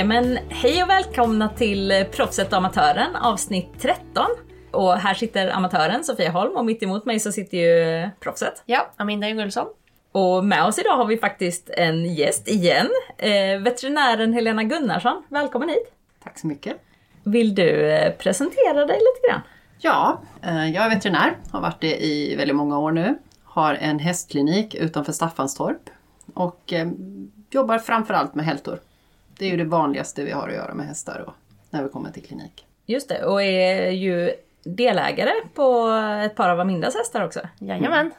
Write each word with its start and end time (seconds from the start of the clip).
Ja 0.00 0.06
men 0.06 0.38
hej 0.48 0.82
och 0.82 0.88
välkomna 0.88 1.48
till 1.48 2.04
Proffset 2.12 2.52
och 2.52 2.58
Amatören 2.58 3.16
avsnitt 3.16 3.68
13. 3.80 4.26
Och 4.70 4.96
här 4.96 5.14
sitter 5.14 5.48
amatören 5.48 6.04
Sofia 6.04 6.30
Holm 6.30 6.56
och 6.56 6.64
mitt 6.64 6.82
emot 6.82 7.04
mig 7.04 7.20
så 7.20 7.32
sitter 7.32 7.58
ju 7.58 8.08
proffset. 8.20 8.62
Ja, 8.66 8.90
Aminda 8.96 9.28
Ingulsson. 9.28 9.66
Och 10.12 10.44
med 10.44 10.64
oss 10.64 10.78
idag 10.78 10.96
har 10.96 11.06
vi 11.06 11.16
faktiskt 11.16 11.70
en 11.70 12.14
gäst 12.14 12.48
igen. 12.48 12.88
Eh, 13.18 13.60
veterinären 13.62 14.32
Helena 14.32 14.64
Gunnarsson. 14.64 15.22
Välkommen 15.28 15.68
hit! 15.68 15.92
Tack 16.24 16.38
så 16.38 16.46
mycket. 16.46 16.76
Vill 17.24 17.54
du 17.54 17.92
eh, 17.92 18.12
presentera 18.12 18.86
dig 18.86 18.96
lite 18.96 19.28
grann? 19.28 19.40
Ja, 19.78 20.20
eh, 20.42 20.70
jag 20.70 20.84
är 20.84 20.90
veterinär, 20.90 21.36
har 21.50 21.60
varit 21.60 21.80
det 21.80 22.04
i 22.04 22.36
väldigt 22.36 22.56
många 22.56 22.78
år 22.78 22.92
nu. 22.92 23.18
Har 23.44 23.74
en 23.74 23.98
hästklinik 23.98 24.74
utanför 24.74 25.12
Staffanstorp 25.12 25.90
och 26.34 26.72
eh, 26.72 26.88
jobbar 27.50 27.78
framförallt 27.78 28.34
med 28.34 28.44
hältor. 28.44 28.80
Det 29.40 29.46
är 29.46 29.50
ju 29.50 29.56
det 29.56 29.64
vanligaste 29.64 30.24
vi 30.24 30.30
har 30.30 30.48
att 30.48 30.54
göra 30.54 30.74
med 30.74 30.86
hästar 30.86 31.24
och 31.26 31.32
när 31.70 31.82
vi 31.82 31.88
kommer 31.88 32.10
till 32.10 32.22
klinik. 32.24 32.66
Just 32.86 33.08
det, 33.08 33.24
och 33.24 33.42
är 33.42 33.90
ju 33.90 34.32
delägare 34.64 35.30
på 35.54 35.88
ett 36.24 36.34
par 36.36 36.48
av 36.48 36.60
Amindas 36.60 36.94
hästar 36.96 37.24
också. 37.24 37.40
Jajamän. 37.58 38.10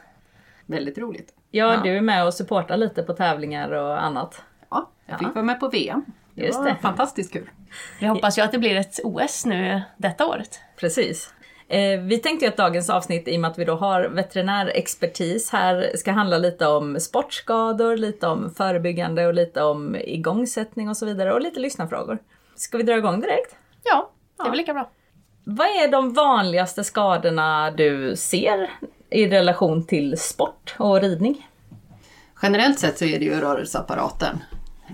Väldigt 0.66 0.98
roligt. 0.98 1.34
Ja, 1.50 1.74
Ja. 1.74 1.80
du 1.84 1.96
är 1.96 2.00
med 2.00 2.26
och 2.26 2.34
supportar 2.34 2.76
lite 2.76 3.02
på 3.02 3.12
tävlingar 3.12 3.70
och 3.70 4.02
annat. 4.04 4.42
Ja, 4.70 4.90
jag 5.06 5.18
fick 5.18 5.28
Ja. 5.28 5.32
vara 5.34 5.44
med 5.44 5.60
på 5.60 5.68
VM. 5.68 6.04
Det 6.34 6.44
Just 6.44 6.58
var 6.58 6.64
det. 6.66 6.76
fantastiskt 6.82 7.32
kul. 7.32 7.50
Vi 8.00 8.06
hoppas 8.06 8.38
ju 8.38 8.42
att 8.42 8.52
det 8.52 8.58
blir 8.58 8.76
ett 8.76 9.00
OS 9.04 9.46
nu 9.46 9.82
detta 9.96 10.26
året. 10.26 10.60
Precis. 10.76 11.34
Eh, 11.72 12.00
vi 12.00 12.18
tänkte 12.18 12.44
ju 12.44 12.48
att 12.50 12.56
dagens 12.56 12.90
avsnitt, 12.90 13.28
i 13.28 13.36
och 13.36 13.40
med 13.40 13.50
att 13.50 13.58
vi 13.58 13.64
då 13.64 13.74
har 13.74 14.02
veterinärexpertis 14.02 15.50
här, 15.50 15.90
ska 15.96 16.12
handla 16.12 16.38
lite 16.38 16.66
om 16.66 17.00
sportskador, 17.00 17.96
lite 17.96 18.26
om 18.26 18.54
förebyggande 18.54 19.26
och 19.26 19.34
lite 19.34 19.62
om 19.62 19.96
igångsättning 19.96 20.88
och 20.88 20.96
så 20.96 21.06
vidare 21.06 21.32
och 21.32 21.40
lite 21.40 21.60
lyssnarfrågor. 21.60 22.18
Ska 22.54 22.76
vi 22.78 22.82
dra 22.82 22.96
igång 22.98 23.20
direkt? 23.20 23.56
Ja, 23.84 24.10
det 24.36 24.42
är 24.42 24.46
Ja. 24.46 24.50
väl 24.50 24.58
lika 24.58 24.72
bra. 24.74 24.90
Vad 25.44 25.66
är 25.66 25.88
de 25.90 26.12
vanligaste 26.12 26.84
skadorna 26.84 27.70
du 27.70 28.16
ser 28.16 28.70
i 29.10 29.26
relation 29.28 29.86
till 29.86 30.18
sport 30.18 30.74
och 30.78 31.00
ridning? 31.00 31.48
Generellt 32.42 32.78
sett 32.78 32.98
så 32.98 33.04
är 33.04 33.18
det 33.18 33.24
ju 33.24 33.40
rörelseapparaten. 33.40 34.38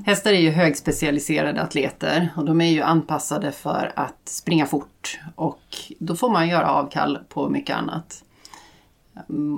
Hästar 0.07 0.33
är 0.33 0.41
ju 0.41 0.51
högspecialiserade 0.51 1.63
atleter 1.63 2.29
och 2.37 2.45
de 2.45 2.61
är 2.61 2.71
ju 2.71 2.83
anpassade 2.83 3.53
för 3.53 3.93
att 3.97 4.29
springa 4.29 4.67
fort 4.67 5.21
och 5.35 5.61
då 5.99 6.17
får 6.17 6.31
man 6.31 6.49
göra 6.49 6.71
avkall 6.71 7.19
på 7.29 7.49
mycket 7.49 7.77
annat. 7.77 8.25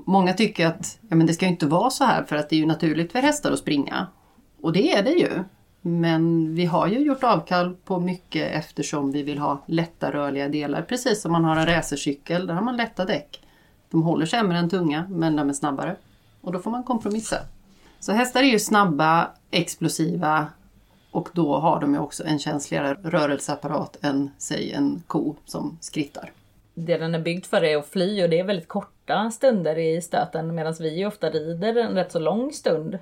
Många 0.06 0.32
tycker 0.32 0.66
att 0.66 0.98
ja, 1.08 1.16
men 1.16 1.26
det 1.26 1.32
ska 1.32 1.44
ju 1.44 1.50
inte 1.50 1.66
vara 1.66 1.90
så 1.90 2.04
här 2.04 2.24
för 2.24 2.36
att 2.36 2.50
det 2.50 2.56
är 2.56 2.60
ju 2.60 2.66
naturligt 2.66 3.12
för 3.12 3.18
hästar 3.18 3.52
att 3.52 3.58
springa. 3.58 4.06
Och 4.60 4.72
det 4.72 4.92
är 4.92 5.02
det 5.02 5.10
ju. 5.10 5.44
Men 5.82 6.54
vi 6.54 6.64
har 6.64 6.86
ju 6.86 6.98
gjort 6.98 7.24
avkall 7.24 7.76
på 7.84 8.00
mycket 8.00 8.52
eftersom 8.52 9.12
vi 9.12 9.22
vill 9.22 9.38
ha 9.38 9.62
lätta 9.66 10.12
rörliga 10.12 10.48
delar. 10.48 10.82
Precis 10.82 11.22
som 11.22 11.32
man 11.32 11.44
har 11.44 11.56
en 11.56 11.66
racercykel, 11.66 12.46
där 12.46 12.54
har 12.54 12.62
man 12.62 12.76
lätta 12.76 13.04
däck. 13.04 13.40
De 13.90 14.02
håller 14.02 14.26
sämre 14.26 14.58
än 14.58 14.70
tunga 14.70 15.06
men 15.08 15.36
de 15.36 15.48
är 15.48 15.52
snabbare. 15.52 15.96
Och 16.40 16.52
då 16.52 16.58
får 16.58 16.70
man 16.70 16.84
kompromissa. 16.84 17.36
Så 18.00 18.12
hästar 18.12 18.40
är 18.42 18.44
ju 18.44 18.58
snabba, 18.58 19.30
explosiva 19.50 20.46
och 21.10 21.28
då 21.32 21.58
har 21.58 21.80
de 21.80 21.94
ju 21.94 22.00
också 22.00 22.24
en 22.24 22.38
känsligare 22.38 22.96
rörelseapparat 23.02 23.96
än 24.02 24.30
säg 24.38 24.72
en 24.72 25.02
ko 25.06 25.36
som 25.44 25.78
skrittar. 25.80 26.32
Det 26.74 26.98
den 26.98 27.14
är 27.14 27.18
byggd 27.18 27.46
för 27.46 27.64
är 27.64 27.76
att 27.76 27.88
fly 27.88 28.24
och 28.24 28.30
det 28.30 28.38
är 28.38 28.44
väldigt 28.44 28.68
korta 28.68 29.30
stunder 29.30 29.78
i 29.78 30.02
stöten 30.02 30.54
medan 30.54 30.74
vi 30.80 30.98
ju 30.98 31.06
ofta 31.06 31.30
rider 31.30 31.76
en 31.76 31.94
rätt 31.94 32.12
så 32.12 32.18
lång 32.18 32.52
stund. 32.52 32.98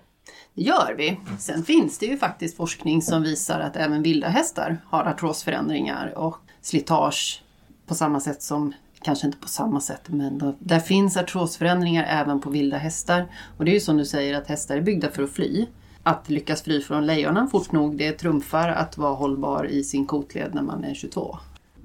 Det 0.54 0.62
gör 0.62 0.94
vi. 0.96 1.20
Sen 1.38 1.62
finns 1.62 1.98
det 1.98 2.06
ju 2.06 2.18
faktiskt 2.18 2.56
forskning 2.56 3.02
som 3.02 3.22
visar 3.22 3.60
att 3.60 3.76
även 3.76 4.02
vilda 4.02 4.28
hästar 4.28 4.78
har 4.86 5.04
artrosförändringar 5.04 6.18
och 6.18 6.36
slitage 6.60 7.42
på 7.86 7.94
samma 7.94 8.20
sätt 8.20 8.42
som, 8.42 8.72
kanske 9.02 9.26
inte 9.26 9.38
på 9.38 9.48
samma 9.48 9.80
sätt, 9.80 10.02
men 10.06 10.38
då, 10.38 10.54
där 10.58 10.80
finns 10.80 11.16
artrosförändringar 11.16 12.04
även 12.08 12.40
på 12.40 12.50
vilda 12.50 12.76
hästar. 12.76 13.26
Och 13.56 13.64
det 13.64 13.70
är 13.70 13.74
ju 13.74 13.80
som 13.80 13.96
du 13.96 14.04
säger 14.04 14.34
att 14.34 14.48
hästar 14.48 14.76
är 14.76 14.80
byggda 14.80 15.10
för 15.10 15.22
att 15.22 15.30
fly. 15.30 15.66
Att 16.02 16.30
lyckas 16.30 16.62
fly 16.62 16.80
från 16.80 17.06
lejonen 17.06 17.48
fort 17.48 17.72
nog, 17.72 17.98
det 17.98 18.12
trumfar 18.12 18.68
att 18.68 18.98
vara 18.98 19.14
hållbar 19.14 19.64
i 19.64 19.84
sin 19.84 20.06
kotled 20.06 20.54
när 20.54 20.62
man 20.62 20.84
är 20.84 20.94
22. 20.94 21.38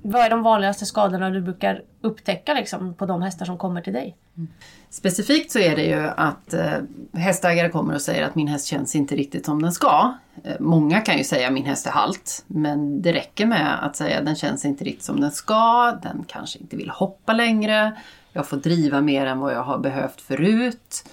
Vad 0.06 0.22
är 0.22 0.30
de 0.30 0.44
vanligaste 0.44 0.86
skadorna 0.86 1.30
du 1.30 1.42
brukar 1.42 1.82
upptäcka 2.02 2.54
liksom, 2.54 2.94
på 2.94 3.06
de 3.06 3.22
hästar 3.22 3.46
som 3.46 3.58
kommer 3.58 3.82
till 3.82 3.94
dig? 3.94 4.16
Specifikt 4.90 5.52
så 5.52 5.60
är 5.60 5.76
det 5.76 5.84
ju 5.84 6.08
att 6.08 6.54
eh, 6.54 6.72
hästägare 7.14 7.70
kommer 7.70 7.94
och 7.96 8.02
säger 8.02 8.24
att 8.24 8.36
min 8.36 8.48
häst 8.48 8.66
känns 8.66 8.96
inte 8.96 9.16
riktigt 9.16 9.46
som 9.46 9.62
den 9.62 9.72
ska. 9.72 10.14
Eh, 10.44 10.56
många 10.60 11.02
kan 11.02 11.18
ju 11.18 11.24
säga 11.24 11.52
min 11.52 11.66
häst 11.66 11.88
är 11.88 11.92
halt, 11.92 12.44
men 12.48 13.02
det 13.02 13.14
räcker 13.14 13.46
med 13.46 13.86
att 13.86 13.96
säga 13.96 14.22
den 14.22 14.36
känns 14.36 14.66
inte 14.66 14.84
riktigt 14.84 15.04
som 15.04 15.22
den 15.22 15.32
ska, 15.32 15.92
den 16.04 16.26
kanske 16.28 16.60
inte 16.60 16.76
vill 16.76 16.90
hoppa 16.90 17.34
längre, 17.34 17.94
jag 18.34 18.48
får 18.48 18.58
driva 18.58 19.02
mer 19.02 19.26
än 19.26 19.40
vad 19.40 19.54
jag 19.54 19.64
har 19.64 19.78
behövt 19.78 20.22
förut. 20.22 21.10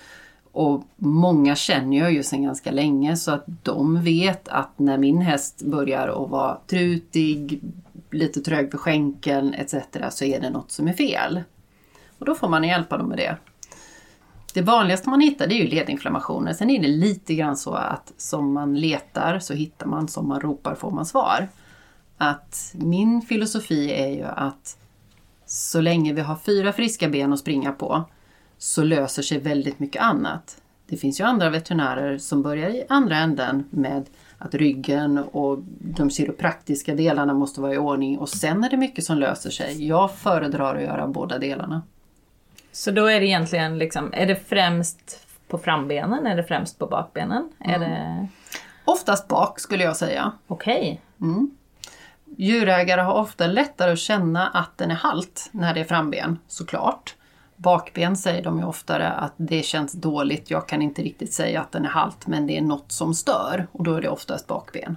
Och 0.52 0.84
många 0.96 1.56
känner 1.56 1.98
jag 1.98 2.12
ju 2.12 2.22
sedan 2.22 2.42
ganska 2.42 2.70
länge 2.70 3.16
så 3.16 3.30
att 3.32 3.44
de 3.62 4.02
vet 4.02 4.48
att 4.48 4.78
när 4.78 4.98
min 4.98 5.20
häst 5.20 5.62
börjar 5.62 6.08
att 6.08 6.30
vara 6.30 6.58
trutig, 6.66 7.60
lite 8.10 8.40
trög 8.40 8.70
på 8.70 8.78
skänkeln 8.78 9.54
etc. 9.54 9.74
så 10.10 10.24
är 10.24 10.40
det 10.40 10.50
något 10.50 10.70
som 10.70 10.88
är 10.88 10.92
fel. 10.92 11.42
Och 12.18 12.26
då 12.26 12.34
får 12.34 12.48
man 12.48 12.64
hjälpa 12.64 12.98
dem 12.98 13.08
med 13.08 13.18
det. 13.18 13.36
Det 14.54 14.62
vanligaste 14.62 15.08
man 15.08 15.20
hittar 15.20 15.46
det 15.46 15.54
är 15.54 15.62
ju 15.62 15.68
ledinflammationer. 15.68 16.52
Sen 16.52 16.70
är 16.70 16.82
det 16.82 16.88
lite 16.88 17.34
grann 17.34 17.56
så 17.56 17.74
att 17.74 18.12
som 18.16 18.52
man 18.52 18.74
letar 18.74 19.38
så 19.38 19.54
hittar 19.54 19.86
man, 19.86 20.08
som 20.08 20.28
man 20.28 20.40
ropar 20.40 20.74
får 20.74 20.90
man 20.90 21.06
svar. 21.06 21.48
Att 22.18 22.72
min 22.74 23.22
filosofi 23.22 23.92
är 23.92 24.08
ju 24.08 24.24
att 24.24 24.76
så 25.46 25.80
länge 25.80 26.12
vi 26.12 26.20
har 26.20 26.36
fyra 26.36 26.72
friska 26.72 27.08
ben 27.08 27.32
att 27.32 27.38
springa 27.38 27.72
på 27.72 28.04
så 28.58 28.84
löser 28.84 29.22
sig 29.22 29.38
väldigt 29.38 29.78
mycket 29.78 30.02
annat. 30.02 30.62
Det 30.86 30.96
finns 30.96 31.20
ju 31.20 31.24
andra 31.24 31.50
veterinärer 31.50 32.18
som 32.18 32.42
börjar 32.42 32.68
i 32.68 32.84
andra 32.88 33.16
änden 33.16 33.64
med 33.70 34.06
att 34.42 34.54
ryggen 34.54 35.18
och 35.18 35.58
de 35.78 36.10
kiropraktiska 36.10 36.94
delarna 36.94 37.34
måste 37.34 37.60
vara 37.60 37.74
i 37.74 37.78
ordning 37.78 38.18
och 38.18 38.28
sen 38.28 38.64
är 38.64 38.70
det 38.70 38.76
mycket 38.76 39.04
som 39.04 39.18
löser 39.18 39.50
sig. 39.50 39.86
Jag 39.88 40.14
föredrar 40.14 40.76
att 40.76 40.82
göra 40.82 41.06
båda 41.06 41.38
delarna. 41.38 41.82
Så 42.72 42.90
då 42.90 43.06
är 43.06 43.20
det 43.20 43.26
egentligen 43.26 43.78
liksom, 43.78 44.10
är 44.12 44.26
det 44.26 44.36
främst 44.36 45.26
på 45.48 45.58
frambenen? 45.58 46.26
Är 46.26 46.36
det 46.36 46.44
främst 46.44 46.78
på 46.78 46.86
bakbenen? 46.86 47.48
Är 47.58 47.78
det... 47.78 48.26
Oftast 48.84 49.28
bak 49.28 49.60
skulle 49.60 49.84
jag 49.84 49.96
säga. 49.96 50.32
Okej. 50.46 51.00
Djurägare 52.36 53.00
har 53.00 53.14
ofta 53.14 53.46
lättare 53.46 53.92
att 53.92 53.98
känna 53.98 54.48
att 54.48 54.78
den 54.78 54.90
är 54.90 54.94
halt 54.94 55.48
när 55.52 55.74
det 55.74 55.80
är 55.80 55.84
framben, 55.84 56.38
såklart. 56.48 57.14
Bakben 57.62 58.16
säger 58.16 58.42
de 58.42 58.58
ju 58.58 58.64
oftare 58.64 59.08
att 59.08 59.34
det 59.36 59.62
känns 59.62 59.92
dåligt, 59.92 60.50
jag 60.50 60.68
kan 60.68 60.82
inte 60.82 61.02
riktigt 61.02 61.32
säga 61.32 61.60
att 61.60 61.72
den 61.72 61.84
är 61.84 61.88
halt 61.88 62.26
men 62.26 62.46
det 62.46 62.56
är 62.56 62.62
något 62.62 62.92
som 62.92 63.14
stör 63.14 63.66
och 63.72 63.84
då 63.84 63.94
är 63.94 64.02
det 64.02 64.08
oftast 64.08 64.46
bakben. 64.46 64.96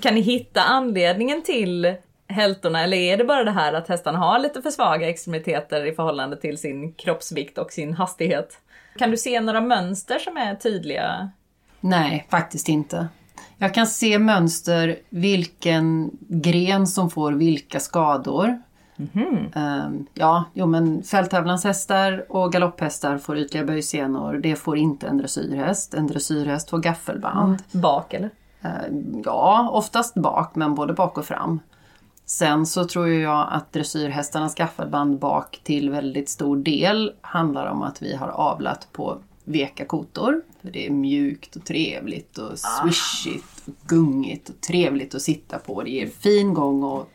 Kan 0.00 0.14
ni 0.14 0.20
hitta 0.20 0.60
anledningen 0.60 1.42
till 1.42 1.94
hältorna 2.28 2.84
eller 2.84 2.96
är 2.96 3.16
det 3.16 3.24
bara 3.24 3.44
det 3.44 3.50
här 3.50 3.72
att 3.72 3.88
hästarna 3.88 4.18
har 4.18 4.38
lite 4.38 4.62
för 4.62 4.70
svaga 4.70 5.08
extremiteter 5.08 5.86
i 5.86 5.92
förhållande 5.92 6.36
till 6.36 6.58
sin 6.58 6.92
kroppsvikt 6.92 7.58
och 7.58 7.72
sin 7.72 7.94
hastighet? 7.94 8.58
Kan 8.98 9.10
du 9.10 9.16
se 9.16 9.40
några 9.40 9.60
mönster 9.60 10.18
som 10.18 10.36
är 10.36 10.54
tydliga? 10.54 11.30
Nej, 11.80 12.26
faktiskt 12.30 12.68
inte. 12.68 13.08
Jag 13.58 13.74
kan 13.74 13.86
se 13.86 14.18
mönster 14.18 14.98
vilken 15.08 16.10
gren 16.28 16.86
som 16.86 17.10
får 17.10 17.32
vilka 17.32 17.80
skador. 17.80 18.62
Ehm, 19.54 20.06
ja, 20.14 20.44
jo 20.52 20.66
men 20.66 21.02
fälttävlanshästar 21.02 22.24
och 22.28 22.52
galopphästar 22.52 23.18
får 23.18 23.38
ytliga 23.38 23.64
böjsenor. 23.64 24.34
Det 24.34 24.56
får 24.56 24.78
inte 24.78 25.06
en 25.06 25.18
dressyrhäst. 25.18 25.94
En 25.94 26.06
dressyrhäst 26.06 26.70
får 26.70 26.78
gaffelband. 26.78 27.58
Bak 27.72 28.14
eller? 28.14 28.30
Ehm, 28.62 29.22
ja, 29.24 29.70
oftast 29.72 30.14
bak, 30.14 30.54
men 30.54 30.74
både 30.74 30.92
bak 30.92 31.18
och 31.18 31.24
fram. 31.24 31.60
Sen 32.26 32.66
så 32.66 32.84
tror 32.84 33.08
jag 33.08 33.48
att 33.50 33.72
dressyrhästarnas 33.72 34.54
gaffelband 34.54 35.18
bak 35.18 35.60
till 35.64 35.90
väldigt 35.90 36.28
stor 36.28 36.56
del 36.56 37.12
handlar 37.20 37.66
om 37.66 37.82
att 37.82 38.02
vi 38.02 38.14
har 38.16 38.28
avlat 38.28 38.88
på 38.92 39.18
veka 39.44 39.84
kotor. 39.84 40.42
För 40.62 40.70
det 40.70 40.86
är 40.86 40.90
mjukt 40.90 41.56
och 41.56 41.64
trevligt 41.64 42.38
och 42.38 42.58
swishigt 42.58 43.68
och 43.68 43.74
gungigt 43.86 44.48
och 44.48 44.60
trevligt 44.60 45.14
att 45.14 45.22
sitta 45.22 45.58
på. 45.58 45.82
Det 45.82 45.90
ger 45.90 46.06
fin 46.06 46.54
gång 46.54 46.82
och 46.82 47.08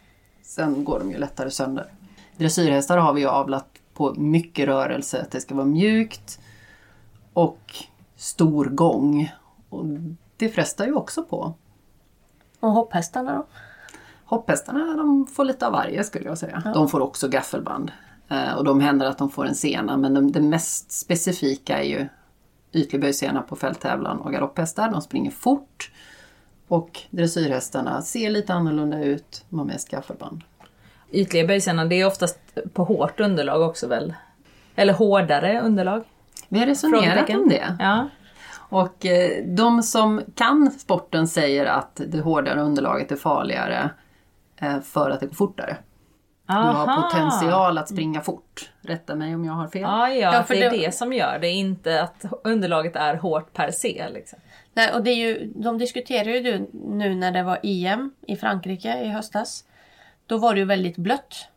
sen 0.45 0.83
går 0.83 0.99
de 0.99 1.11
ju 1.11 1.17
lättare 1.17 1.51
sönder. 1.51 1.91
Dressyrhästar 2.37 2.97
har 2.97 3.13
vi 3.13 3.21
ju 3.21 3.27
avlat 3.27 3.67
på 3.93 4.13
mycket 4.13 4.67
rörelse, 4.67 5.21
att 5.21 5.31
det 5.31 5.41
ska 5.41 5.55
vara 5.55 5.65
mjukt 5.65 6.39
och 7.33 7.75
stor 8.15 8.65
gång. 8.65 9.33
Och 9.69 9.85
det 10.37 10.49
frestar 10.49 10.85
ju 10.85 10.93
också 10.93 11.23
på. 11.23 11.53
Och 12.59 12.71
hopphästarna 12.71 13.33
då? 13.33 13.45
Hopphästarna 14.25 14.95
de 14.95 15.27
får 15.27 15.45
lite 15.45 15.67
av 15.67 15.71
varje 15.71 16.03
skulle 16.03 16.25
jag 16.25 16.37
säga. 16.37 16.71
De 16.73 16.89
får 16.89 16.99
också 16.99 17.27
gaffelband. 17.27 17.91
Eh, 18.29 18.53
och 18.53 18.63
de 18.63 18.79
händer 18.79 19.05
att 19.05 19.17
de 19.17 19.29
får 19.29 19.45
en 19.45 19.55
sena 19.55 19.97
men 19.97 20.13
de, 20.13 20.31
det 20.31 20.41
mest 20.41 20.91
specifika 20.91 21.79
är 21.79 21.83
ju 21.83 22.07
ytlig 22.71 23.01
böjsena 23.01 23.41
på 23.41 23.55
fälttävlan 23.55 24.19
och 24.19 24.31
galopphästar. 24.31 24.91
De 24.91 25.01
springer 25.01 25.31
fort 25.31 25.91
Och 26.67 26.99
dressyrhästarna 27.09 28.01
ser 28.01 28.29
lite 28.29 28.53
annorlunda 28.53 29.03
ut, 29.03 29.45
de 29.49 29.59
har 29.59 29.65
mest 29.65 29.89
gaffelband. 29.89 30.41
Ytliga 31.11 31.47
böjsarna, 31.47 31.85
det 31.85 31.95
är 32.01 32.07
oftast 32.07 32.39
på 32.73 32.83
hårt 32.83 33.19
underlag 33.19 33.61
också 33.61 33.87
väl? 33.87 34.13
Eller 34.75 34.93
hårdare 34.93 35.61
underlag? 35.61 36.03
Vi 36.49 36.59
har 36.59 36.65
resonerat 36.65 37.29
om 37.29 37.49
det. 37.49 37.75
Ja. 37.79 38.09
Och 38.69 39.05
eh, 39.05 39.45
de 39.45 39.83
som 39.83 40.21
kan 40.35 40.71
sporten 40.71 41.27
säger 41.27 41.65
att 41.65 42.01
det 42.07 42.19
hårdare 42.19 42.61
underlaget 42.61 43.11
är 43.11 43.15
farligare 43.15 43.89
eh, 44.61 44.79
för 44.81 45.09
att 45.09 45.19
det 45.19 45.25
går 45.25 45.33
fortare. 45.33 45.77
Du 46.47 46.53
har 46.53 46.87
Aha. 46.87 47.01
potential 47.11 47.77
att 47.77 47.89
springa 47.89 48.21
fort. 48.21 48.69
Rätta 48.81 49.15
mig 49.15 49.35
om 49.35 49.45
jag 49.45 49.53
har 49.53 49.67
fel. 49.67 49.81
Ja, 49.81 50.09
ja, 50.09 50.33
Ja, 50.33 50.43
för 50.43 50.53
det 50.55 50.63
är 50.63 50.71
det- 50.71 50.77
det 50.77 50.91
som 50.95 51.13
gör 51.13 51.39
det, 51.41 51.49
inte 51.49 52.01
att 52.03 52.25
underlaget 52.43 52.95
är 52.95 53.15
hårt 53.15 53.53
per 53.53 53.71
se. 53.71 54.05
Liksom. 54.13 54.39
Nej, 54.75 54.93
och 54.93 55.03
det 55.03 55.11
är 55.11 55.15
ju, 55.15 55.51
de 55.55 55.77
diskuterar 55.77 56.29
ju 56.29 56.67
nu 56.73 57.15
när 57.15 57.31
det 57.31 57.43
var 57.43 57.59
EM 57.63 58.11
i 58.27 58.35
Frankrike 58.35 59.03
i 59.03 59.07
höstas. 59.07 59.65
Då 60.25 60.37
var 60.37 60.53
det 60.53 60.59
ju 60.59 60.65
väldigt 60.65 60.97
blött. 60.97 61.47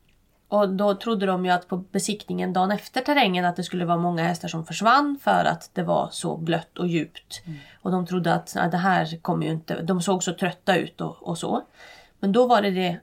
Och 0.48 0.68
då 0.68 0.94
trodde 0.94 1.26
de 1.26 1.44
ju 1.44 1.50
att 1.50 1.68
på 1.68 1.76
besiktningen 1.76 2.52
dagen 2.52 2.70
efter 2.70 3.00
terrängen 3.00 3.44
att 3.44 3.56
det 3.56 3.62
skulle 3.62 3.84
vara 3.84 3.96
många 3.96 4.22
hästar 4.22 4.48
som 4.48 4.66
försvann 4.66 5.18
för 5.22 5.44
att 5.44 5.70
det 5.74 5.82
var 5.82 6.08
så 6.12 6.36
blött 6.36 6.78
och 6.78 6.86
djupt. 6.86 7.42
Och 7.82 7.90
de 7.90 8.06
trodde 8.06 8.34
att 8.34 8.52
nej, 8.56 8.70
det 8.70 8.76
här 8.76 9.18
kommer 9.22 9.46
ju 9.46 9.52
inte... 9.52 9.82
De 9.82 10.02
såg 10.02 10.24
så 10.24 10.32
trötta 10.32 10.76
ut 10.76 11.00
och, 11.00 11.28
och 11.28 11.38
så. 11.38 11.62
Men 12.20 12.32
då 12.32 12.46
var 12.46 12.62
det 12.62 12.70
det... 12.70 12.98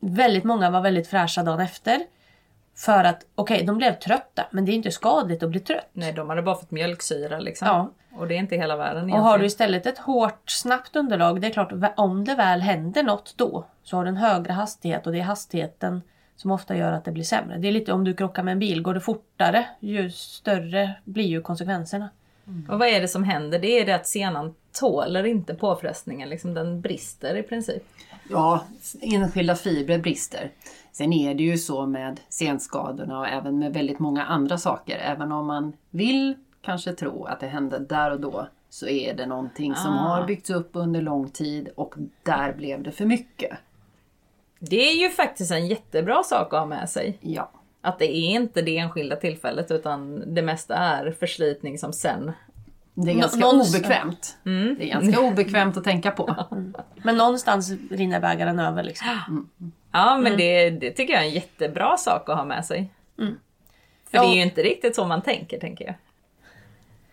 Väldigt 0.00 0.44
många 0.44 0.70
var 0.70 0.80
väldigt 0.80 1.08
fräscha 1.08 1.42
dagen 1.42 1.60
efter. 1.60 2.00
För 2.76 3.04
att, 3.04 3.26
okej, 3.34 3.64
de 3.64 3.78
blev 3.78 3.92
trötta, 3.92 4.46
men 4.50 4.64
det 4.64 4.72
är 4.72 4.74
inte 4.74 4.90
skadligt 4.90 5.42
att 5.42 5.50
bli 5.50 5.60
trött. 5.60 5.88
Nej, 5.92 6.12
de 6.12 6.28
hade 6.28 6.42
bara 6.42 6.56
fått 6.56 6.70
mjölksyra 6.70 7.38
liksom. 7.38 7.68
Ja. 7.68 7.92
Och 8.18 8.28
det 8.28 8.34
är 8.34 8.38
inte 8.38 8.56
hela 8.56 8.76
världen 8.76 8.96
Och 8.96 9.08
egentligen. 9.08 9.24
har 9.24 9.38
du 9.38 9.46
istället 9.46 9.86
ett 9.86 9.98
hårt, 9.98 10.50
snabbt 10.50 10.96
underlag, 10.96 11.40
det 11.40 11.46
är 11.46 11.50
klart, 11.50 11.72
om 11.96 12.24
det 12.24 12.34
väl 12.34 12.60
händer 12.60 13.02
något 13.02 13.34
då, 13.36 13.64
så 13.82 13.96
har 13.96 14.04
du 14.04 14.08
en 14.08 14.16
högre 14.16 14.52
hastighet 14.52 15.06
och 15.06 15.12
det 15.12 15.18
är 15.18 15.22
hastigheten 15.22 16.02
som 16.36 16.50
ofta 16.50 16.76
gör 16.76 16.92
att 16.92 17.04
det 17.04 17.12
blir 17.12 17.24
sämre. 17.24 17.58
Det 17.58 17.68
är 17.68 17.72
lite 17.72 17.92
om 17.92 18.04
du 18.04 18.14
krockar 18.14 18.42
med 18.42 18.52
en 18.52 18.58
bil, 18.58 18.82
går 18.82 18.94
det 18.94 19.00
fortare, 19.00 19.66
ju 19.80 20.10
större 20.10 20.94
blir 21.04 21.26
ju 21.26 21.42
konsekvenserna. 21.42 22.08
Och 22.68 22.78
vad 22.78 22.88
är 22.88 23.00
det 23.00 23.08
som 23.08 23.24
händer? 23.24 23.58
Det 23.58 23.80
är 23.80 23.86
det 23.86 23.92
att 23.92 24.06
senan 24.06 24.54
tåler 24.80 25.26
inte 25.26 25.54
påfrestningen, 25.54 26.28
liksom 26.28 26.54
den 26.54 26.80
brister 26.80 27.36
i 27.36 27.42
princip. 27.42 27.82
Ja, 28.30 28.64
enskilda 29.00 29.54
fibrer 29.54 29.98
brister. 29.98 30.50
Sen 30.92 31.12
är 31.12 31.34
det 31.34 31.42
ju 31.42 31.58
så 31.58 31.86
med 31.86 32.20
senskadorna 32.28 33.18
och 33.18 33.28
även 33.28 33.58
med 33.58 33.74
väldigt 33.74 33.98
många 33.98 34.24
andra 34.24 34.58
saker. 34.58 34.98
Även 34.98 35.32
om 35.32 35.46
man 35.46 35.72
vill 35.90 36.34
kanske 36.62 36.92
tro 36.92 37.24
att 37.24 37.40
det 37.40 37.46
hände 37.46 37.78
där 37.78 38.10
och 38.10 38.20
då 38.20 38.48
så 38.70 38.88
är 38.88 39.14
det 39.14 39.26
någonting 39.26 39.74
som 39.74 39.92
Ah. 39.94 39.98
har 40.16 40.26
byggts 40.26 40.50
upp 40.50 40.70
under 40.72 41.02
lång 41.02 41.28
tid 41.30 41.68
och 41.76 41.94
där 42.22 42.52
blev 42.52 42.82
det 42.82 42.92
för 42.92 43.04
mycket. 43.04 43.58
Det 44.60 44.88
är 44.90 44.94
ju 45.02 45.08
faktiskt 45.10 45.50
en 45.52 45.66
jättebra 45.66 46.22
sak 46.22 46.52
att 46.54 46.58
ha 46.58 46.66
med 46.66 46.88
sig. 46.90 47.18
Ja, 47.20 47.50
Att 47.80 47.98
det 47.98 48.16
är 48.16 48.30
inte 48.30 48.62
det 48.62 48.78
enskilda 48.78 49.16
tillfället 49.16 49.70
utan 49.70 50.22
det 50.34 50.42
mesta 50.42 50.74
är 50.74 51.10
förslitning 51.10 51.78
som 51.78 51.92
sen... 51.92 52.32
det 52.94 53.10
är 53.10 53.14
Nå- 53.14 53.20
ganska 53.20 53.38
någonstans- 53.40 53.76
obekvämt. 53.84 54.38
Mm. 54.46 54.76
Det 54.78 54.84
är 54.84 55.00
ganska 55.00 55.20
obekvämt 55.20 55.76
att 55.76 55.84
tänka 55.84 56.10
på. 56.10 56.34
Men 57.02 57.16
någonstans 57.16 57.70
rinner 57.90 58.20
bägaren 58.20 58.58
över 58.58 58.82
liksom. 58.82 59.48
Ja 59.92 60.18
men 60.18 60.36
det, 60.36 60.70
det 60.70 60.90
tycker 60.90 61.12
jag 61.14 61.22
är 61.22 61.26
en 61.28 61.34
jättebra 61.34 61.96
sak 61.96 62.28
att 62.28 62.36
ha 62.36 62.44
med 62.44 62.64
sig. 62.64 62.90
För 63.16 64.18
Ja. 64.18 64.22
det 64.22 64.28
är 64.28 64.34
ju 64.34 64.42
inte 64.42 64.62
riktigt 64.62 64.96
så 64.96 65.04
man 65.06 65.22
tänker, 65.22 65.60
tänker 65.60 65.84
jag. 65.84 65.94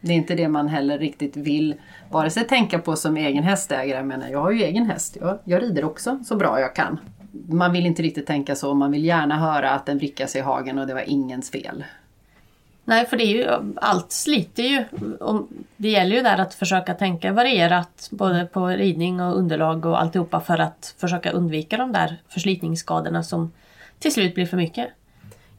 Det 0.05 0.13
är 0.13 0.15
inte 0.15 0.35
det 0.35 0.47
man 0.47 0.67
heller 0.67 0.99
riktigt 0.99 1.37
vill 1.37 1.75
vare 2.09 2.29
sig 2.29 2.47
tänka 2.47 2.79
på 2.79 2.95
som 2.95 3.17
egen 3.17 3.43
hästägare. 3.43 3.97
Jag 3.97 4.05
menar, 4.07 4.27
jag 4.29 4.41
har 4.41 4.51
ju 4.51 4.63
egen 4.63 4.85
häst. 4.85 5.17
Jag, 5.21 5.39
jag 5.43 5.63
rider 5.63 5.85
också 5.85 6.19
så 6.25 6.35
bra 6.35 6.59
jag 6.59 6.75
kan. 6.75 6.99
Man 7.49 7.71
vill 7.71 7.85
inte 7.85 8.01
riktigt 8.01 8.25
tänka 8.27 8.55
så. 8.55 8.73
Man 8.73 8.91
vill 8.91 9.05
gärna 9.05 9.37
höra 9.37 9.71
att 9.71 9.85
den 9.85 9.97
vrickade 9.97 10.29
sig 10.29 10.41
i 10.41 10.43
hagen 10.43 10.79
och 10.79 10.87
det 10.87 10.93
var 10.93 11.09
ingens 11.09 11.51
fel. 11.51 11.83
Nej, 12.83 13.05
för 13.05 13.17
det 13.17 13.23
är 13.23 13.35
ju, 13.35 13.73
allt 13.75 14.11
sliter 14.11 14.63
ju. 14.63 14.85
Och 15.19 15.47
Det 15.77 15.89
gäller 15.89 16.15
ju 16.15 16.21
där 16.21 16.37
att 16.37 16.53
försöka 16.53 16.93
tänka 16.93 17.33
varierat 17.33 18.09
både 18.11 18.45
på 18.45 18.67
ridning 18.67 19.21
och 19.21 19.37
underlag 19.37 19.85
och 19.85 20.01
alltihopa 20.01 20.39
för 20.39 20.57
att 20.57 20.95
försöka 20.97 21.31
undvika 21.31 21.77
de 21.77 21.91
där 21.91 22.17
förslitningsskadorna 22.29 23.23
som 23.23 23.51
till 23.99 24.13
slut 24.13 24.35
blir 24.35 24.45
för 24.45 24.57
mycket. 24.57 24.89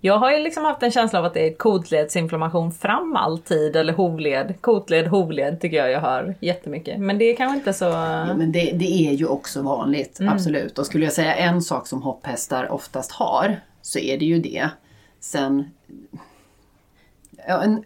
Jag 0.06 0.18
har 0.18 0.32
ju 0.32 0.38
liksom 0.38 0.64
haft 0.64 0.82
en 0.82 0.90
känsla 0.90 1.18
av 1.18 1.24
att 1.24 1.34
det 1.34 1.46
är 1.46 1.54
kotledsinflammation 1.54 2.72
fram 2.72 3.16
alltid, 3.16 3.76
eller 3.76 3.92
hovled. 3.92 4.54
Kotled, 4.60 5.06
hovled 5.06 5.60
tycker 5.60 5.76
jag 5.76 5.90
jag 5.90 6.00
hör 6.00 6.34
jättemycket. 6.40 7.00
Men 7.00 7.18
det 7.18 7.24
är 7.24 7.36
kanske 7.36 7.58
inte 7.58 7.72
så... 7.72 7.84
Ja, 7.84 8.34
men 8.34 8.52
det, 8.52 8.72
det 8.72 9.08
är 9.08 9.12
ju 9.12 9.26
också 9.26 9.62
vanligt, 9.62 10.18
absolut. 10.20 10.78
Och 10.78 10.86
skulle 10.86 11.04
jag 11.04 11.12
säga 11.12 11.34
en 11.34 11.62
sak 11.62 11.86
som 11.86 12.02
hopphästar 12.02 12.72
oftast 12.72 13.12
har 13.12 13.60
så 13.82 13.98
är 13.98 14.18
det 14.18 14.24
ju 14.24 14.38
det. 14.38 14.68
Sen 15.20 15.70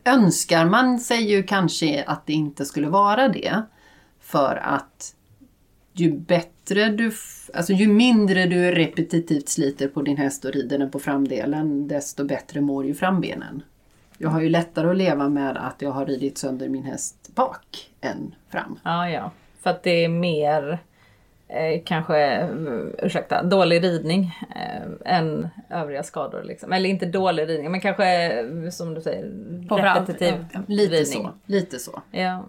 önskar 0.05 0.64
man 0.64 0.99
sig 0.99 1.31
ju 1.31 1.43
kanske 1.43 2.05
att 2.06 2.26
det 2.26 2.32
inte 2.32 2.64
skulle 2.64 2.88
vara 2.88 3.28
det. 3.28 3.62
För 4.20 4.56
att 4.56 5.14
ju 5.93 6.12
bättre 6.12 6.60
du, 6.75 7.08
f- 7.08 7.50
alltså 7.55 7.72
ju 7.72 7.88
mindre 7.88 8.46
du 8.46 8.70
repetitivt 8.70 9.49
sliter 9.49 9.88
på 9.88 10.02
din 10.02 10.17
häst 10.17 10.44
och 10.44 10.52
rider 10.52 10.78
den 10.78 10.90
på 10.90 10.99
framdelen 10.99 11.88
desto 11.88 12.25
bättre 12.25 12.61
mår 12.61 12.87
ju 12.87 12.94
frambenen. 12.94 13.62
Jag 14.19 14.28
har 14.31 14.40
ju 14.40 14.49
lättare 14.49 14.90
att 14.90 14.96
leva 14.96 15.28
med 15.28 15.56
att 15.56 15.82
jag 15.82 15.90
har 15.90 16.06
ridit 16.06 16.38
sönder 16.38 16.69
min 16.69 16.84
häst 16.84 17.31
bak 17.34 17.90
än 18.00 18.34
fram. 18.49 18.78
Ja, 18.84 19.11
ja. 19.11 19.31
För 19.62 19.70
att 19.70 19.82
det 19.82 20.05
är 20.05 20.08
mer 20.08 20.78
eh, 21.49 21.82
kanske, 21.84 22.19
eh, 22.26 22.49
ursäkta, 23.02 23.43
dålig 23.43 23.82
ridning 23.84 24.34
eh, 24.56 25.16
än 25.19 25.49
övriga 25.70 26.02
skador. 26.02 26.43
Liksom. 26.44 26.73
Eller 26.73 26.88
inte 26.90 27.06
dålig 27.06 27.49
ridning, 27.49 27.70
men 27.70 27.81
kanske 27.81 28.32
eh, 28.40 28.70
som 28.70 28.94
du 28.94 29.00
säger, 29.00 29.32
På 29.69 29.76
repetitiv 29.76 30.34
Lite 30.66 30.94
ridning. 30.94 31.23
så. 31.23 31.31
Lite 31.46 31.78
så. 31.78 32.02
Ja. 32.11 32.44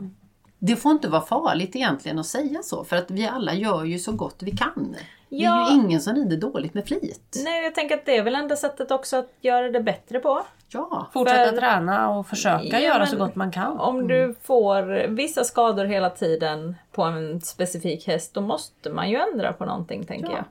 Det 0.63 0.75
får 0.75 0.91
inte 0.91 1.07
vara 1.09 1.21
farligt 1.21 1.75
egentligen 1.75 2.19
att 2.19 2.25
säga 2.25 2.59
så 2.63 2.83
för 2.83 2.95
att 2.95 3.11
vi 3.11 3.27
alla 3.27 3.53
gör 3.53 3.83
ju 3.83 3.99
så 3.99 4.11
gott 4.11 4.35
vi 4.43 4.51
kan. 4.51 4.95
Det 5.29 5.35
är 5.35 5.41
Ja. 5.43 5.69
ju 5.71 5.75
ingen 5.75 6.01
som 6.01 6.15
rider 6.15 6.37
dåligt 6.37 6.73
med 6.73 6.87
flit. 6.87 7.41
Nej, 7.43 7.63
jag 7.63 7.75
tänker 7.75 7.95
att 7.95 8.05
det 8.05 8.17
är 8.17 8.23
väl 8.23 8.35
enda 8.35 8.55
sättet 8.55 8.91
också 8.91 9.17
att 9.17 9.29
göra 9.41 9.71
det 9.71 9.79
bättre 9.81 10.19
på. 10.19 10.41
Ja, 10.67 11.07
Fortsätta 11.13 11.49
För- 11.51 11.57
träna 11.57 12.09
och 12.09 12.27
försöka 12.27 12.63
Ja, 12.67 12.79
göra 12.79 13.05
så 13.05 13.17
gott 13.17 13.35
man 13.35 13.51
kan. 13.51 13.79
Om 13.79 14.07
du 14.07 14.35
får 14.41 15.07
vissa 15.07 15.43
skador 15.43 15.85
hela 15.85 16.09
tiden 16.09 16.75
på 16.91 17.03
en 17.03 17.41
specifik 17.41 18.07
häst, 18.07 18.33
då 18.33 18.41
måste 18.41 18.89
man 18.89 19.09
ju 19.09 19.17
ändra 19.33 19.53
på 19.53 19.65
någonting 19.65 20.05
tänker 20.05 20.29
Ja. 20.31 20.35
jag. 20.35 20.45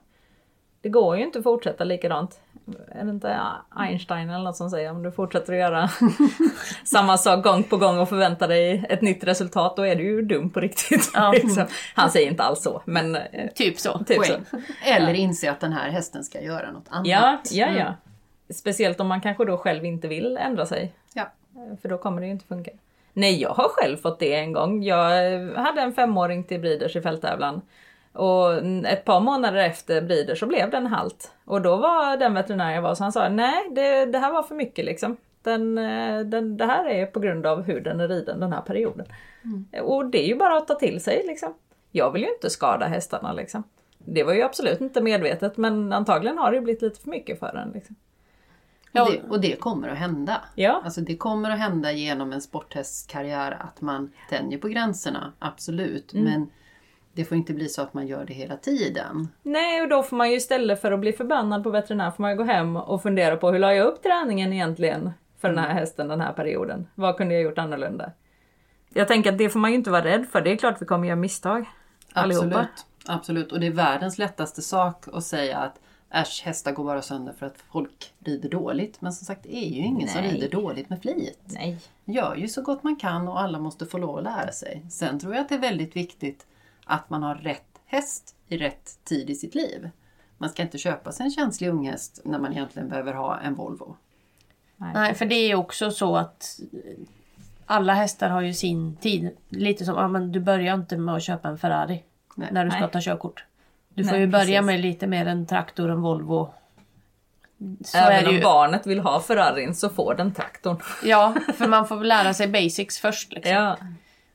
Det 0.81 0.89
går 0.89 1.17
ju 1.17 1.23
inte 1.23 1.37
att 1.39 1.43
fortsätta 1.43 1.83
likadant. 1.83 2.39
Är 2.87 3.03
det 3.03 3.09
inte 3.09 3.39
Einstein 3.75 4.29
eller 4.29 4.43
något 4.43 4.55
som 4.55 4.69
säger 4.69 4.91
om 4.91 5.03
du 5.03 5.11
fortsätter 5.11 5.53
att 5.53 5.59
göra 5.59 5.89
samma 6.83 7.17
sak 7.17 7.43
gång 7.43 7.63
på 7.63 7.77
gång 7.77 7.99
och 7.99 8.09
förväntar 8.09 8.47
dig 8.47 8.85
ett 8.89 9.01
nytt 9.01 9.23
resultat, 9.23 9.75
då 9.75 9.85
är 9.85 9.95
du 9.95 10.03
ju 10.03 10.21
dum 10.21 10.49
på 10.49 10.59
riktigt. 10.59 11.11
Ja. 11.13 11.31
liksom. 11.35 11.65
Han 11.95 12.11
säger 12.11 12.31
inte 12.31 12.43
alls 12.43 12.61
så, 12.63 12.81
men 12.85 13.15
eh, 13.15 13.47
Typ 13.55 13.79
så. 13.79 14.03
typ 14.03 14.25
så. 14.25 14.33
Eller 14.85 15.13
inse 15.13 15.51
att 15.51 15.59
den 15.59 15.73
här 15.73 15.89
hästen 15.89 16.23
ska 16.23 16.41
göra 16.41 16.71
något 16.71 16.85
annat. 16.89 17.07
Ja, 17.07 17.41
ja, 17.51 17.67
ja. 17.77 17.93
Speciellt 18.53 18.99
om 18.99 19.07
man 19.07 19.21
kanske 19.21 19.45
då 19.45 19.57
själv 19.57 19.85
inte 19.85 20.07
vill 20.07 20.37
ändra 20.37 20.65
sig. 20.65 20.93
Ja. 21.13 21.21
Eh, 21.55 21.77
För 21.81 21.89
då 21.89 21.97
kommer 21.97 22.21
det 22.21 22.25
ju 22.27 22.33
inte 22.33 22.45
funka. 22.45 22.71
Nej, 23.13 23.41
jag 23.41 23.49
har 23.49 23.67
själv 23.69 23.97
fått 23.97 24.19
det 24.19 24.33
en 24.35 24.53
gång. 24.53 24.83
Jag 24.83 24.99
hade 25.55 25.81
en 25.81 25.93
femåring 25.93 26.43
till 26.43 26.59
Breeders 26.59 26.95
i 26.95 27.01
fälttävlan. 27.01 27.61
Och 28.13 28.53
ett 28.85 29.05
par 29.05 29.19
månader 29.19 29.59
efter 29.59 30.01
Breeders 30.01 30.39
så 30.39 30.45
blev 30.45 30.69
den 30.69 30.87
halt. 30.87 31.31
Och 31.45 31.61
då 31.61 31.75
var 31.75 32.17
den 32.17 32.33
veterinär 32.33 32.71
jag 32.71 32.81
var 32.81 32.95
så 32.95 33.03
han 33.03 33.11
sa 33.11 33.29
nej, 33.29 33.69
det, 33.71 34.05
det 34.05 34.17
här 34.17 34.31
var 34.31 34.43
för 34.43 34.55
mycket 34.55 34.85
liksom. 34.85 35.17
Den, 35.43 35.77
eh, 35.77 36.19
den, 36.19 36.57
det 36.57 36.65
här 36.65 36.89
är 36.89 37.05
på 37.05 37.19
grund 37.19 37.45
av 37.45 37.61
hur 37.61 37.81
den 37.81 37.99
är 37.99 38.07
riden 38.07 38.39
den 38.39 38.53
här 38.53 38.61
perioden. 38.61 39.05
Och 39.81 40.05
det 40.05 40.23
är 40.23 40.27
ju 40.27 40.35
bara 40.35 40.57
att 40.57 40.67
ta 40.67 40.75
till 40.75 41.03
sig 41.03 41.23
liksom. 41.27 41.53
Jag 41.91 42.11
vill 42.11 42.21
ju 42.21 42.33
inte 42.33 42.49
skada 42.49 42.85
hästarna 42.85 43.33
liksom. 43.33 43.63
Det 43.97 44.23
var 44.23 44.33
ju 44.33 44.41
absolut 44.41 44.81
inte 44.81 45.01
medvetet 45.01 45.57
men 45.57 45.93
antagligen 45.93 46.37
har 46.37 46.51
det 46.51 46.61
blivit 46.61 46.81
lite 46.81 47.01
för 47.01 47.09
mycket 47.09 47.39
för 47.39 47.53
den. 47.53 47.71
Liksom. 47.71 47.95
Ja. 48.91 49.03
Och, 49.03 49.11
det, 49.11 49.21
och 49.29 49.41
det 49.41 49.59
kommer 49.59 49.89
att 49.89 49.97
hända. 49.97 50.41
Ja. 50.55 50.81
Alltså 50.85 51.01
det 51.01 51.17
kommer 51.17 51.49
att 51.49 51.59
hända 51.59 51.91
genom 51.91 52.33
en 52.33 52.41
sporthästkarriär 52.41 53.57
att 53.59 53.81
man 53.81 54.11
tänjer 54.29 54.57
på 54.57 54.67
gränserna, 54.67 55.33
absolut. 55.39 56.13
Mm. 56.13 56.25
Men 56.25 56.49
det 57.13 57.25
får 57.25 57.37
inte 57.37 57.53
bli 57.53 57.69
så 57.69 57.81
att 57.81 57.93
man 57.93 58.07
gör 58.07 58.25
det 58.25 58.33
hela 58.33 58.57
tiden. 58.57 59.27
Nej, 59.43 59.81
och 59.81 59.89
då 59.89 60.03
får 60.03 60.17
man 60.17 60.29
ju 60.29 60.35
istället 60.35 60.81
för 60.81 60.91
att 60.91 60.99
bli 60.99 61.13
förbannad 61.13 61.63
på 61.63 61.69
veterinär 61.69 62.11
får 62.11 62.21
man 62.21 62.37
gå 62.37 62.43
hem 62.43 62.75
och 62.75 63.01
fundera 63.01 63.37
på 63.37 63.51
hur 63.51 63.59
la 63.59 63.73
jag 63.73 63.87
upp 63.87 64.03
träningen 64.03 64.53
egentligen 64.53 65.11
för 65.39 65.49
den 65.49 65.57
här 65.57 65.73
hästen 65.73 66.07
den 66.07 66.21
här 66.21 66.33
perioden? 66.33 66.87
Vad 66.95 67.17
kunde 67.17 67.33
jag 67.33 67.43
gjort 67.43 67.57
annorlunda? 67.57 68.11
Jag 68.93 69.07
tänker 69.07 69.31
att 69.31 69.37
det 69.37 69.49
får 69.49 69.59
man 69.59 69.71
ju 69.71 69.77
inte 69.77 69.89
vara 69.89 70.03
rädd 70.03 70.25
för. 70.31 70.41
Det 70.41 70.51
är 70.51 70.55
klart 70.55 70.81
vi 70.81 70.85
kommer 70.85 71.07
göra 71.07 71.15
misstag. 71.15 71.65
Allihopa. 72.13 72.45
Absolut. 72.45 72.85
Absolut. 73.05 73.51
Och 73.51 73.59
det 73.59 73.67
är 73.67 73.71
världens 73.71 74.17
lättaste 74.17 74.61
sak 74.61 75.05
att 75.13 75.23
säga 75.23 75.57
att 75.57 75.79
äsch, 76.11 76.41
hästar 76.45 76.71
går 76.71 76.83
bara 76.83 77.01
sönder 77.01 77.33
för 77.33 77.45
att 77.45 77.55
folk 77.71 78.13
rider 78.19 78.49
dåligt. 78.49 79.01
Men 79.01 79.13
som 79.13 79.25
sagt, 79.25 79.43
det 79.43 79.55
är 79.55 79.69
ju 79.69 79.81
ingen 79.81 80.07
som 80.07 80.21
Nej. 80.21 80.33
rider 80.33 80.49
dåligt 80.49 80.89
med 80.89 81.01
flit. 81.01 81.39
Nej. 81.45 81.77
Gör 82.05 82.35
ju 82.35 82.47
så 82.47 82.61
gott 82.61 82.83
man 82.83 82.95
kan 82.95 83.27
och 83.27 83.41
alla 83.41 83.59
måste 83.59 83.85
få 83.85 83.97
lov 83.97 84.17
att 84.17 84.23
lära 84.23 84.51
sig. 84.51 84.85
Sen 84.89 85.19
tror 85.19 85.33
jag 85.33 85.41
att 85.41 85.49
det 85.49 85.55
är 85.55 85.59
väldigt 85.59 85.95
viktigt 85.95 86.45
att 86.91 87.09
man 87.09 87.23
har 87.23 87.35
rätt 87.35 87.79
häst 87.85 88.35
i 88.47 88.57
rätt 88.57 88.99
tid 89.03 89.29
i 89.29 89.35
sitt 89.35 89.55
liv. 89.55 89.89
Man 90.37 90.49
ska 90.49 90.61
inte 90.61 90.77
köpa 90.77 91.11
sig 91.11 91.23
en 91.23 91.31
känslig 91.31 91.69
unghäst 91.69 92.21
när 92.25 92.39
man 92.39 92.51
egentligen 92.51 92.89
behöver 92.89 93.13
ha 93.13 93.39
en 93.39 93.55
Volvo. 93.55 93.95
Nej, 94.77 95.13
för 95.13 95.25
det 95.25 95.35
är 95.35 95.55
också 95.55 95.91
så 95.91 96.15
att 96.17 96.59
alla 97.65 97.93
hästar 97.93 98.29
har 98.29 98.41
ju 98.41 98.53
sin 98.53 98.95
tid. 98.95 99.29
Lite 99.49 99.85
som, 99.85 99.95
ja, 99.95 100.07
men 100.07 100.31
du 100.31 100.39
börjar 100.39 100.73
inte 100.73 100.97
med 100.97 101.15
att 101.15 101.23
köpa 101.23 101.47
en 101.49 101.57
Ferrari 101.57 102.03
Nej. 102.35 102.49
när 102.51 102.65
du 102.65 102.71
ska 102.71 102.79
Nej. 102.79 102.89
ta 102.91 102.99
körkort. 103.01 103.45
Du 103.89 104.03
får 104.03 104.11
Nej, 104.11 104.21
ju 104.21 104.27
börja 104.27 104.45
precis. 104.45 104.65
med 104.65 104.79
lite 104.79 105.07
mer 105.07 105.25
en 105.25 105.47
traktor, 105.47 105.89
en 105.89 106.01
Volvo. 106.01 106.53
Så 107.85 107.97
Även 107.97 108.13
är 108.13 108.21
det 108.21 108.29
om 108.29 108.35
ju. 108.35 108.41
barnet 108.41 108.87
vill 108.87 108.99
ha 108.99 109.19
Ferrarin 109.19 109.75
så 109.75 109.89
får 109.89 110.15
den 110.15 110.33
traktorn. 110.33 110.77
Ja, 111.03 111.35
för 111.55 111.67
man 111.67 111.87
får 111.87 111.95
väl 111.95 112.07
lära 112.07 112.33
sig 112.33 112.47
basics 112.47 112.99
först. 112.99 113.33
Liksom. 113.33 113.53
Ja. 113.53 113.77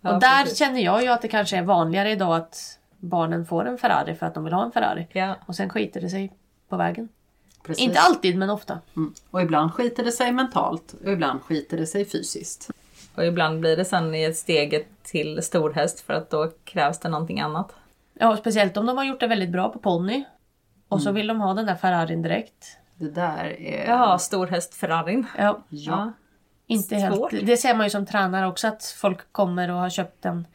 Ja, 0.06 0.14
och 0.14 0.20
där 0.20 0.42
precis. 0.42 0.58
känner 0.58 0.80
jag 0.80 1.02
ju 1.02 1.08
att 1.08 1.22
det 1.22 1.28
kanske 1.28 1.56
är 1.56 1.62
vanligare 1.62 2.10
idag 2.10 2.36
att 2.36 2.78
barnen 2.98 3.46
får 3.46 3.64
en 3.64 3.78
Ferrari 3.78 4.14
för 4.14 4.26
att 4.26 4.34
de 4.34 4.44
vill 4.44 4.52
ha 4.52 4.64
en 4.64 4.72
Ferrari. 4.72 5.06
Ja. 5.12 5.36
Och 5.46 5.56
sen 5.56 5.70
skiter 5.70 6.00
det 6.00 6.10
sig 6.10 6.32
på 6.68 6.76
vägen. 6.76 7.08
Precis. 7.62 7.84
Inte 7.84 8.00
alltid 8.00 8.38
men 8.38 8.50
ofta. 8.50 8.78
Mm. 8.96 9.14
Och 9.30 9.42
ibland 9.42 9.72
skiter 9.72 10.04
det 10.04 10.12
sig 10.12 10.32
mentalt 10.32 10.94
och 11.04 11.12
ibland 11.12 11.42
skiter 11.42 11.76
det 11.76 11.86
sig 11.86 12.04
fysiskt. 12.04 12.70
Och 13.14 13.26
ibland 13.26 13.60
blir 13.60 13.76
det 13.76 13.84
sen 13.84 14.14
i 14.14 14.22
ett 14.22 14.36
steget 14.36 14.86
till 15.02 15.42
storhäst 15.42 16.00
för 16.00 16.14
att 16.14 16.30
då 16.30 16.50
krävs 16.64 16.98
det 16.98 17.08
någonting 17.08 17.40
annat. 17.40 17.72
Ja, 18.14 18.36
speciellt 18.36 18.76
om 18.76 18.86
de 18.86 18.96
har 18.96 19.04
gjort 19.04 19.20
det 19.20 19.26
väldigt 19.26 19.50
bra 19.50 19.68
på 19.68 19.78
ponny. 19.78 20.24
Och 20.88 21.02
så 21.02 21.12
vill 21.12 21.26
de 21.26 21.40
ha 21.40 21.54
den 21.54 21.66
där 21.66 21.74
Ferrarin 21.74 22.22
direkt. 22.22 22.76
Det 22.94 23.10
där 23.10 23.60
är... 23.60 23.86
Jaha, 23.86 24.18
storhäst 24.18 24.74
Ferrarin. 24.74 25.26
Ja, 25.38 25.58
Ja. 25.68 26.12
Inte 26.66 26.96
helt. 26.96 27.16
Svårt. 27.16 27.30
Det 27.30 27.56
ser 27.56 27.74
man 27.74 27.86
ju 27.86 27.90
som 27.90 28.06
tränare 28.06 28.46
också 28.46 28.68
att 28.68 28.84
folk 28.84 29.32
kommer 29.32 29.70
och 29.70 29.76
har 29.76 29.90
köpt 29.90 30.24
en 30.24 30.46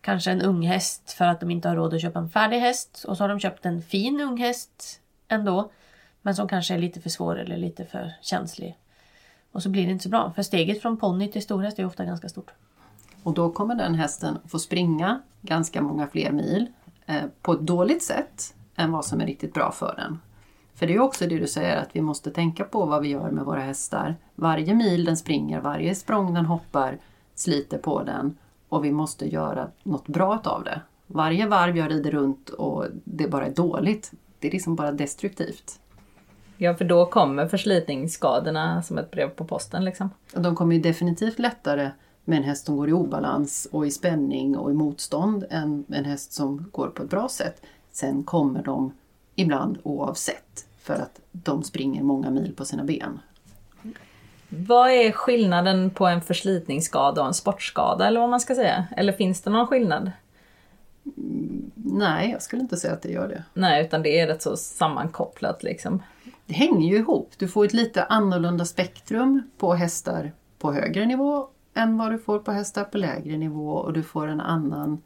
kanske 0.00 0.30
en 0.30 0.42
ung 0.42 0.62
häst 0.62 1.12
för 1.12 1.24
att 1.24 1.40
de 1.40 1.50
inte 1.50 1.68
har 1.68 1.76
råd 1.76 1.94
att 1.94 2.02
köpa 2.02 2.18
en 2.18 2.28
färdig 2.28 2.60
häst. 2.60 3.04
Och 3.08 3.16
så 3.16 3.24
har 3.24 3.28
de 3.28 3.40
köpt 3.40 3.66
en 3.66 3.82
fin 3.82 4.20
ung 4.20 4.36
häst 4.36 5.00
ändå. 5.28 5.70
Men 6.22 6.34
som 6.34 6.48
kanske 6.48 6.74
är 6.74 6.78
lite 6.78 7.00
för 7.00 7.10
svår 7.10 7.38
eller 7.38 7.56
lite 7.56 7.84
för 7.84 8.12
känslig. 8.22 8.78
Och 9.52 9.62
så 9.62 9.68
blir 9.68 9.86
det 9.86 9.92
inte 9.92 10.02
så 10.02 10.08
bra. 10.08 10.32
För 10.36 10.42
steget 10.42 10.82
från 10.82 10.96
ponny 10.96 11.28
till 11.28 11.42
storhäst 11.42 11.78
är 11.78 11.86
ofta 11.86 12.04
ganska 12.04 12.28
stort. 12.28 12.50
Och 13.22 13.34
då 13.34 13.50
kommer 13.50 13.74
den 13.74 13.94
hästen 13.94 14.38
få 14.48 14.58
springa 14.58 15.22
ganska 15.40 15.82
många 15.82 16.06
fler 16.06 16.30
mil 16.30 16.66
eh, 17.06 17.22
på 17.42 17.52
ett 17.52 17.60
dåligt 17.60 18.02
sätt 18.02 18.54
än 18.76 18.92
vad 18.92 19.04
som 19.04 19.20
är 19.20 19.26
riktigt 19.26 19.54
bra 19.54 19.72
för 19.72 19.94
den. 19.96 20.20
För 20.80 20.86
det 20.86 20.94
är 20.94 21.00
också 21.00 21.26
det 21.26 21.38
du 21.38 21.46
säger 21.46 21.76
att 21.76 21.88
vi 21.92 22.00
måste 22.00 22.30
tänka 22.30 22.64
på 22.64 22.86
vad 22.86 23.02
vi 23.02 23.08
gör 23.08 23.30
med 23.30 23.44
våra 23.44 23.60
hästar. 23.60 24.16
Varje 24.34 24.74
mil 24.74 25.04
den 25.04 25.16
springer, 25.16 25.60
varje 25.60 25.94
språng 25.94 26.34
den 26.34 26.46
hoppar 26.46 26.98
sliter 27.34 27.78
på 27.78 28.02
den 28.02 28.38
och 28.68 28.84
vi 28.84 28.92
måste 28.92 29.32
göra 29.32 29.68
något 29.82 30.08
bra 30.08 30.40
av 30.44 30.64
det. 30.64 30.80
Varje 31.06 31.46
varv 31.46 31.76
jag 31.76 31.90
rider 31.90 32.10
runt 32.10 32.48
och 32.48 32.86
det 33.04 33.28
bara 33.28 33.46
är 33.46 33.50
dåligt, 33.50 34.12
det 34.38 34.48
är 34.48 34.52
liksom 34.52 34.74
bara 34.74 34.92
destruktivt. 34.92 35.80
Ja, 36.56 36.74
för 36.74 36.84
då 36.84 37.06
kommer 37.06 37.48
förslitningsskadorna 37.48 38.82
som 38.82 38.98
ett 38.98 39.10
brev 39.10 39.28
på 39.28 39.44
posten 39.44 39.84
liksom. 39.84 40.10
Och 40.34 40.42
de 40.42 40.56
kommer 40.56 40.74
ju 40.74 40.82
definitivt 40.82 41.38
lättare 41.38 41.90
med 42.24 42.38
en 42.38 42.44
häst 42.44 42.66
som 42.66 42.76
går 42.76 42.88
i 42.88 42.92
obalans 42.92 43.68
och 43.72 43.86
i 43.86 43.90
spänning 43.90 44.56
och 44.56 44.70
i 44.70 44.74
motstånd 44.74 45.44
än 45.50 45.84
en 45.88 46.04
häst 46.04 46.32
som 46.32 46.68
går 46.72 46.88
på 46.88 47.02
ett 47.02 47.10
bra 47.10 47.28
sätt. 47.28 47.62
Sen 47.92 48.22
kommer 48.22 48.62
de 48.62 48.92
ibland 49.34 49.78
oavsett 49.82 50.69
för 50.82 50.94
att 50.94 51.20
de 51.32 51.62
springer 51.62 52.02
många 52.02 52.30
mil 52.30 52.54
på 52.56 52.64
sina 52.64 52.84
ben. 52.84 53.20
Vad 54.48 54.90
är 54.90 55.12
skillnaden 55.12 55.90
på 55.90 56.06
en 56.06 56.20
förslitningsskada 56.20 57.20
och 57.20 57.26
en 57.26 57.34
sportskada 57.34 58.06
eller 58.06 58.20
vad 58.20 58.30
man 58.30 58.40
ska 58.40 58.54
säga? 58.54 58.86
Eller 58.96 59.12
finns 59.12 59.42
det 59.42 59.50
någon 59.50 59.66
skillnad? 59.66 60.10
Nej, 61.74 62.30
jag 62.30 62.42
skulle 62.42 62.62
inte 62.62 62.76
säga 62.76 62.92
att 62.92 63.02
det 63.02 63.10
gör 63.10 63.28
det. 63.28 63.44
Nej, 63.54 63.84
utan 63.84 64.02
det 64.02 64.20
är 64.20 64.26
rätt 64.26 64.42
så 64.42 64.56
sammankopplat 64.56 65.62
liksom. 65.62 66.02
Det 66.46 66.54
hänger 66.54 66.88
ju 66.88 66.96
ihop. 66.96 67.30
Du 67.38 67.48
får 67.48 67.64
ett 67.64 67.72
lite 67.72 68.04
annorlunda 68.04 68.64
spektrum 68.64 69.50
på 69.58 69.74
hästar 69.74 70.32
på 70.58 70.72
högre 70.72 71.06
nivå 71.06 71.48
än 71.74 71.98
vad 71.98 72.10
du 72.10 72.18
får 72.18 72.38
på 72.38 72.52
hästar 72.52 72.84
på 72.84 72.98
lägre 72.98 73.36
nivå 73.36 73.72
och 73.72 73.92
du 73.92 74.02
får 74.02 74.28
en 74.28 74.40
annan 74.40 75.02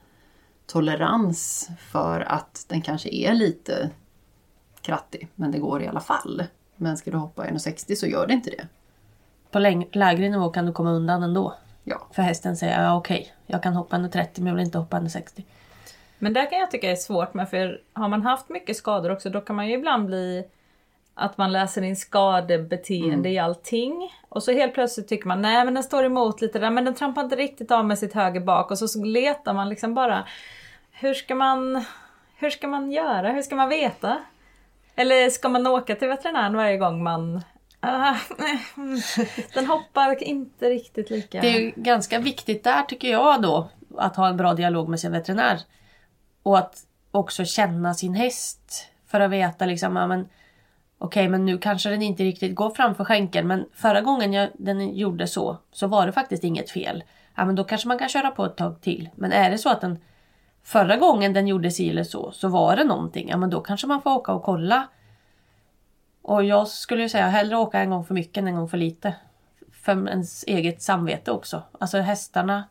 tolerans 0.67 1.69
för 1.91 2.21
att 2.21 2.65
den 2.69 2.83
kanske 2.83 3.09
är 3.15 3.35
lite 3.35 3.91
krattig, 4.85 5.29
men 5.35 5.51
det 5.51 5.59
går 5.59 5.83
i 5.83 5.87
alla 5.87 6.01
fall. 6.01 6.45
Men 6.77 6.97
ska 6.97 7.11
du 7.11 7.17
hoppa 7.17 7.47
1,60 7.47 7.95
så 7.95 8.07
gör 8.07 8.27
det 8.27 8.33
inte 8.33 8.51
det. 8.51 8.67
På 9.51 9.59
lägre 9.93 10.29
nivå 10.29 10.49
kan 10.49 10.67
du 10.67 10.73
komma 10.73 10.91
undan 10.91 11.23
ändå. 11.23 11.55
Ja, 11.85 12.07
För 12.13 12.23
hästen 12.23 12.57
säger 12.57 12.83
ja 12.83 12.97
okej, 12.97 13.35
jag 13.47 13.63
kan 13.63 13.75
hoppa 13.75 13.97
1,30 13.97 14.29
men 14.37 14.47
jag 14.47 14.55
vill 14.55 14.65
inte 14.65 14.79
hoppa 14.79 14.99
1,60. 14.99 15.43
Men 16.19 16.33
där 16.33 16.51
kan 16.51 16.59
jag 16.59 16.71
tycka 16.71 16.91
är 16.91 16.97
svårt 16.97 17.35
med, 17.35 17.51
för 17.51 17.81
har 17.93 18.09
man 18.09 18.23
haft 18.23 18.49
mycket 18.49 18.77
skador 18.77 19.11
också 19.11 19.31
då 19.31 19.41
kan 19.41 19.57
man 19.57 19.69
ju 19.69 19.75
ibland 19.75 20.07
bli 20.07 20.45
att 21.15 21.39
man 21.39 21.53
läser 21.53 21.83
in 21.83 21.97
skadebeteende 21.97 23.29
i 23.29 23.39
allting. 23.39 24.13
Och 24.29 24.43
så 24.43 24.53
helt 24.53 24.75
plötsligt 24.75 25.09
tycker 25.09 25.29
man 25.29 25.43
nej 25.43 25.65
men 25.65 25.75
den 25.75 25.83
står 25.83 26.05
emot 26.05 26.41
lite 26.41 26.59
där 26.59 26.71
men 26.71 26.85
den 26.85 26.95
trampar 26.95 27.25
inte 27.25 27.37
riktigt 27.37 27.71
av 27.71 27.85
med 27.85 27.99
sitt 27.99 28.13
höger 28.13 28.41
bak 28.41 28.71
och 28.71 28.79
så, 28.79 28.89
så 28.89 29.05
letar 29.05 29.55
man 29.55 29.69
liksom 29.69 29.95
bara 29.95 30.25
hur 30.91 31.15
ska 31.15 31.35
man 31.35 31.85
hur 32.37 32.51
ska 32.51 32.69
man 32.69 32.93
göra? 32.93 33.33
Hur 33.33 33.43
ska 33.43 33.57
man 33.57 33.69
veta? 33.69 34.23
Eller 34.97 35.31
ska 35.31 35.49
man 35.49 35.67
åka 35.67 35.97
till 35.97 36.09
veterinären 36.09 36.57
varje 36.57 36.77
gång 36.77 37.03
man 37.03 37.43
ah, 37.81 38.17
den 39.55 39.67
hoppar 39.67 40.23
inte 40.23 40.71
riktigt 40.71 41.11
lika. 41.11 41.41
Det 41.41 41.49
är 41.49 41.73
ganska 41.77 42.19
viktigt 42.19 42.65
där 42.65 42.83
tycker 42.83 43.09
jag 43.09 43.43
då 43.43 43.69
att 43.99 44.17
ha 44.17 44.29
en 44.29 44.37
bra 44.37 44.55
dialog 44.55 44.89
med 44.89 45.01
sin 45.01 45.13
veterinär. 45.13 45.61
Och 46.43 46.59
att 46.59 46.77
också 47.11 47.45
känna 47.45 47.95
sin 47.95 48.15
häst. 48.15 48.91
För 49.07 49.21
att 49.21 49.31
veta 49.31 49.67
liksom, 49.67 49.97
ja, 49.97 50.07
men 50.07 50.29
okej 50.99 51.29
men 51.29 51.45
nu 51.45 51.59
kanske 51.59 51.91
den 51.91 52.03
inte 52.03 52.25
riktigt 52.25 52.55
går 52.55 52.71
framför 52.71 53.05
skänkeln 53.05 53.49
men 53.49 53.67
förra 53.75 54.01
gången 54.01 54.33
jag, 54.33 54.51
den 54.55 54.97
gjorde 54.97 55.27
så 55.27 55.59
så 55.73 55.87
var 55.87 56.07
det 56.07 56.13
faktiskt 56.13 56.45
inget 56.45 56.71
fel. 56.71 57.05
Ja 57.35 57.45
men 57.45 57.55
då 57.55 57.65
kanske 57.65 57.89
man 57.89 57.99
kan 57.99 58.09
köra 58.09 58.31
på 58.31 58.45
ett 58.45 58.57
tag 58.57 58.81
till. 58.81 59.09
Men 59.15 59.33
är 59.33 59.51
det 59.51 59.59
så 59.59 59.69
att 59.69 59.81
den 59.81 59.99
förra 60.65 60.97
gången 60.97 61.33
den 61.33 61.49
gjorde 61.49 61.71
si 61.71 61.91
eller 61.91 62.05
så 62.05 62.33
så 62.33 62.49
var 62.49 62.77
det 62.77 62.85
någonting. 62.85 63.29
Ja 63.29 63.37
men 63.37 63.51
då 63.51 63.61
kanske 63.61 63.87
man 63.87 64.03
får 64.03 64.11
åka 64.11 64.33
och 64.33 64.43
kolla. 64.43 64.89
Och 66.23 66.45
jag 66.45 66.69
skulle 66.69 67.03
ju 67.03 67.09
säga 67.09 67.29
hellre 67.29 67.57
åka 67.57 67.81
en 67.81 67.91
gång 67.91 68.05
för 68.05 68.15
mycket 68.15 68.37
än 68.37 68.49
en 68.49 68.57
gång 68.57 68.69
för 68.69 68.79
lite. 68.79 69.15
För 69.73 70.09
ens 70.09 70.45
eget 70.47 70.83
samvete 70.83 71.31
också. 71.31 71.63
Alltså 71.79 71.99
hästarna. 71.99 72.65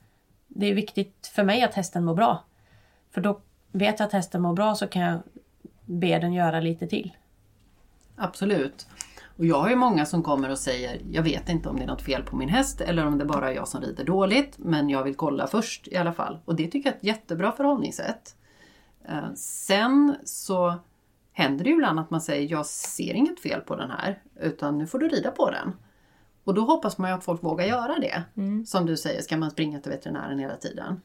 Det 0.48 0.66
är 0.66 0.74
viktigt 0.74 1.32
för 1.36 1.44
mig 1.44 1.64
att 1.64 1.74
hästen 1.74 2.06
mår 2.06 2.16
bra. 2.16 2.44
För 3.12 3.22
då 3.22 3.40
vet 3.72 4.00
jag 4.00 4.08
att 4.08 4.14
hästen 4.14 4.42
mår 4.42 4.54
bra 4.54 4.76
så 4.76 4.88
kan 4.88 5.02
jag 5.02 5.20
be 5.86 6.20
den 6.20 6.34
göra 6.34 6.60
lite 6.60 6.88
till. 6.88 7.12
absolut. 8.16 8.88
Och 9.38 9.46
jag 9.46 9.60
har 9.62 9.70
ju 9.70 9.76
många 9.76 10.06
som 10.06 10.24
kommer 10.24 10.50
och 10.50 10.60
säger 10.60 11.02
jag 11.12 11.24
vet 11.24 11.50
inte 11.50 11.70
om 11.70 11.78
det 11.78 11.84
är 11.84 11.88
något 11.88 12.02
fel 12.02 12.24
på 12.24 12.36
min 12.36 12.50
häst 12.50 12.82
eller 12.82 13.06
om 13.06 13.18
det 13.18 13.26
bara 13.26 13.52
är 13.52 13.56
jag 13.56 13.68
som 13.68 13.82
rider 13.82 14.04
dåligt 14.04 14.54
men 14.58 14.90
jag 14.90 15.04
vill 15.04 15.16
kolla 15.16 15.48
först 15.48 15.88
i 15.88 15.98
alla 15.98 16.14
fall. 16.14 16.40
Och 16.46 16.56
det 16.56 16.68
tycker 16.68 16.90
jag 16.90 16.94
är 16.94 16.98
ett 16.98 17.04
jättebra 17.04 17.52
förhållningssätt. 17.52 18.36
Eh, 19.08 19.34
Sen 19.36 20.16
så 20.24 20.74
händer 21.32 21.64
det 21.64 21.70
ju 21.70 21.76
ibland 21.76 22.00
att 22.00 22.10
man 22.10 22.22
säger 22.22 22.52
jag 22.52 22.66
ser 22.66 23.14
inget 23.14 23.40
fel 23.40 23.62
på 23.62 23.76
den 23.76 23.90
här 23.92 24.22
utan 24.42 24.78
nu 24.78 24.88
får 24.88 25.00
du 25.00 25.08
rida 25.08 25.32
på 25.32 25.52
den. 25.52 25.74
Och 26.44 26.54
då 26.54 26.62
hoppas 26.62 26.98
man 26.98 27.10
ju 27.10 27.16
att 27.16 27.24
folk 27.24 27.44
vågar 27.44 27.66
göra 27.66 28.00
det. 28.00 28.24
Som 28.66 28.86
du 28.86 28.98
säger, 28.98 29.22
ska 29.22 29.38
man 29.38 29.52
springa 29.52 29.80
till 29.80 29.92
veterinären 29.92 30.40
hela 30.40 30.56
tiden? 30.56 31.02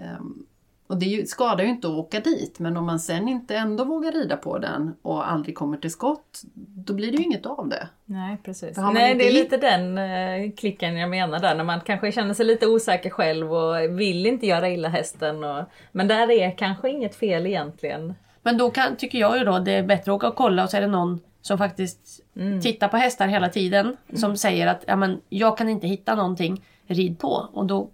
Ehm, 0.00 0.46
och 0.94 1.00
det 1.00 1.28
skadar 1.28 1.64
ju 1.64 1.70
inte 1.70 1.86
att 1.86 1.94
åka 1.94 2.20
dit 2.20 2.58
men 2.58 2.76
om 2.76 2.86
man 2.86 3.00
sen 3.00 3.28
inte 3.28 3.56
ändå 3.56 3.84
vågar 3.84 4.12
rida 4.12 4.36
på 4.36 4.58
den 4.58 4.94
och 5.02 5.30
aldrig 5.30 5.54
kommer 5.54 5.76
till 5.76 5.90
skott 5.90 6.42
då 6.54 6.94
blir 6.94 7.12
det 7.12 7.18
ju 7.18 7.24
inget 7.24 7.46
av 7.46 7.68
det. 7.68 7.88
Nej 8.04 8.36
precis. 8.44 8.76
Nej 8.76 9.14
det 9.14 9.28
är 9.28 9.32
lite 9.32 9.56
den 9.56 9.98
eh, 9.98 10.52
klicken 10.56 10.96
jag 10.96 11.10
menar 11.10 11.38
där 11.38 11.54
när 11.54 11.64
man 11.64 11.80
kanske 11.80 12.12
känner 12.12 12.34
sig 12.34 12.46
lite 12.46 12.66
osäker 12.66 13.10
själv 13.10 13.54
och 13.54 14.00
vill 14.00 14.26
inte 14.26 14.46
göra 14.46 14.70
illa 14.70 14.88
hästen. 14.88 15.44
Och, 15.44 15.64
men 15.92 16.08
där 16.08 16.30
är 16.30 16.58
kanske 16.58 16.90
inget 16.90 17.16
fel 17.16 17.46
egentligen. 17.46 18.14
Men 18.42 18.58
då 18.58 18.70
kan, 18.70 18.96
tycker 18.96 19.18
jag 19.18 19.38
ju 19.38 19.44
då 19.44 19.58
det 19.58 19.72
är 19.72 19.82
bättre 19.82 20.12
att 20.12 20.16
åka 20.16 20.28
och 20.28 20.36
kolla 20.36 20.64
och 20.64 20.70
så 20.70 20.76
är 20.76 20.80
det 20.80 20.86
någon 20.86 21.20
som 21.42 21.58
faktiskt 21.58 22.20
tittar 22.62 22.88
på 22.88 22.96
hästar 22.96 23.26
hela 23.26 23.48
tiden. 23.48 23.96
Som 24.14 24.36
säger 24.36 24.66
att 24.66 24.84
ja, 24.86 24.96
men, 24.96 25.20
jag 25.28 25.58
kan 25.58 25.68
inte 25.68 25.86
hitta 25.86 26.14
någonting, 26.14 26.64
rid 26.86 27.18
på. 27.18 27.48
Och 27.52 27.66
då 27.66 27.90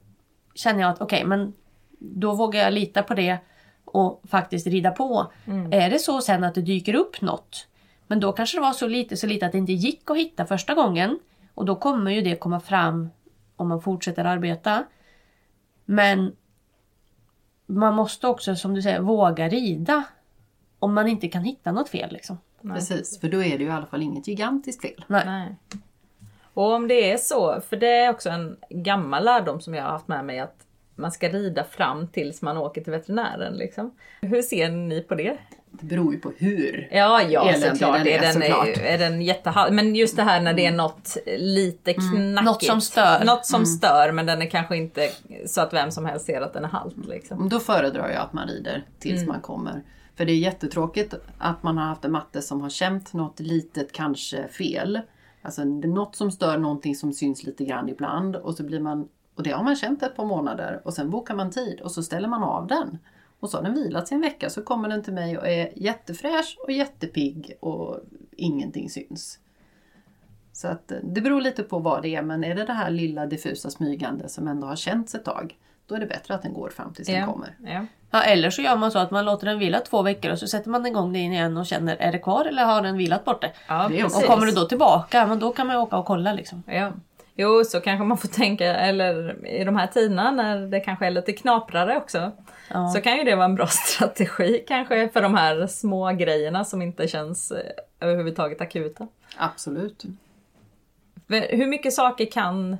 känner 0.54 0.80
jag 0.80 0.90
att 0.90 1.00
okej 1.00 1.24
men 1.24 1.52
då 2.00 2.34
vågar 2.34 2.60
jag 2.60 2.72
lita 2.72 3.02
på 3.02 3.14
det 3.14 3.38
och 3.84 4.22
faktiskt 4.28 4.66
rida 4.66 4.90
på. 4.90 5.32
Är 5.70 5.90
det 5.90 5.98
så 5.98 6.20
sen 6.20 6.44
att 6.44 6.54
det 6.54 6.62
dyker 6.62 6.94
upp 6.94 7.20
något 7.20 7.66
men 8.10 8.20
då 8.20 8.32
kanske 8.32 8.56
det 8.56 8.60
var 8.60 8.72
så 8.72 8.86
lite 8.86 9.16
så 9.16 9.26
lite 9.26 9.46
att 9.46 9.52
det 9.52 9.58
inte 9.58 9.72
gick 9.72 10.10
att 10.10 10.16
hitta 10.16 10.46
första 10.46 10.74
gången. 10.74 11.18
Och 11.54 11.64
då 11.64 11.76
kommer 11.76 12.10
ju 12.10 12.20
det 12.20 12.36
komma 12.36 12.60
fram 12.60 13.10
om 13.56 13.68
man 13.68 13.82
fortsätter 13.82 14.24
arbeta. 14.24 14.84
Men 15.84 16.36
man 17.66 17.94
måste 17.94 18.26
också 18.26 18.56
som 18.56 18.74
du 18.74 18.82
säger 18.82 19.00
våga 19.00 19.48
rida. 19.48 20.04
Om 20.78 20.94
man 20.94 21.08
inte 21.08 21.28
kan 21.28 21.44
hitta 21.44 21.72
något 21.72 21.88
fel 21.88 22.12
liksom. 22.12 22.38
Precis, 22.62 23.20
för 23.20 23.28
då 23.28 23.42
är 23.42 23.58
det 23.58 23.64
ju 23.64 23.70
i 23.70 23.72
alla 23.72 23.86
fall 23.86 24.02
inget 24.02 24.28
gigantiskt 24.28 24.82
fel. 24.82 25.04
Nej. 25.06 25.22
Nej. 25.26 25.56
Och 26.54 26.72
om 26.72 26.88
det 26.88 27.12
är 27.12 27.16
så, 27.16 27.60
för 27.60 27.76
det 27.76 27.96
är 27.96 28.10
också 28.10 28.30
en 28.30 28.56
gammal 28.70 29.24
lärdom 29.24 29.60
som 29.60 29.74
jag 29.74 29.84
har 29.84 29.90
haft 29.90 30.08
med 30.08 30.24
mig 30.24 30.38
att 30.38 30.66
man 31.00 31.12
ska 31.12 31.28
rida 31.28 31.64
fram 31.64 32.08
tills 32.08 32.42
man 32.42 32.56
åker 32.56 32.80
till 32.80 32.92
veterinären. 32.92 33.54
Liksom. 33.54 33.94
Hur 34.20 34.42
ser 34.42 34.70
ni 34.70 35.00
på 35.00 35.14
det? 35.14 35.38
Det 35.70 35.86
beror 35.86 36.14
ju 36.14 36.20
på 36.20 36.32
hur. 36.36 36.88
Ja, 36.92 37.22
ja 37.22 37.54
såklart. 37.54 37.98
den 37.98 38.06
är, 38.06 38.10
är, 38.10 38.20
den, 38.20 38.32
såklart. 38.32 38.68
Är, 38.68 38.82
är 38.82 39.66
den. 39.68 39.74
Men 39.74 39.94
just 39.94 40.16
det 40.16 40.22
här 40.22 40.40
när 40.40 40.54
det 40.54 40.66
är 40.66 40.72
något 40.72 41.16
lite 41.38 41.92
knackigt. 41.92 42.44
Något 42.44 42.64
som 42.64 42.80
stör. 42.80 43.24
Något 43.24 43.46
som 43.46 43.66
stör 43.66 44.12
men 44.12 44.26
den 44.26 44.42
är 44.42 44.46
kanske 44.46 44.76
inte 44.76 45.10
så 45.46 45.60
att 45.60 45.72
vem 45.72 45.90
som 45.90 46.06
helst 46.06 46.26
ser 46.26 46.40
att 46.40 46.52
den 46.52 46.64
är 46.64 46.68
halt. 46.68 47.06
Liksom. 47.06 47.48
Då 47.48 47.60
föredrar 47.60 48.08
jag 48.10 48.22
att 48.22 48.32
man 48.32 48.48
rider 48.48 48.84
tills 48.98 49.26
man 49.26 49.40
kommer. 49.40 49.82
För 50.16 50.24
det 50.24 50.32
är 50.32 50.38
jättetråkigt 50.38 51.14
att 51.38 51.62
man 51.62 51.78
har 51.78 51.84
haft 51.84 52.04
en 52.04 52.12
matte 52.12 52.42
som 52.42 52.60
har 52.60 52.70
känt 52.70 53.12
något 53.12 53.40
litet 53.40 53.92
kanske 53.92 54.48
fel. 54.48 55.00
Alltså 55.42 55.64
det 55.64 55.88
är 55.88 55.92
något 55.92 56.16
som 56.16 56.30
stör 56.30 56.58
någonting 56.58 56.94
som 56.94 57.12
syns 57.12 57.42
lite 57.42 57.64
grann 57.64 57.88
ibland 57.88 58.36
och 58.36 58.54
så 58.54 58.62
blir 58.62 58.80
man 58.80 59.08
och 59.40 59.44
det 59.44 59.50
har 59.50 59.64
man 59.64 59.76
känt 59.76 60.02
ett 60.02 60.16
par 60.16 60.24
månader 60.24 60.80
och 60.84 60.94
sen 60.94 61.10
bokar 61.10 61.34
man 61.34 61.50
tid 61.50 61.80
och 61.80 61.90
så 61.90 62.02
ställer 62.02 62.28
man 62.28 62.42
av 62.42 62.66
den. 62.66 62.98
Och 63.40 63.50
så 63.50 63.56
har 63.56 63.64
den 63.64 63.74
vilat 63.74 64.08
sig 64.08 64.14
en 64.14 64.20
vecka 64.20 64.50
så 64.50 64.62
kommer 64.62 64.88
den 64.88 65.02
till 65.02 65.12
mig 65.12 65.38
och 65.38 65.48
är 65.48 65.72
jättefräsch 65.76 66.56
och 66.58 66.72
jättepigg 66.72 67.56
och 67.60 68.00
ingenting 68.36 68.90
syns. 68.90 69.38
Så 70.52 70.68
att 70.68 70.92
eh, 70.92 70.98
det 71.02 71.20
beror 71.20 71.40
lite 71.40 71.62
på 71.62 71.78
vad 71.78 72.02
det 72.02 72.14
är 72.14 72.22
men 72.22 72.44
är 72.44 72.54
det 72.54 72.64
det 72.64 72.72
här 72.72 72.90
lilla 72.90 73.26
diffusa 73.26 73.70
smygande 73.70 74.28
som 74.28 74.48
ändå 74.48 74.66
har 74.66 74.76
känts 74.76 75.14
ett 75.14 75.24
tag 75.24 75.56
då 75.86 75.94
är 75.94 76.00
det 76.00 76.06
bättre 76.06 76.34
att 76.34 76.42
den 76.42 76.52
går 76.52 76.70
fram 76.70 76.94
tills 76.94 77.08
den 77.08 77.26
kommer. 77.26 77.56
Ja. 77.64 77.86
Ja, 78.10 78.22
eller 78.22 78.50
så 78.50 78.62
gör 78.62 78.76
man 78.76 78.92
så 78.92 78.98
att 78.98 79.10
man 79.10 79.24
låter 79.24 79.46
den 79.46 79.58
vila 79.58 79.80
två 79.80 80.02
veckor 80.02 80.32
och 80.32 80.38
så 80.38 80.46
sätter 80.46 80.70
man 80.70 80.86
igång 80.86 81.12
den 81.12 81.22
igen 81.22 81.56
och 81.56 81.66
känner 81.66 81.96
är 81.96 82.12
det 82.12 82.18
kvar 82.18 82.44
eller 82.44 82.64
har 82.64 82.82
den 82.82 82.96
vilat 82.96 83.24
bort 83.24 83.42
det? 83.42 83.52
Ja. 83.68 83.90
Och 84.04 84.22
kommer 84.22 84.46
du 84.46 84.52
då 84.52 84.64
tillbaka, 84.64 85.26
men 85.26 85.38
då 85.38 85.52
kan 85.52 85.66
man 85.66 85.76
åka 85.76 85.96
och 85.96 86.06
kolla 86.06 86.32
liksom. 86.32 86.62
Ja. 86.66 86.92
Jo, 87.40 87.64
så 87.64 87.80
kanske 87.80 88.04
man 88.04 88.18
får 88.18 88.28
tänka, 88.28 88.76
eller 88.76 89.46
i 89.46 89.64
de 89.64 89.76
här 89.76 89.86
tiderna 89.86 90.30
när 90.30 90.66
det 90.66 90.80
kanske 90.80 91.06
är 91.06 91.10
lite 91.10 91.32
knaprare 91.32 91.96
också. 91.96 92.32
Ja. 92.70 92.88
Så 92.88 93.00
kan 93.00 93.16
ju 93.16 93.24
det 93.24 93.34
vara 93.36 93.44
en 93.44 93.54
bra 93.54 93.66
strategi 93.70 94.64
kanske 94.68 95.08
för 95.08 95.22
de 95.22 95.34
här 95.34 95.66
små 95.66 96.12
grejerna 96.12 96.64
som 96.64 96.82
inte 96.82 97.08
känns 97.08 97.50
eh, 97.50 97.70
överhuvudtaget 98.00 98.60
akuta. 98.60 99.06
Absolut. 99.36 100.04
Hur 101.28 101.66
mycket 101.66 101.92
saker 101.92 102.26
kan 102.26 102.76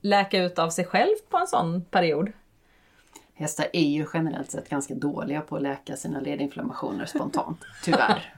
läka 0.00 0.42
ut 0.42 0.58
av 0.58 0.70
sig 0.70 0.84
själv 0.84 1.14
på 1.30 1.36
en 1.38 1.46
sån 1.46 1.84
period? 1.84 2.32
Hästar 3.38 3.66
är 3.72 3.88
ju 3.88 4.06
generellt 4.14 4.50
sett 4.50 4.68
ganska 4.68 4.94
dåliga 4.94 5.40
på 5.40 5.56
att 5.56 5.62
läka 5.62 5.96
sina 5.96 6.20
ledinflammationer 6.20 7.06
spontant, 7.06 7.58
tyvärr. 7.84 8.34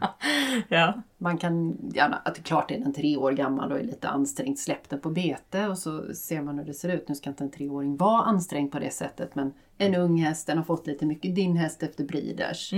Ja. 0.68 1.02
Man 1.18 1.38
kan 1.38 1.76
gärna, 1.94 2.16
att 2.16 2.34
det 2.34 2.40
är 2.40 2.42
klart 2.42 2.70
är 2.70 2.78
den 2.78 2.92
tre 2.92 3.16
år 3.16 3.32
gammal 3.32 3.72
och 3.72 3.78
är 3.78 3.84
lite 3.84 4.08
ansträngd, 4.08 4.58
släpp 4.58 4.88
den 4.88 5.00
på 5.00 5.10
bete 5.10 5.68
och 5.68 5.78
så 5.78 6.14
ser 6.14 6.42
man 6.42 6.58
hur 6.58 6.64
det 6.64 6.74
ser 6.74 6.88
ut. 6.88 7.08
Nu 7.08 7.14
ska 7.14 7.30
inte 7.30 7.44
en 7.44 7.50
treåring 7.50 7.96
vara 7.96 8.22
ansträngd 8.22 8.72
på 8.72 8.78
det 8.78 8.90
sättet 8.90 9.34
men 9.34 9.52
en 9.78 9.94
ung 9.94 10.18
häst, 10.18 10.46
den 10.46 10.56
har 10.56 10.64
fått 10.64 10.86
lite 10.86 11.06
mycket 11.06 11.34
din 11.34 11.56
häst 11.56 11.82
efter 11.82 12.04
breeders. 12.04 12.72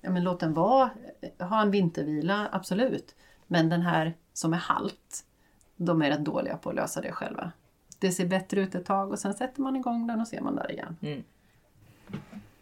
Ja, 0.00 0.10
men 0.10 0.24
låt 0.24 0.40
den 0.40 0.54
vara, 0.54 0.90
ha 1.38 1.62
en 1.62 1.70
vintervila, 1.70 2.48
absolut. 2.52 3.14
Men 3.46 3.68
den 3.68 3.80
här 3.80 4.14
som 4.32 4.52
är 4.52 4.58
halt, 4.58 5.24
de 5.76 6.02
är 6.02 6.10
rätt 6.10 6.24
dåliga 6.24 6.56
på 6.56 6.68
att 6.68 6.76
lösa 6.76 7.00
det 7.00 7.12
själva. 7.12 7.52
Det 7.98 8.10
ser 8.10 8.26
bättre 8.26 8.60
ut 8.60 8.74
ett 8.74 8.84
tag 8.84 9.10
och 9.10 9.18
sen 9.18 9.34
sätter 9.34 9.62
man 9.62 9.76
igång 9.76 10.06
den 10.06 10.20
och 10.20 10.28
ser 10.28 10.40
man 10.40 10.56
där 10.56 10.72
igen. 10.72 10.96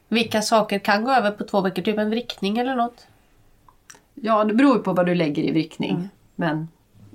Vilka 0.08 0.42
saker 0.42 0.78
kan 0.78 1.04
gå 1.04 1.10
över 1.10 1.30
på 1.30 1.44
två 1.44 1.60
veckor? 1.60 1.82
Typ 1.82 1.98
en 1.98 2.10
vrickning 2.10 2.58
eller 2.58 2.76
något? 2.76 3.06
Ja, 4.14 4.44
det 4.44 4.54
beror 4.54 4.78
på 4.78 4.92
vad 4.92 5.06
du 5.06 5.14
lägger 5.14 5.42
i 5.42 5.50
vrickning. 5.50 6.08
Men 6.34 6.68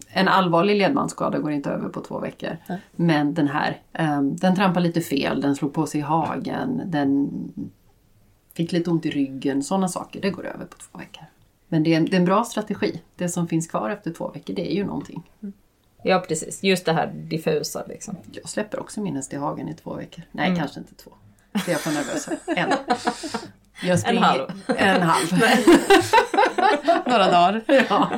en 0.08 0.28
allvarlig 0.28 0.76
ledbandsskada 0.78 1.40
går 1.40 1.52
inte 1.52 1.70
över 1.70 1.90
på 1.90 2.02
två 2.02 2.20
veckor. 2.20 2.58
Men 2.92 3.34
den 3.34 3.48
här, 3.48 3.82
ehm, 3.94 4.36
den 4.36 4.56
trampar 4.56 4.82
lite 4.82 5.02
fel, 5.02 5.42
den 5.42 5.56
slog 5.56 5.74
på 5.74 5.86
sig 5.86 6.00
i 6.00 6.04
hagen, 6.04 6.82
den 6.86 7.30
fick 8.54 8.72
lite 8.72 8.90
ont 8.90 9.06
i 9.06 9.10
ryggen. 9.10 9.64
Sådana 9.64 9.88
saker, 9.88 10.22
det 10.22 10.30
går 10.30 10.46
över 10.46 10.66
på 10.66 10.78
två 10.78 10.98
veckor. 10.98 11.24
Men 11.68 11.84
det 11.84 11.94
är, 11.94 11.98
en, 11.98 12.06
det 12.06 12.16
är 12.16 12.20
en 12.20 12.26
bra 12.26 12.44
strategi. 12.44 13.02
Det 13.16 13.30
som 13.30 13.48
finns 13.48 13.68
kvar 13.68 13.90
efter 13.90 14.14
två 14.14 14.28
veckor, 14.28 14.54
det 14.54 14.72
är 14.72 14.76
ju 14.76 14.86
någonting. 14.86 15.24
ja, 16.04 16.20
precis. 16.28 16.64
Just 16.64 16.86
det 16.86 16.94
här 16.94 17.08
diffusa 17.08 17.84
liksom. 17.88 18.16
Jag 18.32 18.50
släpper 18.50 18.80
också 18.80 19.02
min 19.02 19.16
häst 19.16 19.34
i 19.34 19.36
hagen 19.36 19.70
i 19.70 19.74
två 19.74 19.94
veckor. 19.94 20.24
Nej, 20.32 20.56
kanske 20.58 20.80
inte 20.80 20.96
två. 20.96 21.12
Det 21.52 21.68
är 21.68 21.72
jag 21.72 21.82
för 21.82 21.92
nervös 21.92 22.26
för. 22.26 22.38
En. 22.56 22.74
Jag 23.84 24.00
springer- 24.00 24.22
halv. 24.22 24.42
En 24.78 25.02
halv. 25.02 25.28
Några 27.08 27.32
dagar. 27.32 27.62
Ja. 27.90 28.10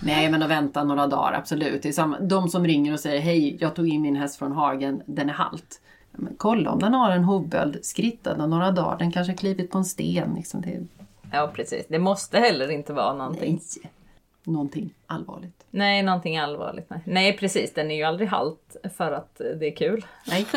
Nej 0.00 0.30
men 0.30 0.42
att 0.42 0.50
vänta 0.50 0.84
några 0.84 1.06
dagar, 1.06 1.32
absolut. 1.32 1.82
Det 1.82 1.88
är 1.88 1.92
samma, 1.92 2.18
de 2.20 2.48
som 2.48 2.64
ringer 2.66 2.92
och 2.92 3.00
säger 3.00 3.20
hej, 3.20 3.56
jag 3.60 3.74
tog 3.74 3.88
in 3.88 4.02
min 4.02 4.16
häst 4.16 4.38
från 4.38 4.52
hagen, 4.52 5.02
den 5.06 5.28
är 5.28 5.32
halt. 5.32 5.80
Men 6.12 6.34
kolla 6.36 6.70
om 6.70 6.78
den 6.78 6.94
har 6.94 7.10
en 7.10 7.24
hovböld, 7.24 7.78
skritta 7.82 8.34
den 8.34 8.50
några 8.50 8.70
dagar, 8.70 8.98
den 8.98 9.12
kanske 9.12 9.32
har 9.32 9.36
klivit 9.36 9.70
på 9.70 9.78
en 9.78 9.84
sten. 9.84 10.34
Liksom. 10.36 10.60
Det 10.60 10.80
Ja, 11.32 11.50
precis. 11.54 11.86
Det 11.88 11.98
måste 11.98 12.38
heller 12.38 12.70
inte 12.70 12.92
vara 12.92 13.14
någonting. 13.14 13.60
nej, 13.82 13.90
någonting 14.52 14.94
allvarligt. 15.06 15.66
Nej, 15.70 16.02
någonting 16.02 16.38
allvarligt. 16.38 16.90
Nej. 16.90 17.00
nej, 17.04 17.36
precis. 17.36 17.74
Den 17.74 17.90
är 17.90 17.94
ju 17.96 18.02
aldrig 18.02 18.28
halt 18.28 18.76
för 18.96 19.12
att 19.12 19.40
det 19.60 19.66
är 19.66 19.76
kul. 19.76 20.06
Nej. 20.28 20.46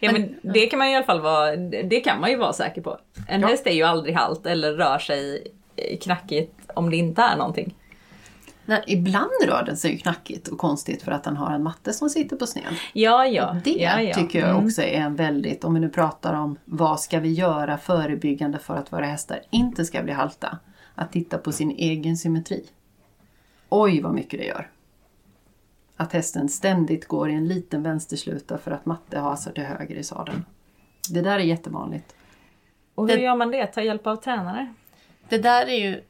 Ja, 0.00 0.12
men 0.12 0.34
det 0.42 0.66
kan 0.66 0.78
man 0.78 0.88
i 0.88 0.96
alla 0.96 1.04
fall 1.04 1.20
vara, 1.20 1.56
det 1.56 2.00
kan 2.00 2.20
man 2.20 2.30
ju 2.30 2.36
vara 2.36 2.52
säker 2.52 2.82
på. 2.82 2.98
En 3.28 3.40
Ja. 3.40 3.46
häst 3.48 3.66
är 3.66 3.70
ju 3.72 3.82
aldrig 3.82 4.14
halt 4.14 4.46
eller 4.46 4.72
rör 4.72 4.98
sig 4.98 5.46
knackigt 6.02 6.52
om 6.74 6.90
det 6.90 6.96
inte 6.96 7.22
är 7.22 7.36
någonting. 7.36 7.74
Ibland 8.86 9.30
rör 9.46 9.62
den 9.66 9.76
sig 9.76 9.92
ju 9.92 9.98
knackigt 9.98 10.48
och 10.48 10.58
konstigt 10.58 11.02
för 11.02 11.12
att 11.12 11.24
den 11.24 11.36
har 11.36 11.50
en 11.54 11.62
matte 11.62 11.92
som 11.92 12.08
sitter 12.10 12.36
på 12.36 12.46
sned. 12.46 12.64
Ja, 12.92 13.26
ja. 13.26 13.56
Det 13.64 13.70
ja, 13.70 14.00
ja. 14.00 14.14
tycker 14.14 14.38
jag 14.40 14.50
Mm. 14.50 14.66
också 14.66 14.82
är 14.82 15.00
en 15.00 15.16
väldigt, 15.16 15.64
om 15.64 15.74
vi 15.74 15.80
nu 15.80 15.88
pratar 15.88 16.34
om 16.34 16.58
vad 16.64 17.00
ska 17.00 17.20
vi 17.20 17.32
göra 17.32 17.78
förebyggande 17.78 18.58
för 18.58 18.76
att 18.76 18.92
våra 18.92 19.04
hästar 19.06 19.40
inte 19.50 19.84
ska 19.84 20.02
bli 20.02 20.12
halta. 20.12 20.58
Att 20.94 21.12
titta 21.12 21.38
på 21.38 21.52
sin 21.52 21.70
egen 21.70 22.16
symmetri. 22.16 22.64
Oj 23.68 24.00
vad 24.02 24.14
mycket 24.14 24.40
det 24.40 24.46
gör. 24.46 24.70
Att 25.96 26.12
hästen 26.12 26.48
ständigt 26.48 27.08
går 27.08 27.30
i 27.30 27.34
en 27.34 27.48
liten 27.48 27.82
vänstersluta 27.82 28.58
för 28.58 28.70
att 28.70 28.86
matte 28.86 29.18
hasar 29.18 29.52
till 29.52 29.64
höger 29.64 29.96
i 29.96 30.02
sadeln. 30.04 30.44
Det 31.10 31.20
där 31.20 31.34
är 31.38 31.38
jättevanligt. 31.38 32.14
Och 32.94 33.08
hur 33.08 33.16
Det- 33.16 33.22
gör 33.22 33.36
man 33.36 33.50
det? 33.50 33.66
Ta 33.66 33.82
hjälp 33.82 34.06
av 34.06 34.16
tränare? 34.16 34.74
Det 35.28 35.38
där 35.38 35.66
är 35.66 35.74
ju... 35.78 36.02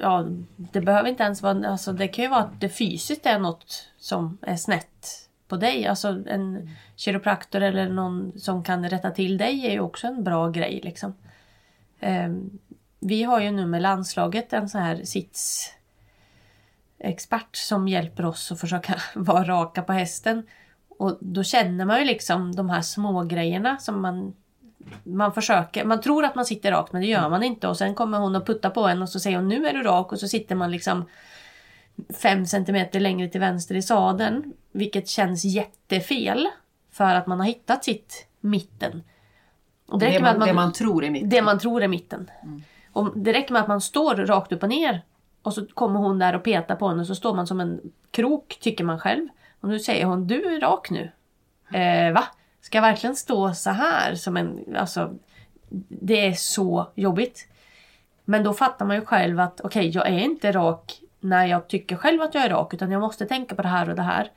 Ja, 0.00 0.26
det 0.56 0.80
behöver 0.80 1.08
inte 1.08 1.22
ens 1.22 1.42
vara... 1.42 1.68
Alltså 1.68 1.92
det 1.92 2.08
kan 2.08 2.24
ju 2.24 2.30
vara 2.30 2.40
att 2.40 2.60
det 2.60 2.68
fysiskt 2.68 3.26
är 3.26 3.38
något 3.38 3.88
som 3.98 4.38
är 4.42 4.56
snett 4.56 5.28
på 5.48 5.56
dig. 5.56 5.86
Alltså 5.86 6.22
en 6.26 6.70
kiropraktor 6.96 7.60
eller 7.60 7.88
någon 7.88 8.32
som 8.36 8.64
kan 8.64 8.90
rätta 8.90 9.10
till 9.10 9.38
dig 9.38 9.66
är 9.66 9.70
ju 9.70 9.80
också 9.80 10.06
en 10.06 10.24
bra 10.24 10.48
grej. 10.48 10.80
Liksom. 10.84 11.14
Ehm, 12.00 12.58
vi 13.00 13.22
har 13.22 13.40
ju 13.40 13.50
nu 13.50 13.66
med 13.66 13.82
landslaget 13.82 14.52
en 14.52 14.68
sån 14.68 14.80
här 14.80 15.00
sitsexpert 15.04 17.56
som 17.56 17.88
hjälper 17.88 18.24
oss 18.24 18.52
att 18.52 18.60
försöka 18.60 18.94
vara 19.14 19.44
raka 19.44 19.82
på 19.82 19.92
hästen. 19.92 20.46
Och 20.88 21.18
då 21.20 21.42
känner 21.42 21.84
man 21.84 21.98
ju 21.98 22.04
liksom 22.04 22.54
de 22.54 22.70
här 22.70 22.82
små 22.82 23.24
grejerna 23.24 23.78
som 23.78 24.02
man 24.02 24.34
man 25.02 25.32
försöker, 25.32 25.84
man 25.84 26.00
tror 26.00 26.24
att 26.24 26.34
man 26.34 26.44
sitter 26.44 26.72
rakt 26.72 26.92
men 26.92 27.02
det 27.02 27.08
gör 27.08 27.28
man 27.28 27.42
inte 27.42 27.68
och 27.68 27.76
sen 27.76 27.94
kommer 27.94 28.18
hon 28.18 28.36
och 28.36 28.46
puttar 28.46 28.70
på 28.70 28.86
en 28.86 29.02
och 29.02 29.08
så 29.08 29.20
säger 29.20 29.36
hon 29.36 29.48
nu 29.48 29.66
är 29.66 29.72
du 29.72 29.82
rak 29.82 30.12
och 30.12 30.18
så 30.18 30.28
sitter 30.28 30.54
man 30.54 30.70
liksom 30.70 31.04
fem 32.22 32.46
centimeter 32.46 33.00
längre 33.00 33.28
till 33.28 33.40
vänster 33.40 33.74
i 33.74 33.82
sadeln. 33.82 34.52
Vilket 34.72 35.08
känns 35.08 35.44
jättefel 35.44 36.48
för 36.92 37.14
att 37.14 37.26
man 37.26 37.38
har 37.40 37.46
hittat 37.46 37.84
sitt 37.84 38.26
mitten. 38.40 39.02
Och 39.86 39.98
det, 39.98 40.10
Det, 40.10 40.20
man, 40.20 40.28
att 40.30 40.46
det 40.46 40.54
man, 40.54 40.64
man 40.64 40.72
tror 40.72 41.04
är 41.04 41.10
mitt. 41.10 41.30
det 41.30 41.42
man 41.42 41.58
tror 41.58 41.82
är 41.82 41.88
mitten. 41.88 42.30
Och 42.92 43.18
det 43.18 43.32
räcker 43.32 43.52
med 43.52 43.62
att 43.62 43.68
man 43.68 43.80
står 43.80 44.14
rakt 44.14 44.52
upp 44.52 44.62
och 44.62 44.68
ner 44.68 45.02
och 45.42 45.54
så 45.54 45.66
kommer 45.66 46.00
hon 46.00 46.18
där 46.18 46.34
och 46.34 46.44
petar 46.44 46.76
på 46.76 46.86
en 46.86 47.00
och 47.00 47.06
så 47.06 47.14
står 47.14 47.34
man 47.34 47.46
som 47.46 47.60
en 47.60 47.80
krok 48.10 48.58
tycker 48.60 48.84
man 48.84 48.98
själv. 49.00 49.28
Och 49.60 49.68
nu 49.68 49.78
säger 49.78 50.04
hon 50.04 50.26
du 50.26 50.54
är 50.56 50.60
rak 50.60 50.90
nu. 50.90 51.10
Eh, 51.78 52.12
va? 52.12 52.24
Ska 52.64 52.78
jag 52.78 52.82
verkligen 52.82 53.16
stå 53.16 53.54
så 53.54 53.70
här 53.70 54.14
som 54.14 54.36
en... 54.36 54.76
Alltså, 54.76 55.14
det 55.88 56.26
är 56.26 56.32
så 56.32 56.92
jobbigt. 56.94 57.48
Men 58.24 58.44
då 58.44 58.54
fattar 58.54 58.86
man 58.86 58.96
ju 58.96 59.04
själv 59.04 59.40
att 59.40 59.60
okej, 59.60 59.88
jag 59.88 60.08
är 60.08 60.18
inte 60.18 60.52
rak 60.52 61.00
när 61.20 61.46
jag 61.46 61.68
tycker 61.68 61.96
själv 61.96 62.22
att 62.22 62.34
jag 62.34 62.44
är 62.44 62.50
rak 62.50 62.74
utan 62.74 62.90
jag 62.90 63.00
måste 63.00 63.26
tänka 63.26 63.54
på 63.54 63.62
det 63.62 63.68
här 63.68 63.88
och 63.88 63.96
det 63.96 64.02
här. 64.02 64.30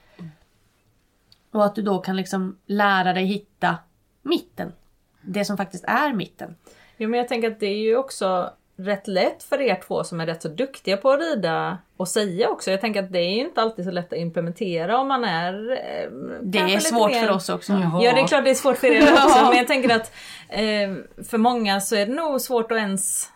Och 1.52 1.66
att 1.66 1.76
du 1.76 1.82
då 1.82 2.00
kan 2.00 2.16
liksom 2.16 2.58
lära 2.66 3.14
dig 3.14 3.26
hitta 3.26 3.78
mitten. 4.22 4.74
Det 5.22 5.46
som 5.46 5.58
faktiskt 5.58 5.84
är 5.84 6.14
mitten. 6.14 6.56
Jo, 6.98 7.10
men 7.10 7.18
jag 7.18 7.28
tänker 7.28 7.52
att 7.52 7.60
det 7.60 7.66
är 7.66 7.80
ju 7.80 7.98
också 7.98 8.54
rätt 8.78 9.08
lätt 9.08 9.44
för 9.44 9.62
er 9.62 9.82
två 9.88 10.04
som 10.04 10.20
är 10.22 10.26
rätt 10.26 10.42
så 10.42 10.48
duktiga 10.48 10.98
på 10.98 11.12
att 11.12 11.20
rida 11.20 11.78
och 11.98 12.08
säga 12.08 12.50
också. 12.50 12.72
Jag 12.72 12.82
tänker 12.82 13.04
att 13.04 13.12
det 13.12 13.20
är 13.20 13.34
ju 13.36 13.40
inte 13.42 13.62
alltid 13.62 13.86
så 13.86 13.92
lätt 13.92 14.14
att 14.14 14.20
implementera 14.20 14.98
om 15.00 15.08
man 15.08 15.24
är... 15.24 15.72
eh, 15.72 16.10
Det 16.42 16.60
är 16.60 16.80
svårt 16.80 17.12
mer- 17.12 17.26
för 17.26 17.34
oss 17.34 17.50
också. 17.50 17.74
Jaha. 17.74 18.04
Ja, 18.04 18.14
det 18.14 18.22
är 18.22 18.28
klart 18.28 18.44
det 18.44 18.50
är 18.50 18.56
svårt 18.56 18.78
för 18.78 18.88
er 18.88 19.02
också. 19.26 19.46
Men 19.46 19.58
jag 19.58 19.68
tänker 19.68 19.96
att 19.96 20.12
eh, 20.50 21.24
för 21.30 21.38
många 21.38 21.82
så 21.82 21.96
är 21.96 22.06
det 22.06 22.14
nog 22.14 22.42
svårt 22.42 22.72
att 22.72 22.78
ens... 22.78 23.30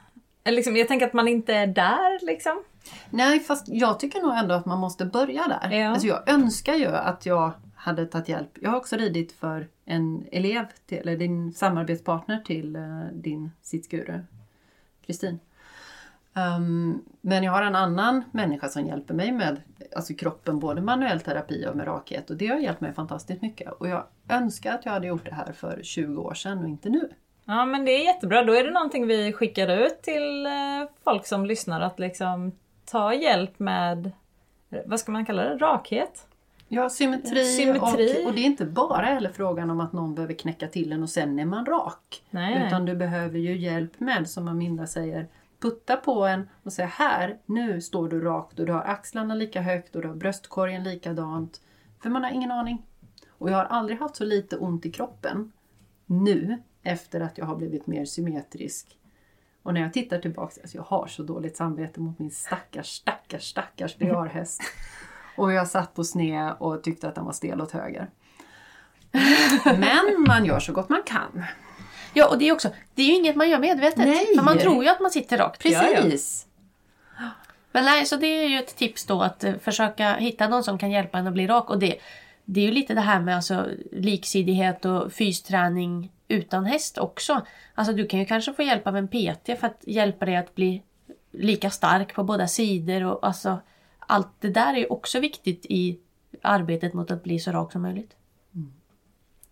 Liksom, 0.46 0.76
jag 0.78 0.88
tänker 0.88 1.06
att 1.08 1.14
man 1.14 1.28
inte 1.28 1.54
är 1.54 1.68
där 1.68 2.26
liksom. 2.26 2.64
Nej, 3.10 3.40
fast 3.40 3.66
jag 3.68 4.00
tycker 4.00 4.22
nog 4.22 4.34
ändå 4.38 4.56
att 4.56 4.66
man 4.66 4.80
måste 4.80 5.06
börja 5.06 5.48
där. 5.62 5.72
Ja. 5.78 5.90
Alltså 5.90 6.08
jag 6.08 6.30
önskar 6.30 6.74
ju 6.74 6.88
att 6.88 7.26
jag 7.26 7.52
hade 7.76 8.06
tagit 8.06 8.30
hjälp. 8.30 8.50
Jag 8.62 8.70
har 8.70 8.78
också 8.78 8.96
ridit 8.96 9.32
för 9.32 9.68
en 9.86 10.26
elev, 10.32 10.66
till, 10.86 10.98
eller 10.98 11.18
din 11.18 11.52
samarbetspartner 11.54 12.38
till 12.46 12.76
uh, 12.76 13.06
din 13.14 13.52
sittguru, 13.62 14.20
Kristin. 15.06 15.40
Um, 16.34 17.06
men 17.22 17.44
jag 17.44 17.52
har 17.52 17.64
en 17.64 17.76
annan 17.76 18.24
människa 18.32 18.70
som 18.70 18.86
hjälper 18.86 19.14
mig 19.14 19.32
med 19.32 19.62
alltså 19.96 20.14
kroppen, 20.14 20.60
både 20.60 20.82
manuell 20.82 21.20
terapi 21.20 21.68
och 21.68 21.76
med 21.76 21.88
rakhet. 21.88 22.30
Och 22.30 22.38
det 22.38 22.48
har 22.48 22.58
hjälpt 22.58 22.82
mig 22.82 22.94
fantastiskt 22.94 23.42
mycket. 23.42 23.72
Och 23.72 23.88
jag 23.88 24.04
önskar 24.30 24.74
att 24.74 24.86
jag 24.86 24.92
hade 24.92 25.08
gjort 25.08 25.26
det 25.26 25.36
här 25.36 25.52
för 25.54 25.80
20 25.84 26.22
år 26.22 26.34
sedan 26.34 26.60
och 26.60 26.70
inte 26.70 26.90
nu. 26.90 27.10
Ja 27.46 27.66
men 27.66 27.86
det 27.86 27.92
är 27.92 28.06
jättebra, 28.06 28.44
då 28.44 28.54
är 28.54 28.64
det 28.64 28.72
någonting 28.72 29.08
vi 29.08 29.34
skickar 29.34 29.68
ut 29.68 30.02
till 30.02 30.46
eh, 30.46 30.52
folk 31.04 31.26
som 31.26 31.46
lyssnar 31.46 31.82
att 31.82 32.00
liksom 32.00 32.52
ta 32.86 33.14
hjälp 33.14 33.60
med, 33.60 34.12
vad 34.86 35.00
ska 35.00 35.12
man 35.12 35.26
kalla 35.26 35.44
det, 35.44 35.58
rakhet? 35.58 36.28
Ja, 36.74 36.90
symmetri, 36.90 37.46
Symmetri. 37.46 38.24
Och, 38.24 38.28
och 38.28 38.34
det 38.36 38.42
är 38.42 38.46
inte 38.46 38.66
bara 38.66 39.06
heller 39.06 39.30
frågan 39.30 39.70
om 39.70 39.80
att 39.80 39.94
någon 39.94 40.16
behöver 40.16 40.34
knäcka 40.34 40.68
till 40.68 40.92
en 40.92 41.04
och 41.04 41.10
sen 41.10 41.40
är 41.40 41.46
man 41.46 41.66
rak. 41.66 42.24
Nej, 42.30 42.68
Utan 42.68 42.86
du 42.86 42.96
behöver 42.96 43.40
ju 43.40 43.58
hjälp 43.58 44.00
med, 44.00 44.30
som 44.30 44.48
Aminda 44.48 44.88
säger, 44.88 45.28
putta 45.60 45.98
på 45.98 46.26
en 46.26 46.50
och 46.64 46.74
säga 46.74 46.88
här, 46.88 47.38
nu 47.46 47.82
står 47.82 48.10
du 48.10 48.22
rakt 48.22 48.60
och 48.60 48.66
du 48.66 48.72
har 48.72 48.82
axlarna 48.82 49.36
lika 49.36 49.62
högt 49.62 49.96
och 49.96 50.02
du 50.02 50.08
har 50.08 50.16
bröstkorgen 50.16 50.84
likadant. 50.84 51.62
För 52.00 52.10
man 52.10 52.24
har 52.24 52.32
ingen 52.32 52.52
aning. 52.52 52.86
Och 53.30 53.50
jag 53.50 53.58
har 53.58 53.66
aldrig 53.66 54.00
haft 54.00 54.16
så 54.16 54.24
lite 54.24 54.58
ont 54.58 54.86
i 54.86 54.92
kroppen 54.92 55.52
nu 56.06 56.58
efter 56.84 57.22
att 57.22 57.38
jag 57.38 57.46
har 57.46 57.56
blivit 57.56 57.88
mer 57.88 58.06
symmetrisk. 58.06 58.98
Och 59.64 59.74
när 59.74 59.82
jag 59.82 59.94
tittar 59.94 60.20
tillbaka, 60.20 60.62
alltså 60.62 60.78
jag 60.78 60.84
har 60.84 61.08
så 61.08 61.24
dåligt 61.24 61.58
samvete 61.58 62.00
mot 62.02 62.20
min 62.20 62.32
stackars, 62.32 62.88
stackars, 62.88 63.50
stackars 63.50 63.98
BR-häst. 63.98 64.62
Och 65.36 65.54
jag 65.54 65.68
satt 65.68 65.94
på 65.94 66.04
sned 66.04 66.54
och 66.60 66.84
tyckte 66.84 67.08
att 67.08 67.16
den 67.16 67.26
var 67.26 67.34
stel 67.34 67.62
åt 67.62 67.72
höger. 67.72 68.10
Men 69.66 70.26
man 70.28 70.46
gör 70.46 70.60
så 70.60 70.74
gott 70.74 70.90
man 70.90 71.04
kan. 71.04 71.44
Ja, 72.14 72.28
och 72.28 72.38
det 72.38 72.48
är 72.48 72.54
också, 72.54 72.70
det 72.96 73.02
är 73.02 73.08
ju 73.08 73.14
inget 73.14 73.36
man 73.36 73.50
gör 73.50 73.60
medvetet. 73.60 73.98
Nej. 73.98 74.36
För 74.36 74.44
man 74.44 74.58
tror 74.58 74.84
ju 74.84 74.90
att 74.90 75.00
man 75.00 75.12
sitter 75.12 75.38
rakt. 75.38 75.64
Precis! 75.64 76.48
Men 77.72 77.86
nej, 77.86 78.06
så 78.06 78.16
det 78.16 78.28
är 78.28 78.48
ju 78.48 78.60
ett 78.60 78.76
tips 78.76 79.06
då 79.06 79.22
att 79.22 79.44
eh, 79.44 79.54
försöka 79.56 80.14
hitta 80.14 80.48
någon 80.48 80.64
som 80.64 80.78
kan 80.78 80.92
hjälpa 80.92 81.18
en 81.18 81.28
att 81.28 81.34
bli 81.34 81.48
rak. 81.48 81.70
Och 81.70 81.80
det, 81.80 81.96
det 82.46 82.60
är 82.60 82.66
ju 82.66 82.72
lite 82.72 82.94
det 82.94 83.02
här 83.02 83.20
med 83.20 83.36
alltså, 83.36 83.68
liksidighet 83.92 84.86
och 84.86 85.14
fysträning 85.14 86.12
utan 86.28 86.66
häst 86.66 86.98
också. 86.98 87.42
Alltså 87.76 87.94
du 87.94 88.08
kan 88.08 88.20
ju 88.20 88.26
kanske 88.26 88.54
få 88.54 88.64
hjälp 88.64 88.88
av 88.88 88.98
en 88.98 89.08
PT 89.08 89.46
för 89.60 89.66
att 89.68 89.84
hjälpa 89.88 90.26
dig 90.26 90.36
att 90.36 90.56
bli 90.56 90.84
lika 91.32 91.70
stark 91.70 92.14
på 92.14 92.24
båda 92.24 92.48
sidor. 92.48 93.04
Och, 93.04 93.28
alltså, 93.28 93.60
allt 94.08 94.30
det 94.40 94.50
där 94.50 94.74
är 94.74 94.92
också 94.92 95.20
viktigt 95.20 95.66
i 95.66 96.00
arbetet 96.42 96.94
mot 96.94 97.12
att 97.12 97.24
bli 97.24 97.40
så 97.40 97.52
rak 97.52 97.72
som 97.72 97.82
möjligt. 97.82 98.16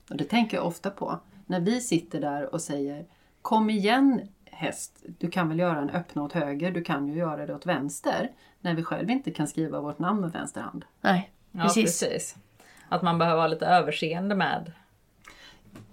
Och 0.10 0.18
det 0.18 0.24
tänker 0.24 0.58
jag 0.58 0.66
ofta 0.66 0.90
på. 0.90 1.20
När 1.46 1.60
vi 1.60 1.82
sitter 1.82 2.22
där 2.22 2.54
och 2.54 2.62
säger 2.62 3.06
Kom 3.42 3.70
igen 3.70 4.22
häst, 4.46 5.04
du 5.20 5.30
kan 5.32 5.50
väl 5.50 5.60
göra 5.60 5.80
en 5.80 5.90
öppna 5.90 6.24
åt 6.24 6.34
höger, 6.34 6.72
du 6.72 6.84
kan 6.84 7.08
ju 7.08 7.16
göra 7.16 7.46
det 7.46 7.56
åt 7.56 7.66
vänster. 7.66 8.32
När 8.62 8.74
vi 8.74 8.84
själv 8.84 9.10
inte 9.10 9.32
kan 9.32 9.48
skriva 9.48 9.82
vårt 9.82 10.00
namn 10.00 10.22
med 10.22 10.32
vänster 10.32 10.62
hand. 10.62 10.86
Nej, 11.02 11.32
Ja, 11.52 11.64
precis. 11.64 12.00
precis. 12.00 12.36
Att 12.90 13.02
man 13.02 13.18
behöver 13.18 13.42
ha 13.42 13.48
lite 13.48 13.66
överseende 13.66 14.36
med. 14.36 14.72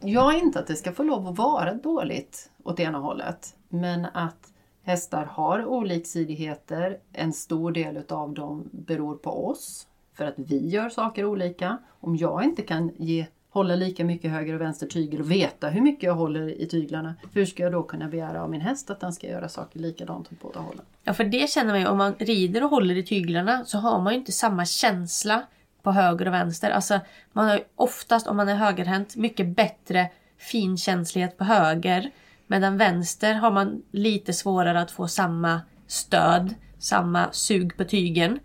Jag 0.00 0.34
är 0.34 0.38
inte 0.38 0.58
att 0.58 0.66
det 0.66 0.74
ska 0.76 0.92
få 0.92 1.02
lov 1.02 1.26
att 1.28 1.38
vara 1.38 1.74
dåligt 1.74 2.50
åt 2.64 2.80
ena 2.80 2.98
hållet. 2.98 3.56
Men 3.68 4.04
att 4.04 4.52
hästar 4.86 5.24
har 5.24 5.64
oliksidigheter. 5.64 6.98
En 7.12 7.32
stor 7.32 7.72
del 7.72 8.02
av 8.08 8.34
dem 8.34 8.68
beror 8.72 9.16
på 9.16 9.48
oss. 9.48 9.86
För 10.14 10.24
att 10.24 10.34
vi 10.36 10.68
gör 10.68 10.88
saker 10.88 11.24
olika. 11.24 11.78
Om 12.00 12.16
jag 12.16 12.44
inte 12.44 12.62
kan 12.62 12.92
ge, 12.96 13.26
hålla 13.50 13.76
lika 13.76 14.04
mycket 14.04 14.30
höger 14.30 14.54
och 14.54 14.60
vänster 14.60 14.86
tygel 14.86 15.20
och 15.20 15.30
veta 15.30 15.68
hur 15.68 15.80
mycket 15.80 16.02
jag 16.02 16.14
håller 16.14 16.60
i 16.60 16.68
tyglarna. 16.68 17.14
Hur 17.32 17.46
ska 17.46 17.62
jag 17.62 17.72
då 17.72 17.82
kunna 17.82 18.08
begära 18.08 18.42
av 18.42 18.50
min 18.50 18.60
häst 18.60 18.90
att 18.90 19.00
den 19.00 19.12
ska 19.12 19.26
göra 19.26 19.48
saker 19.48 19.80
likadant 19.80 20.32
åt 20.32 20.40
båda 20.40 20.60
hållen? 20.60 20.84
Ja, 21.04 21.14
för 21.14 21.24
det 21.24 21.50
känner 21.50 21.72
man 21.72 21.80
ju. 21.80 21.86
Om 21.86 21.98
man 21.98 22.14
rider 22.18 22.64
och 22.64 22.70
håller 22.70 22.96
i 22.96 23.02
tyglarna 23.02 23.64
så 23.64 23.78
har 23.78 24.02
man 24.02 24.12
ju 24.12 24.18
inte 24.18 24.32
samma 24.32 24.64
känsla 24.64 25.42
på 25.82 25.92
höger 25.92 26.26
och 26.28 26.34
vänster. 26.34 26.70
Alltså, 26.70 27.00
man 27.32 27.46
har 27.48 27.56
ju 27.56 27.64
oftast, 27.74 28.26
om 28.26 28.36
man 28.36 28.48
är 28.48 28.54
högerhänt, 28.54 29.16
mycket 29.16 29.56
bättre 29.56 30.10
finkänslighet 30.38 31.38
på 31.38 31.44
höger. 31.44 32.10
Medan 32.46 32.76
vänster 32.76 33.34
har 33.34 33.50
man 33.50 33.82
lite 33.90 34.32
svårare 34.32 34.80
att 34.80 34.90
få 34.90 35.08
samma 35.08 35.60
stöd, 35.86 36.54
samma 36.78 37.32
sug 37.32 37.76
på 37.76 37.84
tygen. 37.84 38.38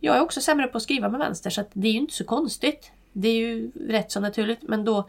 Jag 0.00 0.16
är 0.16 0.20
också 0.20 0.40
sämre 0.40 0.66
på 0.66 0.76
att 0.76 0.82
skriva 0.82 1.08
med 1.08 1.20
vänster 1.20 1.50
så 1.50 1.60
att 1.60 1.70
det 1.72 1.88
är 1.88 1.92
ju 1.92 1.98
inte 1.98 2.14
så 2.14 2.24
konstigt. 2.24 2.92
Det 3.12 3.28
är 3.28 3.34
ju 3.34 3.70
rätt 3.88 4.12
så 4.12 4.20
naturligt. 4.20 4.62
Men 4.62 4.84
då 4.84 5.08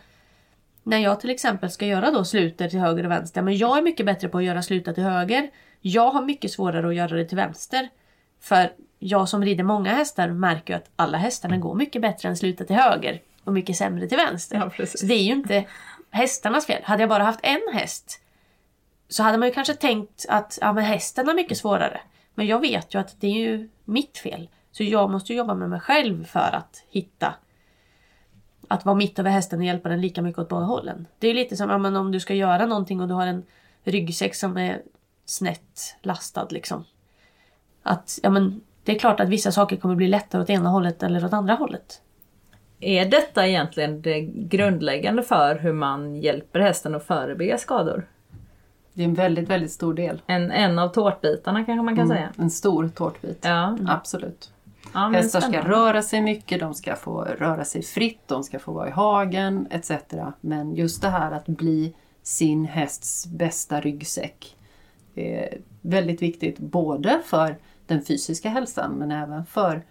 när 0.84 0.98
jag 0.98 1.20
till 1.20 1.30
exempel 1.30 1.72
ska 1.72 1.86
göra 1.86 2.12
då 2.12 2.26
sluter 2.26 2.70
till 2.70 2.80
höger 2.80 3.04
och 3.04 3.12
vänster. 3.12 3.42
Men 3.42 3.58
jag 3.58 3.78
är 3.78 3.82
mycket 3.82 4.06
bättre 4.06 4.28
på 4.28 4.38
att 4.38 4.44
göra 4.44 4.62
slutar 4.62 4.94
till 4.94 5.04
höger. 5.04 5.50
Jag 5.82 6.12
har 6.12 6.22
mycket 6.22 6.52
svårare 6.52 6.88
att 6.88 6.96
göra 6.96 7.18
det 7.18 7.26
till 7.26 7.38
vänster. 7.38 7.90
För 8.42 8.74
jag 9.00 9.30
som 9.30 9.44
rider 9.46 9.64
många 9.64 9.96
hästar 9.96 10.30
märker 10.30 10.74
ju 10.74 10.78
att 10.78 10.90
alla 10.96 11.18
hästarna 11.18 11.58
går 11.58 11.76
mycket 11.76 12.02
bättre 12.02 12.30
än 12.30 12.38
sluta 12.38 12.64
till 12.64 12.76
höger. 12.76 13.22
Och 13.44 13.54
mycket 13.54 13.76
sämre 13.76 14.08
till 14.08 14.18
vänster. 14.18 14.72
Ja. 14.78 14.86
Så 14.86 15.06
det 15.06 15.14
är 15.14 15.24
ju 15.24 15.32
inte 15.32 15.66
hästarnas 16.14 16.66
fel. 16.66 16.84
Hade 16.84 17.04
jag 17.04 17.10
bara 17.10 17.24
haft 17.24 17.40
en 17.44 17.62
häst 17.74 18.20
så 19.14 19.24
hade 19.24 19.38
man 19.38 19.48
ju 19.48 19.54
kanske 19.54 19.74
tänkt 19.74 20.26
att 20.30 20.58
ja, 20.62 20.74
men 20.74 20.84
hästen 20.84 21.28
har 21.28 21.34
mycket 21.34 21.58
svårare. 21.58 22.02
Men 22.36 22.48
jag 22.48 22.60
vet 22.60 22.94
ju 22.94 23.00
att 23.00 23.22
det 23.22 23.28
är 23.28 23.50
ju 23.50 23.70
mitt 23.86 24.18
fel. 24.18 24.50
Så 24.72 24.84
jag 24.84 25.12
måste 25.12 25.34
ju 25.34 25.38
jobba 25.38 25.54
med 25.54 25.70
mig 25.70 25.80
själv 25.80 26.26
för 26.26 26.56
att 26.56 26.84
hitta 26.90 27.34
att 28.68 28.86
vara 28.86 28.96
mitt 28.96 29.20
över 29.20 29.30
hästen 29.30 29.60
och 29.60 29.66
hjälpa 29.66 29.90
den 29.90 30.02
lika 30.02 30.22
mycket 30.22 30.40
åt 30.40 30.50
båda 30.50 30.66
hållen. 30.66 31.08
Det 31.20 31.28
är 31.28 31.34
lite 31.34 31.58
som 31.58 31.70
ja, 31.70 31.78
men 31.78 31.96
om 31.96 32.12
du 32.12 32.20
ska 32.20 32.34
göra 32.34 32.66
någonting 32.66 33.02
och 33.02 33.08
du 33.08 33.14
har 33.14 33.28
en 33.28 33.46
ryggsäck 33.84 34.36
som 34.36 34.58
är 34.58 34.82
snett 35.26 35.96
lastad 36.02 36.48
liksom. 36.50 36.86
Att 37.84 38.20
ja, 38.24 38.30
men 38.30 38.62
det 38.84 38.96
är 38.96 39.00
klart 39.00 39.20
att 39.20 39.30
vissa 39.30 39.52
saker 39.52 39.78
kommer 39.78 39.96
bli 39.96 40.08
lättare 40.08 40.42
åt 40.42 40.50
ena 40.50 40.70
hållet 40.70 41.04
eller 41.04 41.26
åt 41.26 41.34
andra 41.34 41.54
hållet. 41.54 42.02
Är 42.84 43.06
detta 43.06 43.48
egentligen 43.48 44.02
det 44.02 44.22
grundläggande 44.22 45.24
för 45.24 45.56
hur 45.56 45.74
man 45.74 46.16
hjälper 46.16 46.60
hästen 46.60 46.96
att 46.96 47.06
förebygga 47.06 47.58
skador? 47.58 48.08
Det 48.94 49.02
är 49.02 49.06
en 49.06 49.14
väldigt, 49.14 49.50
väldigt 49.50 49.72
stor 49.72 49.94
del. 49.94 50.22
En, 50.28 50.52
en 50.52 50.80
av 50.80 50.88
tårtbitarna 50.88 51.66
kanske 51.66 51.84
man 51.84 51.96
kan 51.96 52.08
säga. 52.08 52.30
En 52.38 52.50
stor 52.50 52.88
tårtbit. 52.88 53.40
Ja. 53.42 53.78
Absolut. 53.88 54.54
ja 54.94 55.00
Hästar 55.00 55.42
ska 55.42 55.62
röra 55.62 56.02
sig 56.02 56.22
mycket, 56.22 56.60
de 56.60 56.74
ska 56.74 56.96
få 56.96 57.22
röra 57.22 57.66
sig 57.66 57.84
fritt, 57.84 58.28
de 58.28 58.44
ska 58.44 58.60
få 58.60 58.72
vara 58.72 58.88
i 58.88 58.92
hagen 58.92 59.68
etc. 59.72 59.92
Men 60.42 60.76
just 60.76 61.02
det 61.02 61.10
här 61.10 61.32
att 61.32 61.46
bli 61.46 61.94
sin 62.24 62.66
hästs 62.66 63.28
bästa 63.28 63.82
ryggsäck 63.82 64.56
är 65.16 65.58
väldigt 65.82 66.22
viktigt 66.22 66.60
både 66.60 67.22
för 67.26 67.56
den 67.88 68.02
fysiska 68.06 68.50
hälsan 68.50 68.92
men 68.92 69.12
även 69.12 69.46
för 69.46 69.84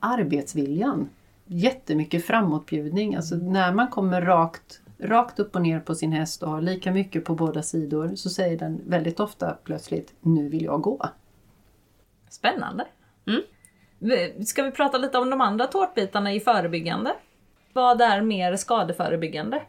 arbetsviljan. 0.00 1.08
Jättemycket 1.50 2.26
framåtbjudning. 2.26 3.14
Alltså 3.14 3.34
när 3.34 3.72
man 3.72 3.88
kommer 3.88 4.22
rakt, 4.22 4.80
rakt 4.98 5.38
upp 5.38 5.54
och 5.54 5.62
ner 5.62 5.80
på 5.80 5.94
sin 5.94 6.12
häst 6.12 6.42
och 6.42 6.50
har 6.50 6.60
lika 6.60 6.92
mycket 6.92 7.24
på 7.24 7.34
båda 7.34 7.62
sidor 7.62 8.12
så 8.14 8.30
säger 8.30 8.58
den 8.58 8.80
väldigt 8.86 9.20
ofta 9.20 9.56
plötsligt 9.64 10.14
nu 10.20 10.48
vill 10.48 10.64
jag 10.64 10.80
gå. 10.80 11.06
Spännande. 12.30 12.86
Mm. 13.26 14.44
Ska 14.44 14.62
vi 14.62 14.70
prata 14.70 14.98
lite 14.98 15.18
om 15.18 15.30
de 15.30 15.40
andra 15.40 15.66
tårtbitarna 15.66 16.32
i 16.32 16.40
förebyggande? 16.40 17.14
Vad 17.72 18.00
är 18.00 18.20
mer 18.20 18.56
skadeförebyggande? 18.56 19.62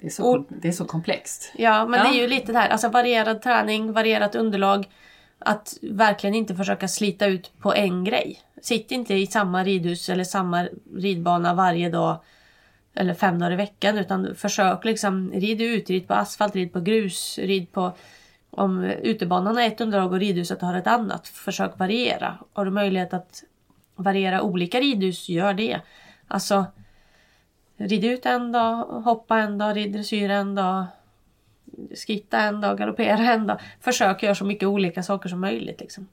Det 0.00 0.06
är 0.06 0.10
så, 0.10 0.44
det 0.48 0.68
är 0.68 0.72
så 0.72 0.84
komplext. 0.84 1.52
Ja, 1.56 1.86
men 1.86 2.00
Ja. 2.00 2.10
det 2.10 2.18
är 2.18 2.20
ju 2.22 2.28
lite 2.28 2.52
det 2.52 2.58
här, 2.58 2.68
alltså 2.68 2.88
varierad 2.88 3.42
träning, 3.42 3.92
varierat 3.92 4.34
underlag. 4.34 4.88
Att 5.44 5.78
verkligen 5.82 6.34
inte 6.34 6.54
försöka 6.54 6.88
slita 6.88 7.26
ut 7.26 7.52
på 7.58 7.74
en 7.74 8.04
grej. 8.04 8.40
Sitt 8.62 8.90
inte 8.90 9.14
i 9.14 9.26
samma 9.26 9.64
ridhus 9.64 10.08
eller 10.08 10.24
samma 10.24 10.68
ridbana 10.96 11.54
varje 11.54 11.90
dag 11.90 12.20
eller 12.94 13.14
fem 13.14 13.38
dagar 13.38 13.52
i 13.52 13.56
veckan 13.56 13.98
utan 13.98 14.34
försök 14.34 14.84
liksom 14.84 15.32
rid 15.32 15.60
ut, 15.60 15.90
rid 15.90 16.08
på 16.08 16.14
asfalt, 16.14 16.56
rid 16.56 16.72
på 16.72 16.80
grus, 16.80 17.38
rid 17.38 17.72
på 17.72 17.92
om 18.50 18.84
utebanan 18.84 19.56
har 19.56 19.62
ett 19.62 19.80
underlag 19.80 20.12
och 20.12 20.18
ridhuset 20.18 20.60
har 20.60 20.74
ett 20.74 20.86
annat. 20.86 21.28
Försök 21.28 21.78
variera. 21.78 22.38
Har 22.52 22.64
du 22.64 22.70
möjlighet 22.70 23.14
att 23.14 23.42
variera 23.96 24.42
olika 24.42 24.80
ridhus, 24.80 25.28
gör 25.28 25.54
det. 25.54 25.80
Alltså 26.28 26.64
rid 27.76 28.04
ut 28.04 28.26
en 28.26 28.52
dag, 28.52 28.84
hoppa 28.84 29.38
en 29.38 29.58
dag, 29.58 29.76
rid 29.76 29.92
dressyr 29.92 30.30
en 30.30 30.54
dag, 30.54 30.84
skritta 31.94 32.40
en 32.40 32.60
dag, 32.60 32.78
galoppera 32.78 33.32
en 33.32 33.46
dag. 33.46 33.60
Försök 33.80 34.22
göra 34.22 34.34
så 34.34 34.44
mycket 34.44 34.68
olika 34.68 35.02
saker 35.02 35.28
som 35.28 35.40
möjligt. 35.40 35.80
Liksom. 35.80 36.08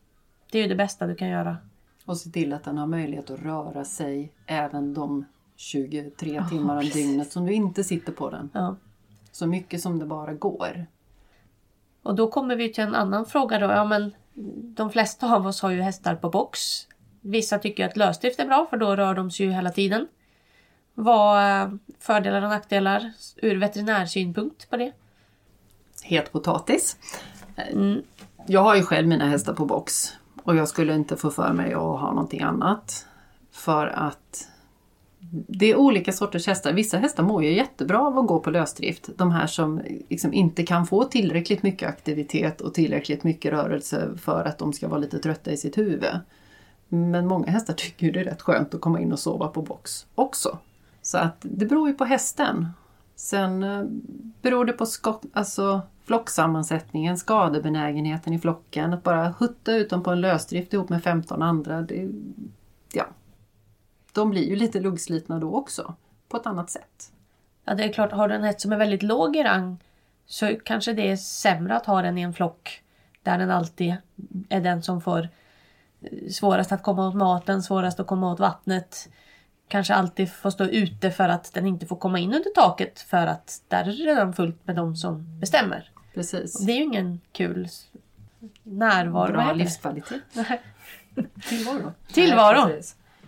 Det 0.52 0.58
är 0.58 0.62
ju 0.64 0.70
det 0.70 0.76
bästa 0.76 1.08
du 1.08 1.16
kan 1.16 1.30
göra. 1.30 1.58
Och 2.06 2.18
se 2.18 2.30
till 2.30 2.54
att 2.54 2.64
den 2.64 2.78
har 2.78 2.88
möjlighet 2.88 3.30
att 3.30 3.40
röra 3.40 3.86
sig 3.86 4.32
även 4.46 4.94
de 4.94 5.26
23 5.56 6.34
Ja, 6.36 6.50
timmar 6.50 6.76
om 6.76 6.82
precis. 6.82 6.94
dygnet 6.94 7.32
som 7.32 7.46
du 7.46 7.54
inte 7.54 7.84
sitter 7.84 8.12
på 8.12 8.30
den. 8.30 8.50
Ja. 8.54 8.76
Så 9.32 9.48
mycket 9.48 9.82
som 9.82 10.00
det 10.00 10.06
bara 10.06 10.34
går. 10.34 10.86
Och 12.04 12.16
då 12.16 12.28
kommer 12.28 12.56
vi 12.56 12.74
till 12.74 12.84
en 12.84 12.96
annan 12.96 13.26
fråga 13.26 13.60
då. 13.60 13.66
Ja, 13.66 13.86
men 13.86 14.14
de 14.76 14.92
flesta 14.92 15.36
av 15.36 15.48
oss 15.48 15.62
har 15.62 15.70
ju 15.70 15.82
hästar 15.82 16.16
på 16.16 16.30
box. 16.30 16.60
Vissa 17.22 17.60
tycker 17.60 17.86
att 17.86 17.98
lösdrift 17.98 18.40
är 18.40 18.46
bra 18.46 18.68
för 18.70 18.78
då 18.78 18.96
rör 18.96 19.14
de 19.16 19.32
sig 19.32 19.46
ju 19.46 19.52
hela 19.52 19.70
tiden. 19.70 20.08
Vad 20.94 21.42
är 21.42 21.78
fördelar 22.00 22.42
och 22.42 22.50
nackdelar 22.50 23.12
ur 23.36 23.56
veterinärsynpunkt 23.56 24.70
på 24.70 24.78
det? 24.78 24.92
Het 26.04 26.32
potatis. 26.32 26.98
Eh, 27.56 27.96
jag 28.46 28.62
har 28.62 28.76
ju 28.76 28.84
själv 28.84 29.08
mina 29.08 29.26
hästar 29.26 29.54
på 29.54 29.66
box 29.66 30.14
och 30.44 30.56
jag 30.56 30.68
skulle 30.68 30.96
inte 30.96 31.18
få 31.18 31.30
för 31.30 31.54
mig 31.54 31.74
att 31.74 31.80
ha 31.80 32.12
någonting 32.12 32.42
annat. 32.42 33.06
För 33.52 33.88
att 33.88 34.48
det 35.48 35.72
är 35.72 35.76
olika 35.76 36.12
sorters 36.12 36.48
hästar. 36.48 36.74
Vissa 36.74 36.98
hästar 36.98 37.24
mår 37.24 37.44
ju 37.44 37.54
jättebra 37.54 38.02
av 38.02 38.20
att 38.20 38.28
gå 38.28 38.40
på 38.40 38.52
lösdrift. 38.52 39.10
De 39.18 39.32
här 39.32 39.48
som 39.48 39.82
liksom 40.10 40.34
inte 40.34 40.66
kan 40.66 40.88
få 40.88 41.04
tillräckligt 41.04 41.64
mycket 41.64 41.90
aktivitet 41.90 42.62
och 42.62 42.74
tillräckligt 42.74 43.24
mycket 43.24 43.52
rörelse 43.52 44.10
för 44.18 44.46
att 44.46 44.58
de 44.58 44.74
ska 44.74 44.88
vara 44.88 45.00
lite 45.00 45.20
trötta 45.20 45.52
i 45.52 45.58
sitt 45.58 45.78
huvud. 45.78 46.20
Men 46.88 47.28
många 47.28 47.52
hästar 47.52 47.74
tycker 47.74 48.06
ju 48.06 48.12
det 48.12 48.20
är 48.20 48.24
rätt 48.24 48.42
skönt 48.42 48.74
att 48.74 48.82
komma 48.82 49.00
in 49.00 49.14
och 49.14 49.20
sova 49.20 49.48
på 49.48 49.62
box 49.62 50.06
också. 50.16 50.58
Så 51.02 51.18
att 51.18 51.38
det 51.42 51.66
beror 51.66 51.88
ju 51.88 51.94
på 51.94 52.06
hästen. 52.06 52.68
Sen 53.20 53.64
eh, 53.64 53.84
beror 54.42 54.66
det 54.66 54.74
på 54.74 54.86
skott, 54.86 55.26
alltså 55.34 55.82
flocksammansättningen, 56.04 57.18
skadebenägenheten 57.18 58.34
i 58.34 58.40
flocken. 58.40 58.94
Att 58.94 59.04
bara 59.04 59.36
hutta 59.40 59.74
ut 59.74 59.90
dem 59.90 60.04
på 60.04 60.12
en 60.12 60.22
lösdrift 60.22 60.74
ihop 60.74 60.90
med 60.90 61.04
15 61.04 61.42
andra. 61.42 61.82
Det, 61.82 62.10
ja. 62.94 63.06
De 64.14 64.30
blir 64.30 64.50
ju 64.50 64.56
lite 64.56 64.80
luggslitna 64.80 65.40
då 65.40 65.56
också. 65.56 65.94
På 66.30 66.38
ett 66.38 66.46
annat 66.46 66.70
sätt. 66.70 67.12
Ja, 67.66 67.74
det 67.74 67.84
är 67.84 67.94
klart, 67.94 68.12
har 68.12 68.28
du 68.28 68.36
en 68.36 68.44
häst 68.44 68.62
som 68.62 68.72
är 68.72 68.78
väldigt 68.78 69.04
låg 69.04 69.36
i 69.36 69.44
rang 69.44 69.78
så 70.26 70.56
kanske 70.64 70.94
det 70.94 71.12
är 71.12 71.18
sämre 71.18 71.76
att 71.76 71.86
ha 71.86 72.02
den 72.02 72.18
i 72.18 72.22
en 72.22 72.34
flock 72.34 72.84
där 73.24 73.38
den 73.38 73.52
alltid 73.52 73.96
är 74.50 74.62
den 74.62 74.84
som 74.84 75.02
får 75.02 75.30
eh, 76.02 76.30
svårast 76.30 76.72
att 76.72 76.84
komma 76.84 77.08
åt 77.08 77.16
maten, 77.16 77.64
svårast 77.64 78.00
att 78.00 78.08
komma 78.08 78.32
åt 78.32 78.40
vattnet. 78.40 79.10
Kanske 79.70 79.94
alltid 79.94 80.32
får 80.34 80.50
stå 80.50 80.64
ute 80.66 81.12
för 81.12 81.30
att 81.30 81.54
den 81.54 81.66
inte 81.68 81.86
får 81.86 81.96
komma 81.96 82.20
in 82.20 82.34
under 82.34 82.50
taket 82.56 83.00
för 83.00 83.28
att 83.28 83.62
där 83.68 83.82
är 83.82 83.86
det 83.86 83.92
redan 84.12 84.34
fullt 84.34 84.68
med 84.68 84.76
de 84.76 84.96
som 84.96 85.40
bestämmer. 85.40 85.92
Precis. 86.14 86.66
Det 86.66 86.72
är 86.72 86.76
ju 86.78 86.84
ingen 86.84 87.20
kul 87.32 87.68
närvaro. 88.64 89.32
Bra 89.32 89.46
det? 89.48 89.54
livskvalitet. 89.54 90.22
Tillvaro. 91.50 91.92
Tillvaro. 92.14 92.66
Nej. 92.68 92.82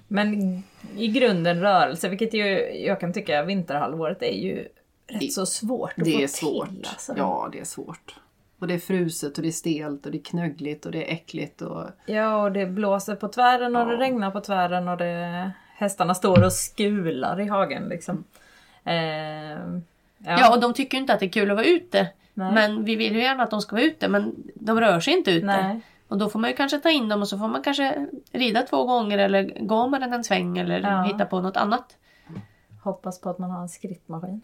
Men 0.08 0.63
i 0.97 1.08
grunden 1.08 1.62
rörelse, 1.62 2.10
vilket 2.10 2.34
ju 2.34 2.45
jag 2.86 2.99
kan 2.99 3.13
tycka 3.13 3.43
vinterhalvåret 3.43 4.21
är 4.23 4.38
ju 4.43 4.67
rätt 5.08 5.19
Det- 5.19 5.32
så 5.32 5.45
svårt 5.45 5.93
att 5.97 6.06
Det 6.06 6.12
få 6.12 6.21
är 6.21 6.27
svårt. 6.27 6.67
till. 6.69 6.86
Alltså. 6.89 7.13
Ja, 7.17 7.49
det 7.51 7.60
är 7.60 7.63
svårt. 7.65 8.15
Och 8.60 8.67
det 8.67 8.73
är 8.73 8.80
fruset 8.80 9.38
och 9.38 9.41
det 9.41 9.49
är 9.49 9.51
stelt 9.51 10.06
och 10.06 10.12
det 10.12 10.17
är 10.17 10.23
knöggligt 10.23 10.86
och 10.86 10.91
det 10.91 11.10
är 11.10 11.13
äckligt. 11.13 11.62
Och... 11.62 11.88
ja, 12.06 12.43
och 12.43 12.51
det 12.51 12.65
blåser 12.65 13.15
på 13.15 13.27
tvären 13.27 13.75
och 13.75 13.86
det 13.88 13.93
Ja. 13.93 13.99
regnar 13.99 14.32
på 14.32 14.39
tvären 14.41 14.88
och 14.88 14.97
det... 14.97 15.51
hästarna 15.82 16.13
står 16.15 16.44
och 16.44 16.54
skular 16.54 17.39
i 17.39 17.48
hagen 17.48 17.89
liksom. 17.89 18.24
Eh, 18.84 19.60
Ja, 20.26 20.54
och 20.54 20.60
de 20.60 20.74
tycker 20.74 20.98
inte 20.98 21.13
att 21.13 21.20
det 21.20 21.26
är 21.26 21.30
kul 21.30 21.52
att 21.52 21.58
vara 21.58 21.65
ute. 21.65 22.08
Nej. 22.34 22.52
Men 22.54 22.84
vi 22.86 22.96
vill 22.96 23.13
ju 23.15 23.22
gärna 23.22 23.44
att 23.44 23.52
de 23.52 23.62
ska 23.62 23.76
vara 23.76 23.86
ute 23.86 24.08
men 24.08 24.36
de 24.56 24.80
rör 24.80 25.00
sig 25.00 25.13
inte 25.13 25.32
ute. 25.32 25.46
Nej. 25.46 25.80
Och 26.08 26.17
då 26.17 26.30
får 26.30 26.39
man 26.39 26.50
ju 26.50 26.56
kanske 26.56 26.78
ta 26.80 26.89
in 26.89 27.10
dem 27.10 27.22
och 27.22 27.28
så 27.28 27.38
får 27.38 27.48
man 27.48 27.63
kanske 27.63 28.08
rida 28.32 28.62
två 28.62 28.86
gånger 28.86 29.17
eller 29.17 29.65
gå 29.67 29.88
med 29.88 30.02
den 30.02 30.13
en 30.13 30.24
sväng 30.24 30.58
eller 30.58 30.80
Ja. 30.80 31.04
hitta 31.04 31.26
på 31.26 31.41
något 31.41 31.58
annat. 31.58 31.98
Hoppas 32.84 33.22
på 33.22 33.30
att 33.30 33.38
man 33.39 33.52
har 33.52 33.62
en 33.62 33.70
skrittmaskin. 33.70 34.41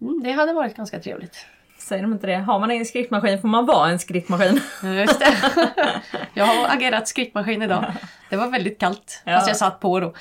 Mm, 0.00 0.22
det 0.22 0.32
hade 0.32 0.52
varit 0.52 0.76
ganska 0.76 1.00
trevligt. 1.00 1.46
Säger 1.78 2.02
de 2.02 2.12
inte 2.12 2.26
det? 2.26 2.36
Har 2.36 2.58
man 2.60 2.70
ingen 2.70 2.86
skrittmaskin 2.86 3.40
får 3.40 3.48
man 3.48 3.66
vara 3.66 3.90
en 3.90 3.98
skrittmaskin. 3.98 4.60
Just 4.82 5.20
det. 5.20 5.34
jag 6.34 6.44
har 6.44 6.76
agerat 6.76 7.08
skrittmaskin 7.08 7.62
idag. 7.62 7.84
Det 8.30 8.36
var 8.36 8.48
väldigt 8.48 8.78
kallt. 8.78 9.22
Ja. 9.24 9.32
Fast 9.36 9.48
jag 9.48 9.56
satt 9.56 9.80
på 9.80 10.00
då. 10.00 10.12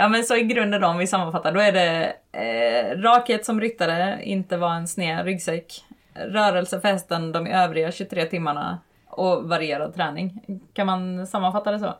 Ja 0.00 0.08
men 0.08 0.24
så 0.24 0.36
i 0.36 0.42
grunden 0.42 0.80
då 0.80 0.86
om 0.88 0.98
vi 0.98 1.06
sammanfattar, 1.06 1.52
då 1.52 1.60
är 1.60 1.72
det 1.72 2.12
eh, 2.32 2.98
rakhet 3.00 3.44
som 3.44 3.60
ryttare, 3.60 4.20
inte 4.22 4.56
vara 4.56 4.74
en 4.74 4.88
sned 4.88 5.24
ryggsäck. 5.24 5.84
Rörelse 6.14 6.80
för 6.80 6.88
hästen 6.88 7.32
de 7.32 7.46
övriga 7.46 7.92
23 7.92 8.24
timmarna 8.24 8.78
och 9.06 9.48
varierad 9.48 9.94
träning. 9.94 10.42
Kan 10.72 10.86
man 10.86 11.26
sammanfatta 11.26 11.70
det 11.70 11.78
så? 11.78 11.94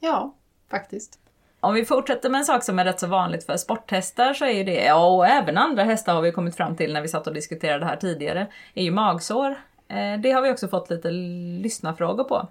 Ja, 0.00 0.34
faktiskt. 0.70 1.18
Om 1.60 1.74
vi 1.74 1.84
fortsätter 1.84 2.30
med 2.30 2.38
en 2.38 2.44
sak 2.44 2.62
som 2.64 2.78
är 2.78 2.84
rätt 2.84 3.00
så 3.00 3.06
vanligt 3.06 3.44
för 3.46 3.56
sporthästar 3.56 4.34
så 4.34 4.44
är 4.44 4.50
ju 4.50 4.64
det, 4.64 4.92
och 4.92 5.26
även 5.26 5.58
andra 5.58 5.82
hästar 5.84 6.14
har 6.14 6.22
vi 6.22 6.32
kommit 6.32 6.56
fram 6.56 6.76
till 6.76 6.92
när 6.92 7.00
vi 7.00 7.08
satt 7.08 7.26
och 7.26 7.34
diskuterade 7.34 7.78
det 7.78 7.86
här 7.86 7.96
tidigare, 7.96 8.46
är 8.74 8.82
ju 8.84 8.90
magsår. 8.90 9.50
Eh, 9.88 10.20
Det 10.20 10.30
har 10.32 10.42
vi 10.42 10.52
också 10.52 10.68
fått 10.68 10.90
lite 10.90 11.10
lyssnarfrågor 11.10 12.24
på. 12.24 12.48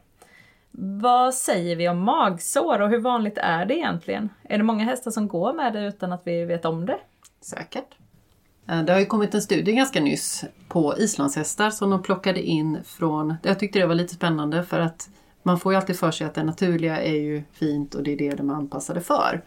Vad 0.72 1.34
säger 1.34 1.76
vi 1.76 1.90
om 1.90 2.00
magsår 2.00 2.82
och 2.82 2.90
hur 2.90 3.00
vanligt 3.00 3.38
är 3.38 3.66
det 3.66 3.78
egentligen? 3.78 4.30
Är 4.44 4.58
det 4.58 4.64
många 4.64 4.84
hästar 4.84 5.12
som 5.12 5.28
går 5.28 5.54
med 5.54 5.74
det 5.74 5.88
utan 5.88 6.14
att 6.14 6.22
vi 6.26 6.46
vet 6.46 6.66
om 6.66 6.86
det? 6.86 7.00
Säkert. 7.42 7.96
Eh, 8.68 8.84
det 8.84 8.94
har 8.94 9.00
ju 9.00 9.06
kommit 9.06 9.34
en 9.34 9.42
studie 9.42 9.72
ganska 9.72 10.02
nyss 10.02 10.46
på 10.68 10.98
islandshästar 10.98 11.70
som 11.70 11.90
de 11.90 12.02
plockade 12.02 12.42
in 12.42 12.80
från... 12.86 13.36
Jag 13.44 13.60
tyckte 13.60 13.80
det 13.80 13.86
var 13.86 13.96
lite 13.96 14.14
spännande 14.14 14.64
för 14.64 14.80
att 14.80 15.10
man 15.44 15.60
får 15.60 15.74
ju 15.74 15.78
alltid 15.78 16.00
för 16.00 16.12
sig 16.12 16.28
att 16.28 16.34
det 16.34 16.44
naturliga 16.44 17.02
är 17.02 17.16
ju 17.16 17.44
fint 17.52 17.96
och 17.96 18.04
det 18.04 18.12
är 18.12 18.18
det 18.18 18.36
de 18.36 18.50
är 18.50 18.54
anpassade 18.54 19.02
för. 19.02 19.44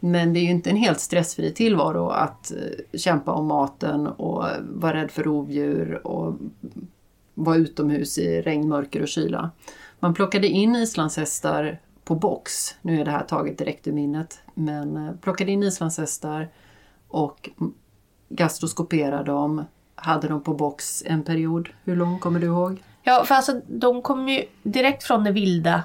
Men 0.00 0.32
det 0.32 0.40
är 0.40 0.42
ju 0.42 0.50
inte 0.50 0.70
en 0.70 0.76
helt 0.76 1.00
stressfri 1.00 1.52
tillvaro 1.52 2.08
att 2.08 2.52
eh, 2.52 2.98
kämpa 2.98 3.32
om 3.32 3.46
maten 3.46 4.06
och 4.06 4.44
vara 4.60 4.94
rädd 4.94 5.10
för 5.10 5.22
rovdjur 5.22 6.06
och 6.06 6.38
vara 7.34 7.56
utomhus 7.56 8.18
i 8.18 8.42
regn, 8.42 8.68
mörker 8.68 9.02
och 9.02 9.08
kyla. 9.08 9.50
Man 10.02 10.14
plockade 10.14 10.48
in 10.48 10.76
islandshästar 10.76 11.78
på 12.04 12.14
box. 12.14 12.74
Nu 12.82 13.00
är 13.00 13.04
det 13.04 13.10
här 13.10 13.22
taget 13.22 13.58
direkt 13.58 13.86
ur 13.86 13.92
minnet. 13.92 14.40
Men 14.54 14.96
eh, 14.96 15.14
plockade 15.14 15.52
in 15.52 15.62
islandshästar 15.62 16.48
och 17.08 17.50
gastroskoperade 18.28 19.24
dem. 19.24 19.64
Hade 19.94 20.28
dem 20.28 20.42
på 20.42 20.54
box 20.54 21.02
en 21.06 21.22
period. 21.22 21.68
Hur 21.84 21.96
lång 21.96 22.18
kommer 22.18 22.40
du 22.40 22.46
ihåg? 22.46 22.82
Ja, 23.02 23.24
för 23.24 23.34
alltså 23.34 23.60
de 23.66 24.02
kom 24.02 24.28
ju 24.28 24.44
direkt 24.62 25.02
från 25.02 25.24
det 25.24 25.32
vilda 25.32 25.82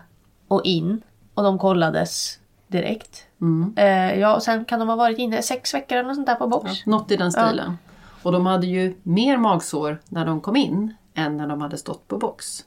och 0.47 0.65
in. 0.65 1.01
Och 1.33 1.43
de 1.43 1.59
kollades 1.59 2.39
direkt. 2.67 3.25
Mm. 3.41 3.73
Eh, 3.77 4.19
ja, 4.19 4.35
och 4.35 4.43
sen 4.43 4.65
kan 4.65 4.79
de 4.79 4.89
ha 4.89 4.95
varit 4.95 5.17
inne 5.17 5.41
sex 5.41 5.73
veckor 5.73 5.97
eller 5.97 6.07
något 6.07 6.15
sånt 6.15 6.27
där 6.27 6.35
på 6.35 6.47
box. 6.47 6.85
Något 6.85 7.11
i 7.11 7.17
den 7.17 7.31
stilen. 7.31 7.77
Och 8.23 8.31
de 8.31 8.45
hade 8.45 8.67
ju 8.67 8.95
mer 9.03 9.37
magsår 9.37 10.01
när 10.09 10.25
de 10.25 10.41
kom 10.41 10.55
in 10.55 10.93
än 11.13 11.37
när 11.37 11.47
de 11.47 11.61
hade 11.61 11.77
stått 11.77 12.07
på 12.07 12.17
box. 12.17 12.63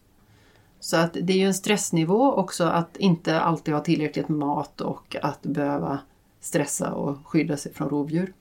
Så 0.81 0.97
att 0.97 1.17
det 1.23 1.33
är 1.33 1.37
ju 1.37 1.47
en 1.47 1.55
stressnivå 1.55 2.33
också 2.33 2.65
att 2.65 2.97
inte 2.97 3.41
alltid 3.41 3.75
ha 3.75 3.81
tillräckligt 3.81 4.29
med 4.29 4.39
mat 4.39 4.81
och 4.81 5.17
att 5.23 5.43
behöva 5.43 5.99
stressa 6.41 6.93
och 6.93 7.27
skydda 7.27 7.57
sig 7.57 7.73
från 7.73 7.89
rovdjur. 7.89 8.33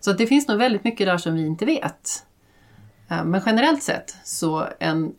Så 0.00 0.10
att 0.10 0.18
det 0.18 0.26
finns 0.26 0.48
nog 0.48 0.58
väldigt 0.58 0.84
mycket 0.84 1.06
där 1.06 1.18
som 1.18 1.34
vi 1.34 1.46
inte 1.46 1.64
vet. 1.64 2.26
Eh, 3.08 3.24
Men 3.24 3.42
generellt 3.46 3.82
sett 3.82 4.16
så 4.24 4.66
en 4.78 5.14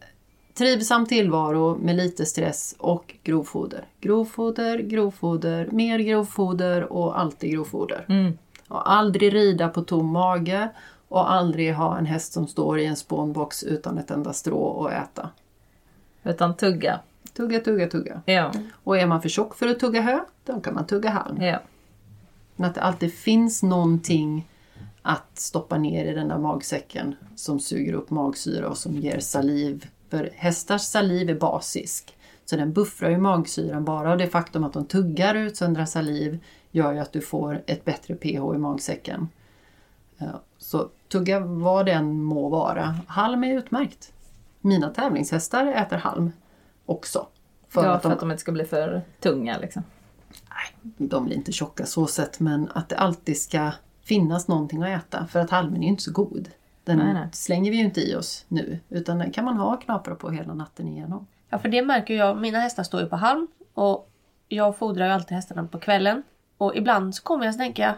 trivsam 0.57 1.05
tillvaro 1.05 1.77
med 1.77 1.95
lite 1.95 2.25
stress 2.25 2.75
och 2.77 3.15
grovfoder. 3.23 3.85
Grovfoder, 4.01 4.79
grovfoder, 4.79 5.69
mer 5.71 5.99
grovfoder 5.99 6.93
och 6.93 7.19
alltid 7.19 7.51
grovfoder. 7.51 8.05
Mm. 8.09 8.37
Och 8.67 8.91
aldrig 8.91 9.33
rida 9.33 9.69
på 9.69 9.81
tom 9.81 10.07
mage 10.07 10.69
och 11.07 11.31
aldrig 11.31 11.73
ha 11.73 11.97
en 11.97 12.05
häst 12.05 12.33
som 12.33 12.47
står 12.47 12.79
i 12.79 12.85
en 12.85 12.95
spånbox 12.95 13.63
utan 13.63 13.97
ett 13.97 14.11
enda 14.11 14.33
strå 14.33 14.87
att 14.87 14.93
äta. 14.93 15.29
Utan 16.27 16.57
tugga. 16.57 16.99
Tugga, 17.33 17.59
tugga, 17.59 17.87
tugga. 17.87 18.21
Ja. 18.25 18.51
Och 18.83 18.97
är 18.97 19.07
man 19.07 19.21
för 19.21 19.29
tjock 19.29 19.55
för 19.55 19.67
att 19.67 19.79
tugga 19.79 20.01
hö, 20.01 20.19
då 20.45 20.59
kan 20.59 20.73
man 20.73 20.87
tugga 20.87 21.09
halm. 21.09 21.41
ja. 21.41 21.59
Men 22.55 22.69
att 22.69 22.75
det 22.75 22.81
alltid 22.81 23.13
finns 23.13 23.63
någonting 23.63 24.47
att 25.01 25.39
stoppa 25.39 25.77
ner 25.77 26.05
i 26.05 26.13
den 26.13 26.27
där 26.27 26.37
magsäcken 26.37 27.15
som 27.35 27.59
suger 27.59 27.93
upp 27.93 28.09
magsyra 28.09 28.69
och 28.69 28.77
som 28.77 28.93
ger 28.93 29.19
saliv. 29.19 29.89
För 30.09 30.29
hästars 30.35 30.81
saliv 30.81 31.29
är 31.29 31.35
basisk. 31.35 32.17
Så 32.45 32.55
den 32.55 32.73
buffrar 32.73 33.09
ju 33.09 33.17
magsyran 33.17 33.85
bara 33.85 34.11
och 34.11 34.17
det 34.17 34.27
faktum 34.27 34.63
att 34.63 34.73
de 34.73 34.85
tuggar 34.85 35.35
och 35.35 35.39
utsöndrar 35.39 35.85
saliv 35.85 36.39
gör 36.71 36.93
ju 36.93 36.99
att 36.99 37.13
du 37.13 37.21
får 37.21 37.63
ett 37.65 37.85
bättre 37.85 38.15
pH 38.15 38.55
i 38.55 38.57
magsäcken. 38.57 39.29
Så 40.57 40.89
tugga 41.07 41.39
vad 41.39 41.85
den 41.85 42.23
må 42.23 42.49
vara. 42.49 42.95
Halm 43.07 43.43
är 43.43 43.57
utmärkt. 43.57 44.13
Mina 44.61 44.89
tävlingshästar 44.89 45.65
äter 45.65 45.97
halm 45.97 46.31
också. 46.85 47.27
För 47.69 47.83
ja, 47.83 47.91
att 47.91 48.01
för 48.01 48.09
de 48.09 48.13
att 48.13 48.19
de 48.19 48.31
inte 48.31 48.41
ska 48.41 48.51
bli 48.51 48.65
för 48.65 49.01
tunga 49.19 49.57
liksom. 49.57 49.83
de 50.97 51.25
blir 51.25 51.35
inte 51.35 51.51
tjocka 51.51 51.85
så 51.85 52.07
sett 52.07 52.39
men 52.39 52.69
att 52.73 52.89
det 52.89 52.97
alltid 52.97 53.41
ska 53.41 53.71
finnas 54.01 54.47
någonting 54.47 54.83
att 54.83 55.03
äta 55.03 55.27
för 55.27 55.39
att 55.39 55.49
halmen 55.49 55.77
är 55.77 55.83
ju 55.83 55.89
inte 55.89 56.03
så 56.03 56.11
god. 56.11 56.49
Den 56.83 56.97
Nej, 56.97 57.13
nej. 57.13 57.27
slänger 57.31 57.71
vi 57.71 57.77
ju 57.77 57.83
inte 57.83 58.01
i 58.01 58.15
oss 58.15 58.45
nu 58.47 58.79
utan 58.89 59.17
den 59.17 59.31
kan 59.31 59.45
man 59.45 59.57
ha 59.57 59.77
knapra 59.77 60.15
på 60.15 60.29
hela 60.29 60.53
natten 60.53 60.87
igenom. 60.87 61.27
Ja, 61.49 61.59
för 61.59 61.69
det 61.69 61.81
märker 61.81 62.13
jag. 62.13 62.37
Mina 62.37 62.59
hästar 62.59 62.83
står 62.83 63.01
ju 63.01 63.07
på 63.07 63.15
halm 63.15 63.47
och 63.73 64.09
jag 64.47 64.77
fodrar 64.77 65.05
ju 65.05 65.11
alltid 65.11 65.35
hästarna 65.35 65.67
på 65.67 65.79
kvällen. 65.79 66.23
Och 66.57 66.75
ibland 66.75 67.15
så 67.15 67.23
kommer 67.23 67.45
jag 67.45 67.57
tänker 67.57 67.83
jag, 67.83 67.93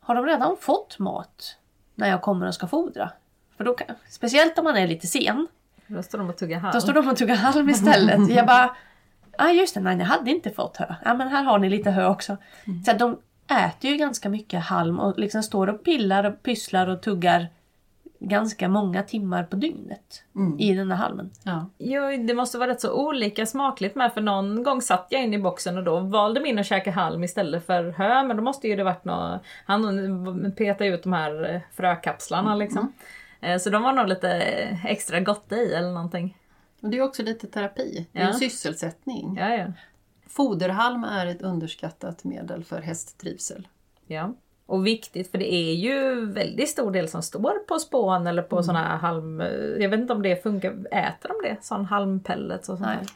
har 0.00 0.14
de 0.14 0.26
redan 0.26 0.56
fått 0.60 0.98
mat 0.98 1.56
när 1.94 2.08
jag 2.08 2.22
kommer 2.22 2.46
och 2.46 2.54
ska 2.54 2.66
fodra? 2.66 3.10
För 3.56 3.64
då 3.64 3.74
kan, 3.74 3.96
speciellt 4.08 4.58
om 4.58 4.64
man 4.64 4.76
är 4.76 4.88
lite 4.88 5.06
sen, 5.06 5.46
Då 5.88 6.02
står 6.02 6.18
de 6.18 6.28
och 6.28 6.36
tuggar 6.36 6.58
halm. 6.58 6.72
då 6.74 6.80
står 6.80 6.92
de 6.92 7.08
och 7.08 7.16
tuggar 7.16 7.36
halm 7.36 7.68
istället. 7.68 8.30
Jag 8.30 8.46
bara, 8.46 8.76
ja 9.38 9.44
ah, 9.44 9.50
just 9.50 9.74
det, 9.74 9.80
nej 9.80 9.96
ni 9.96 10.04
hade 10.04 10.30
inte 10.30 10.50
fått 10.50 10.76
hö. 10.76 10.94
Ja 11.04 11.14
men 11.14 11.28
här 11.28 11.42
har 11.42 11.58
ni 11.58 11.70
lite 11.70 11.90
hö 11.90 12.06
också. 12.06 12.36
Så 12.84 12.90
att 12.90 12.98
de 12.98 13.18
äter 13.66 13.90
ju 13.90 13.96
ganska 13.96 14.28
mycket 14.28 14.62
halm 14.62 15.00
och 15.00 15.18
liksom 15.18 15.42
står 15.42 15.66
och 15.66 15.84
pillar 15.84 16.24
och 16.24 16.42
pysslar 16.42 16.86
och 16.86 17.02
tuggar 17.02 17.48
ganska 18.20 18.68
många 18.68 19.02
timmar 19.02 19.44
på 19.44 19.56
dygnet 19.56 20.24
i 20.58 20.74
den 20.74 20.90
här 20.90 20.98
halmen. 20.98 21.30
Ja. 21.42 21.70
Jo, 21.78 22.02
det 22.26 22.34
måste 22.34 22.58
vara 22.58 22.70
rätt 22.70 22.80
så 22.80 22.92
olika 22.92 23.46
smakligt 23.46 23.94
med 23.94 24.12
för 24.12 24.20
någon 24.20 24.62
gång 24.62 24.82
satt 24.82 25.06
jag 25.10 25.22
in 25.22 25.34
i 25.34 25.38
boxen 25.38 25.78
och 25.78 25.84
då 25.84 26.00
valde 26.00 26.40
min 26.40 26.58
att 26.58 26.66
käka 26.66 26.90
halm 26.90 27.24
istället 27.24 27.66
för 27.66 27.90
hö 27.90 28.22
men 28.22 28.36
då 28.36 28.42
måste 28.42 28.68
ju 28.68 28.76
det 28.76 28.84
varit 28.84 29.04
något, 29.04 29.42
han 29.66 30.52
petade 30.56 30.90
ut 30.90 31.02
de 31.02 31.12
här 31.12 31.54
eh, 31.54 31.60
frökapslarna 31.76 32.54
liksom. 32.54 32.92
Eh, 32.98 33.04
Så 33.60 33.70
de 33.70 33.82
var 33.82 33.92
nog 33.92 34.08
lite 34.08 34.28
extra 34.84 35.20
gott 35.20 35.52
i 35.52 35.74
eller 35.74 35.92
någonting. 35.92 36.36
Och 36.82 36.88
det 36.90 36.98
är 36.98 37.02
också 37.02 37.22
lite 37.22 37.46
terapi, 37.46 38.06
det 38.12 38.18
är 38.18 38.22
Ja. 38.22 38.28
en 38.28 38.34
sysselsättning. 38.34 39.36
Ja, 39.40 39.48
ja. 39.56 39.66
Foderhalm 40.26 41.04
är 41.04 41.26
ett 41.26 41.42
underskattat 41.42 42.24
medel 42.24 42.64
för 42.64 42.80
hästtrivsel. 42.80 43.68
ja. 44.06 44.34
Och 44.66 44.86
viktigt 44.86 45.30
för 45.30 45.38
det 45.38 45.54
är 45.54 45.74
ju 45.74 46.26
väldigt 46.26 46.68
stor 46.68 46.90
del 46.90 47.08
som 47.08 47.22
står 47.22 47.58
på 47.68 47.78
spån 47.78 48.26
eller 48.26 48.42
på 48.42 48.62
såna 48.62 48.78
här 48.78 48.96
halm... 48.96 49.40
Jag 49.78 49.88
vet 49.88 50.00
inte 50.00 50.12
om 50.12 50.22
det 50.22 50.42
funkar, 50.42 50.70
äter 50.90 51.28
de 51.28 51.48
det? 51.48 51.56
Sån 51.64 51.84
halmpellets 51.84 52.68
och 52.68 52.78
sånt 52.78 52.88
Nej, 52.90 53.06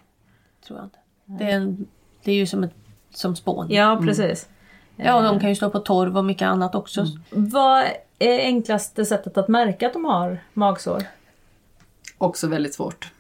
tror 0.66 0.78
jag 0.78 0.87
inte. 0.87 0.98
Det 1.24 1.50
är, 1.50 1.56
en, 1.56 1.87
det 2.22 2.32
är 2.32 2.37
ju 2.37 2.46
som, 2.46 2.64
ett, 2.64 2.74
som 3.11 3.37
spån. 3.37 3.66
Ja 3.70 4.00
precis. 4.06 4.48
Ja, 4.96 5.16
och 5.16 5.22
de 5.22 5.40
kan 5.40 5.48
ju 5.48 5.55
stå 5.55 5.70
på 5.70 5.78
torv 5.78 6.18
och 6.18 6.24
mycket 6.24 6.46
annat 6.46 6.74
också. 6.74 7.07
Vad 7.31 7.85
är 8.18 8.38
enklaste 8.38 9.05
sättet 9.05 9.38
att 9.38 9.48
märka 9.48 9.87
att 9.87 9.92
de 9.92 10.05
har 10.05 10.38
magsår? 10.52 11.02
Också 12.18 12.46
väldigt 12.48 12.74
svårt. 12.74 13.12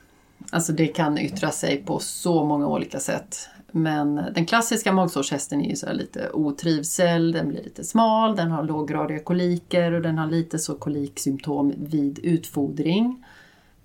Alltså 0.50 0.72
det 0.72 0.86
kan 0.86 1.18
yttra 1.18 1.50
sig 1.50 1.82
på 1.86 1.98
så 1.98 2.44
många 2.44 2.66
olika 2.66 3.00
sätt. 3.00 3.48
Men 3.70 4.14
den 4.34 4.46
klassiska 4.46 4.92
magsårshästen 4.92 5.60
är 5.60 5.70
ju 5.70 5.76
så 5.76 5.86
här 5.86 5.94
lite 5.94 6.30
otrivsel, 6.32 7.32
den 7.32 7.48
blir 7.48 7.62
lite 7.62 7.84
smal, 7.84 8.36
den 8.36 8.50
har 8.50 8.62
låggradiga 8.62 9.18
koliker 9.18 9.92
och 9.92 10.02
den 10.02 10.18
har 10.18 10.26
lite 10.26 10.58
så 10.58 10.74
koliksymptom 10.74 11.72
vid 11.76 12.18
utfodring. 12.18 13.24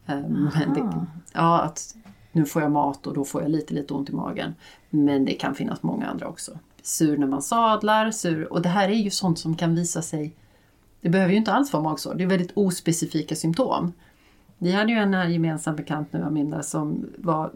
Ehm, 0.05 0.49
Men 0.53 0.73
det, 0.73 1.05
ja, 1.33 1.61
att 1.61 1.95
nu 2.31 2.45
får 2.45 2.61
jag 2.61 2.71
mat 2.71 3.07
och 3.07 3.13
då 3.13 3.25
får 3.25 3.41
jag 3.41 3.51
lite, 3.51 3.73
lite 3.73 3.93
ont 3.93 4.09
i 4.09 4.13
magen. 4.13 4.55
Men 4.89 5.25
det 5.25 5.33
kan 5.33 5.55
finnas 5.55 5.83
många 5.83 6.07
andra 6.07 6.27
också. 6.27 6.59
Sur 6.87 7.17
när 7.17 7.27
man 7.27 7.41
sadlar, 7.41 8.11
sur. 8.11 8.53
Och 8.53 8.61
det 8.61 8.69
här 8.69 8.89
är 8.89 8.93
ju 8.93 9.09
sånt 9.09 9.39
som 9.39 9.55
kan 9.55 9.75
visa 9.75 10.01
sig 10.01 10.33
det 11.01 11.09
behöver 11.09 11.31
ju 11.31 11.37
inte 11.37 11.53
alls 11.53 11.73
vara 11.73 11.83
magsår, 11.83 12.15
det 12.15 12.23
är 12.23 12.27
väldigt 12.27 12.51
ospecifika 12.53 13.35
symptom. 13.35 13.93
Vi 14.57 14.71
hade 14.71 14.91
ju 14.91 14.97
en 14.97 15.31
gemensam 15.33 15.75
bekant 15.75 16.13
nu, 16.13 16.23
Aminda, 16.23 16.63
som 16.63 17.09
var 17.17 17.51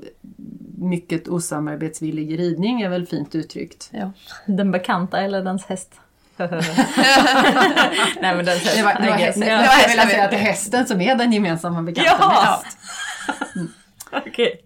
mycket 0.77 1.27
osamarbetsvillig 1.27 2.31
i 2.31 2.37
ridning, 2.37 2.81
är 2.81 2.89
väl 2.89 3.05
fint 3.07 3.35
uttryckt. 3.35 3.89
Ja. 3.93 4.11
Den 4.45 4.71
bekanta 4.71 5.21
eller 5.21 5.43
dens 5.43 5.65
häst? 5.65 5.93
Nej 6.37 8.35
men 8.35 8.45
dens 8.45 8.63
häst. 8.63 8.75
Det 8.77 8.83
var, 8.83 8.93
det 9.01 9.09
var, 9.09 9.17
hästen, 9.17 9.43
Ja. 9.47 9.55
det 9.55 9.61
var 9.61 9.73
hästen, 9.73 10.07
säga 10.09 10.23
att 10.23 10.31
det 10.31 10.37
är 10.37 10.41
hästen 10.41 10.85
som 10.85 11.01
är 11.01 11.15
den 11.15 11.31
gemensamma 11.33 11.81
bekanten 11.81 12.27
med 12.27 12.35
Ja! 12.35 12.61
häst. 12.63 12.77
Okej. 14.27 14.63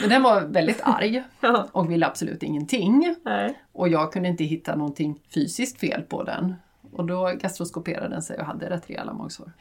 Men 0.00 0.10
den 0.10 0.22
var 0.22 0.40
väldigt 0.40 0.80
arg 0.82 1.22
och 1.72 1.90
ville 1.90 2.06
absolut 2.06 2.42
ingenting. 2.42 3.16
Nej. 3.24 3.62
Och 3.72 3.88
jag 3.88 4.12
kunde 4.12 4.28
inte 4.28 4.44
hitta 4.44 4.76
någonting 4.76 5.20
fysiskt 5.34 5.80
fel 5.80 6.02
på 6.02 6.22
den. 6.22 6.54
Och 6.92 7.04
då 7.04 7.32
gastroskoperade 7.40 8.08
den 8.08 8.22
sig 8.22 8.38
och 8.38 8.46
hade 8.46 8.70
rätt 8.70 8.90
rejäla 8.90 9.12
magsår. 9.12 9.52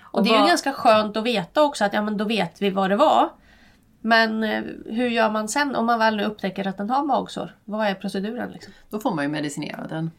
Och 0.00 0.24
det 0.24 0.30
är 0.30 0.40
ju 0.40 0.46
ganska 0.46 0.72
skönt 0.72 1.16
att 1.16 1.24
veta 1.24 1.62
också 1.62 1.84
att 1.84 1.92
ja, 1.92 2.02
men 2.02 2.16
då 2.16 2.24
vet 2.24 2.62
vi 2.62 2.70
vad 2.70 2.90
det 2.90 2.96
var. 2.96 3.30
Men 4.00 4.42
eh, 4.42 4.62
hur 4.86 5.08
gör 5.08 5.30
man 5.30 5.48
sen 5.48 5.76
om 5.76 5.86
man 5.86 5.98
väl 5.98 6.16
nu 6.16 6.24
upptäcker 6.24 6.66
att 6.66 6.76
den 6.76 6.90
har 6.90 7.04
magsår? 7.04 7.56
Vad 7.64 7.86
är 7.86 7.94
proceduren? 7.94 8.50
Liksom? 8.52 8.72
Då 8.90 9.00
får 9.00 9.14
man 9.14 9.24
ju 9.24 9.30
medicinera 9.30 9.86
den. 9.86 10.10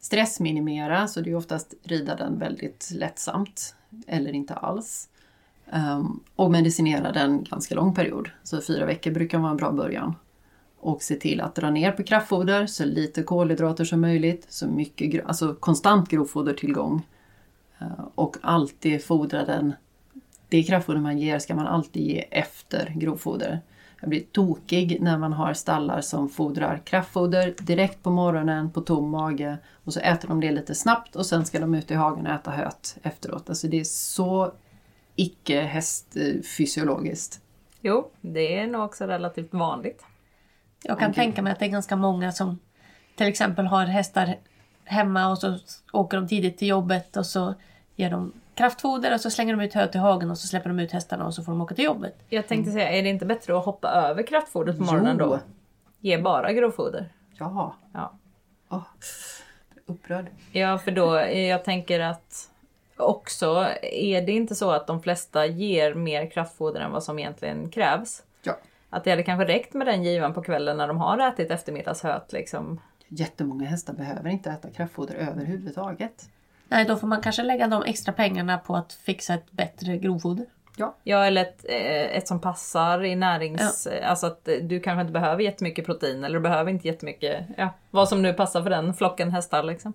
Stressminimera, 0.00 1.06
så 1.06 1.20
det 1.20 1.30
är 1.30 1.34
oftast 1.34 1.74
rida 1.82 2.16
den 2.16 2.38
väldigt 2.38 2.90
lättsamt 2.94 3.74
eller 4.06 4.32
inte 4.32 4.54
alls. 4.54 5.08
Ehm, 5.72 6.20
och 6.36 6.50
medicinera 6.50 7.12
den 7.12 7.44
ganska 7.44 7.74
lång 7.74 7.94
period, 7.94 8.30
så 8.42 8.60
fyra 8.60 8.86
veckor 8.86 9.10
brukar 9.10 9.38
vara 9.38 9.50
en 9.50 9.56
bra 9.56 9.72
början. 9.72 10.14
Och 10.80 11.02
se 11.02 11.14
till 11.14 11.40
att 11.40 11.54
dra 11.54 11.70
ner 11.70 11.92
på 11.92 12.02
kraftfoder, 12.02 12.66
så 12.66 12.84
lite 12.84 13.22
kolhydrater 13.22 13.84
som 13.84 14.00
möjligt, 14.00 14.46
så 14.48 14.68
mycket, 14.68 15.26
alltså 15.26 15.54
konstant 15.54 16.08
grovfodertillgång. 16.08 17.06
Ehm, 17.78 17.88
och 18.14 18.36
alltid 18.40 19.04
fodra 19.04 19.44
den. 19.44 19.72
Det 20.48 20.62
kraftfoder 20.62 21.00
man 21.00 21.18
ger 21.18 21.38
ska 21.38 21.54
man 21.54 21.66
alltid 21.66 22.02
ge 22.02 22.24
efter 22.30 22.92
grovfoder. 22.96 23.60
Jag 24.00 24.10
blir 24.10 24.20
tokig 24.32 24.98
när 25.00 25.18
man 25.18 25.32
har 25.32 25.54
stallar 25.54 26.00
som 26.00 26.28
fodrar 26.28 26.82
kraftfoder 26.84 27.54
direkt 27.60 28.02
på 28.02 28.10
morgonen 28.10 28.70
på 28.70 28.80
tom 28.80 29.10
mage 29.10 29.58
och 29.84 29.92
så 29.92 30.00
äter 30.00 30.28
de 30.28 30.40
det 30.40 30.52
lite 30.52 30.74
snabbt 30.74 31.16
och 31.16 31.26
sen 31.26 31.44
ska 31.44 31.60
de 31.60 31.74
ut 31.74 31.90
i 31.90 31.94
hagen 31.94 32.26
och 32.26 32.32
äta 32.32 32.50
höet 32.50 32.98
efteråt. 33.02 33.48
Alltså 33.48 33.66
det 33.66 33.80
är 33.80 33.84
så 33.84 34.52
icke 35.16 35.60
hästfysiologiskt. 35.60 37.40
Jo, 37.80 38.10
det 38.20 38.58
är 38.58 38.66
nog 38.66 38.84
också 38.84 39.06
relativt 39.06 39.54
vanligt. 39.54 40.04
Jag 40.82 40.98
kan 40.98 41.10
Okej. 41.10 41.24
tänka 41.24 41.42
mig 41.42 41.52
att 41.52 41.58
det 41.58 41.64
är 41.64 41.68
ganska 41.70 41.96
många 41.96 42.32
som 42.32 42.58
till 43.16 43.26
exempel 43.26 43.66
har 43.66 43.84
hästar 43.86 44.36
hemma 44.84 45.28
och 45.30 45.38
så 45.38 45.58
åker 45.92 46.16
de 46.16 46.28
tidigt 46.28 46.58
till 46.58 46.68
jobbet 46.68 47.16
och 47.16 47.26
så 47.26 47.54
ger 47.96 48.10
de 48.10 48.32
kraftfoder 48.54 49.14
och 49.14 49.20
så 49.20 49.30
slänger 49.30 49.56
de 49.56 49.62
ut 49.64 49.74
hö 49.74 49.86
till 49.86 50.00
hagen 50.00 50.30
och 50.30 50.38
så 50.38 50.46
släpper 50.46 50.68
de 50.70 50.80
ut 50.80 50.92
hästarna 50.92 51.26
och 51.26 51.34
så 51.34 51.42
får 51.44 51.52
de 51.52 51.60
åka 51.60 51.74
till 51.74 51.84
jobbet. 51.84 52.14
Jag 52.28 52.48
tänkte 52.48 52.72
säga, 52.72 52.90
är 52.90 53.02
det 53.02 53.08
inte 53.08 53.26
bättre 53.26 53.58
att 53.58 53.64
hoppa 53.64 53.88
över 53.88 54.22
kraftfodret 54.22 54.78
på 54.78 54.84
morgonen 54.84 55.16
Jo. 55.20 55.26
då? 55.26 55.40
Ge 56.00 56.18
bara 56.18 56.52
grovfoder. 56.52 57.12
Ja, 57.38 57.76
Ja. 57.94 58.12
Åh, 58.68 58.82
upprörd. 59.86 60.26
Ja, 60.52 60.78
för 60.78 60.90
då, 60.90 61.16
jag 61.36 61.64
tänker 61.64 62.00
att 62.00 62.49
också, 63.00 63.66
är 63.82 64.22
det 64.22 64.32
inte 64.32 64.54
så 64.54 64.70
att 64.70 64.86
de 64.86 65.02
flesta 65.02 65.46
ger 65.46 65.94
mer 65.94 66.30
kraftfoder 66.30 66.80
än 66.80 66.92
vad 66.92 67.02
som 67.02 67.18
egentligen 67.18 67.70
krävs? 67.70 68.22
Ja. 68.42 68.56
Att 68.90 69.04
det 69.04 69.10
hade 69.10 69.22
kanske 69.22 69.46
räckt 69.46 69.74
med 69.74 69.86
den 69.86 70.04
givan 70.04 70.34
på 70.34 70.42
kvällen 70.42 70.76
när 70.76 70.88
de 70.88 70.96
har 70.98 71.18
ätit 71.18 71.50
eftermiddagshöt 71.50 72.32
liksom. 72.32 72.80
Jättemånga 73.08 73.66
hästar 73.66 73.92
behöver 73.92 74.30
inte 74.30 74.50
äta 74.50 74.70
kraftfoder 74.70 75.14
överhuvudtaget. 75.14 76.28
Nej, 76.68 76.84
då 76.84 76.96
får 76.96 77.06
man 77.06 77.20
kanske 77.20 77.42
lägga 77.42 77.66
de 77.66 77.82
extra 77.82 78.12
pengarna 78.12 78.58
på 78.58 78.76
att 78.76 78.92
fixa 78.92 79.34
ett 79.34 79.52
bättre 79.52 79.96
grovfoder. 79.96 80.46
Ja, 80.76 80.96
Ja, 81.02 81.24
eller 81.24 81.42
ett, 81.42 81.64
eh, 81.68 82.16
ett 82.16 82.28
som 82.28 82.40
passar 82.40 83.04
i 83.04 83.16
närings... 83.16 83.88
Alltså 84.04 84.26
att 84.26 84.48
du 84.62 84.80
kanske 84.80 85.00
inte 85.00 85.12
behöver 85.12 85.42
jättemycket 85.42 85.86
protein 85.86 86.24
eller 86.24 86.34
du 86.34 86.42
behöver 86.42 86.70
inte 86.70 86.88
jättemycket, 86.88 87.46
ja, 87.56 87.70
vad 87.90 88.08
som 88.08 88.22
nu 88.22 88.32
passar 88.32 88.62
för 88.62 88.70
den 88.70 88.94
flocken 88.94 89.30
hästar 89.30 89.62
liksom. 89.62 89.92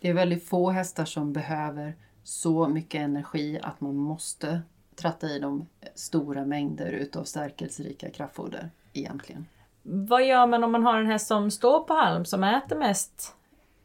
det 0.00 0.08
är 0.08 0.14
väldigt 0.14 0.48
få 0.48 0.70
hästar 0.70 1.04
som 1.04 1.32
behöver 1.32 1.94
så 2.26 2.68
mycket 2.68 3.00
energi 3.00 3.60
att 3.62 3.80
man 3.80 3.96
måste 3.96 4.60
tratta 4.94 5.26
i 5.30 5.38
dem 5.38 5.66
stora 5.94 6.44
mängder 6.44 6.92
utav 6.92 7.24
stärkelserika 7.24 8.10
kraftfoder 8.10 8.70
egentligen. 8.92 9.46
Vad 9.82 10.26
gör 10.26 10.46
man 10.46 10.64
om 10.64 10.72
man 10.72 10.82
har 10.82 10.98
en 10.98 11.06
häst 11.06 11.26
som 11.26 11.50
står 11.50 11.80
på 11.80 11.94
halm, 11.94 12.24
som 12.24 12.44
äter 12.44 12.76
mest 12.76 13.34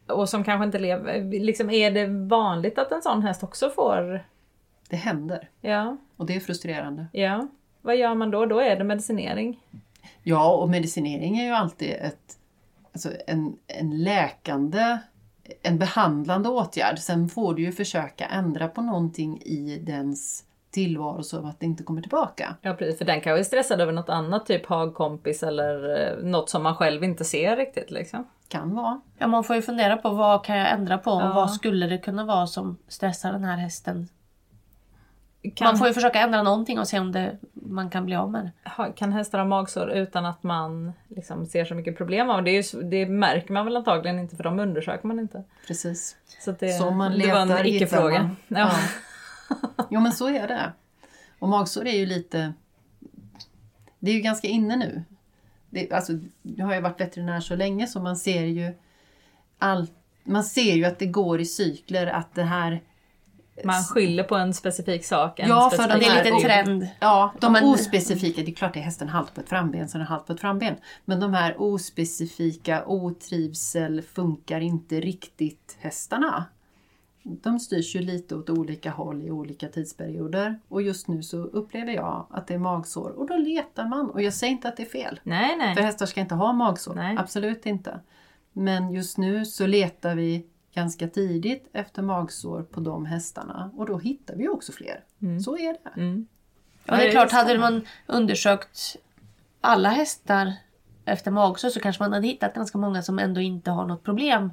och 0.08 0.30
som 0.30 0.44
kanske 0.44 0.66
inte 0.66 0.80
lever... 0.80 1.40
Liksom, 1.40 1.70
är 1.70 1.92
det 1.92 2.08
vanligt 2.08 2.78
att 2.78 2.92
en 2.92 3.02
sån 3.02 3.24
häst 3.24 3.44
också 3.44 3.70
får... 3.70 4.26
Det 4.90 4.96
händer 4.96 5.50
Ja, 5.62 5.98
och 6.18 6.26
det 6.26 6.36
är 6.36 6.40
frustrerande. 6.40 7.08
ja. 7.12 7.48
Vad 7.82 7.98
gör 7.98 8.16
man 8.16 8.32
då? 8.32 8.46
Då 8.46 8.60
är 8.60 8.76
det 8.76 8.84
medicinering. 8.84 9.60
Ja, 10.24 10.56
och 10.56 10.70
medicinering 10.70 11.38
är 11.40 11.46
ju 11.46 11.52
alltid 11.52 11.92
ett, 11.92 12.38
alltså 12.94 13.10
en, 13.28 13.58
en 13.68 14.04
läkande, 14.04 14.98
en 15.64 15.80
behandlande 15.80 16.50
åtgärd. 16.50 17.00
Sen 17.00 17.30
får 17.30 17.54
du 17.54 17.62
ju 17.62 17.72
försöka 17.72 18.26
ändra 18.26 18.68
på 18.68 18.82
någonting 18.82 19.42
i 19.42 19.80
dens 19.86 20.44
tillvaro 20.72 21.24
så 21.24 21.48
att 21.48 21.60
det 21.60 21.66
inte 21.66 21.84
kommer 21.84 22.02
tillbaka. 22.02 22.56
Ja 22.62 22.74
precis, 22.74 22.98
för 22.98 23.06
den 23.06 23.22
kanske 23.22 23.40
är 23.40 23.44
stressad 23.44 23.82
över 23.82 23.92
något 23.94 24.10
annat, 24.10 24.46
typ 24.46 24.66
hagkompis 24.66 25.44
eller 25.44 26.00
eh, 26.02 26.24
något 26.24 26.50
som 26.50 26.64
man 26.64 26.76
själv 26.76 27.04
inte 27.04 27.24
ser 27.26 27.56
riktigt 27.58 27.92
liksom. 27.92 28.28
Kan 28.48 28.76
vara. 28.76 29.02
Ja, 29.18 29.28
man 29.28 29.44
får 29.44 29.56
ju 29.56 29.62
fundera 29.62 29.98
på 29.98 30.10
vad 30.10 30.44
kan 30.46 30.58
jag 30.58 30.72
ändra 30.72 30.98
på 30.98 31.12
och 31.12 31.22
Ja. 31.22 31.34
vad 31.34 31.52
skulle 31.52 31.88
det 31.88 31.98
kunna 31.98 32.26
vara 32.26 32.48
som 32.48 32.78
stressar 32.88 33.32
den 33.32 33.44
här 33.44 33.58
hästen. 33.58 34.08
Kan, 35.56 35.66
Man 35.66 35.78
får 35.78 35.88
ju 35.88 35.94
försöka 35.94 36.20
ändra 36.20 36.44
någonting 36.44 36.80
och 36.80 36.88
se 36.88 37.00
om 37.00 37.12
det, 37.12 37.38
man 37.54 37.90
kan 37.90 38.06
bli 38.06 38.16
av 38.16 38.32
med 38.32 38.44
det. 38.64 38.70
ha, 38.70 38.92
kan 38.92 39.14
hästar 39.14 39.40
ha 39.40 39.46
magsår 39.46 39.92
utan 39.92 40.26
att 40.26 40.44
man 40.44 40.94
liksom 41.08 41.46
ser 41.46 41.66
så 41.66 41.76
mycket 41.76 41.98
problem 41.98 42.30
av 42.30 42.44
det? 42.44 42.52
Är 42.52 42.76
ju, 42.76 42.82
det 42.82 43.06
märker 43.06 43.54
man 43.54 43.66
väl 43.66 43.78
antagligen 43.78 44.20
inte 44.20 44.36
för 44.36 44.44
de 44.44 44.60
undersöker 44.60 45.08
man 45.08 45.20
inte. 45.20 45.44
Precis. 45.68 46.16
Så 46.40 46.52
att 46.52 46.60
det, 46.60 46.70
Som 46.70 46.98
man 46.98 47.18
det 47.18 47.32
var 47.32 47.42
en 47.42 47.48
letar, 47.48 47.68
icke-fråga. 47.68 48.30
Ja. 48.48 48.72
Jo 49.90 50.00
men 50.02 50.12
så 50.12 50.30
är 50.30 50.48
det. 50.48 50.74
Och 51.40 51.50
magsår 51.50 51.88
är 51.88 51.98
ju 51.98 52.06
lite... 52.06 52.54
Det 54.00 54.12
är 54.12 54.16
ju 54.16 54.22
ganska 54.22 54.48
inne 54.48 54.76
nu. 54.76 55.04
Det, 55.70 55.92
alltså, 55.92 56.14
nu 56.42 56.64
har 56.64 56.74
jag 56.74 56.82
varit 56.82 57.02
veterinär 57.02 57.40
så 57.40 57.56
länge 57.56 57.88
så 57.88 58.00
man 58.00 58.18
ser 58.18 58.44
ju 58.44 58.74
all, 59.58 59.88
Man 60.24 60.44
ser 60.44 60.74
ju 60.74 60.86
att 60.86 61.00
det 61.00 61.06
går 61.06 61.42
i 61.42 61.46
cykler 61.46 62.08
att 62.08 62.36
det 62.36 62.44
här 62.44 62.82
Man 63.64 63.84
skyller 63.84 64.24
på 64.24 64.36
en 64.36 64.54
specifik 64.54 65.06
sak. 65.06 65.40
En 65.40 65.50
Ja, 65.50 65.70
för 65.70 65.78
specifik 65.78 66.08
de 66.08 66.10
Det 66.10 66.30
är 66.30 66.34
lite 66.36 66.48
trend. 66.48 66.88
Ja, 67.00 67.34
de 67.40 67.54
Men- 67.54 67.64
ospecifika, 67.64 68.42
det 68.42 68.52
är 68.52 68.56
klart 68.56 68.74
det 68.74 68.80
är 68.80 68.84
hästen 68.84 69.10
halt 69.10 69.34
på 69.36 69.42
ett 69.42 69.50
framben 69.50 69.90
så 69.90 69.98
den 69.98 70.06
är 70.08 70.10
halt 70.10 70.26
på 70.28 70.34
ett 70.34 70.40
framben. 70.42 70.76
Men 71.06 71.20
de 71.20 71.34
här 71.34 71.62
ospecifika, 71.62 72.86
otrivsel, 72.86 74.02
funkar 74.02 74.62
inte 74.62 75.00
riktigt 75.00 75.78
hästarna. 75.80 76.46
De 77.24 77.60
styrs 77.60 77.96
ju 77.96 78.00
lite 78.00 78.36
åt 78.36 78.50
olika 78.50 78.92
håll 78.92 79.22
i 79.22 79.32
olika 79.32 79.68
tidsperioder. 79.68 80.60
Och 80.68 80.82
just 80.82 81.08
nu 81.08 81.24
så 81.24 81.38
upplever 81.38 81.94
jag 81.94 82.26
att 82.30 82.48
det 82.48 82.54
är 82.54 82.58
magsår 82.58 83.10
och 83.10 83.28
då 83.28 83.38
letar 83.38 83.86
man. 83.88 84.10
Och 84.10 84.22
jag 84.22 84.34
säger 84.34 84.52
inte 84.52 84.68
att 84.68 84.78
det 84.78 84.84
är 84.84 84.90
fel. 84.90 85.20
Nej, 85.24 85.56
nej. 85.58 85.76
För 85.76 85.82
hästar 85.82 86.06
ska 86.06 86.22
inte 86.22 86.36
ha 86.36 86.54
magsår, 86.54 86.94
Nej. 86.96 87.16
absolut 87.20 87.66
inte. 87.66 88.00
Men 88.54 88.92
just 88.94 89.18
nu 89.18 89.46
så 89.46 89.68
letar 89.68 90.16
vi 90.16 90.46
ganska 90.74 91.08
tidigt 91.08 91.70
efter 91.74 92.02
magsår 92.02 92.64
på 92.64 92.80
de 92.80 93.06
hästarna 93.06 93.72
och 93.78 93.86
då 93.86 93.98
hittar 93.98 94.36
vi 94.36 94.48
också 94.48 94.72
fler. 94.72 95.04
Så 95.44 95.58
är 95.58 95.74
det. 95.84 96.02
Mm. 96.02 96.28
Ja, 96.86 96.96
det 96.96 97.02
Ja, 97.02 97.08
är 97.08 97.12
klart, 97.12 97.32
hade 97.32 97.54
det. 97.54 97.60
man 97.60 97.86
undersökt 98.08 98.96
alla 99.62 99.90
hästar 99.90 100.54
efter 101.06 101.32
magsår 101.32 101.70
så 101.70 101.80
kanske 101.80 102.04
man 102.04 102.14
hade 102.14 102.28
hittat 102.28 102.54
ganska 102.56 102.78
många 102.78 103.02
som 103.02 103.20
ändå 103.20 103.42
inte 103.42 103.72
har 103.72 103.86
något 103.86 104.04
problem. 104.04 104.52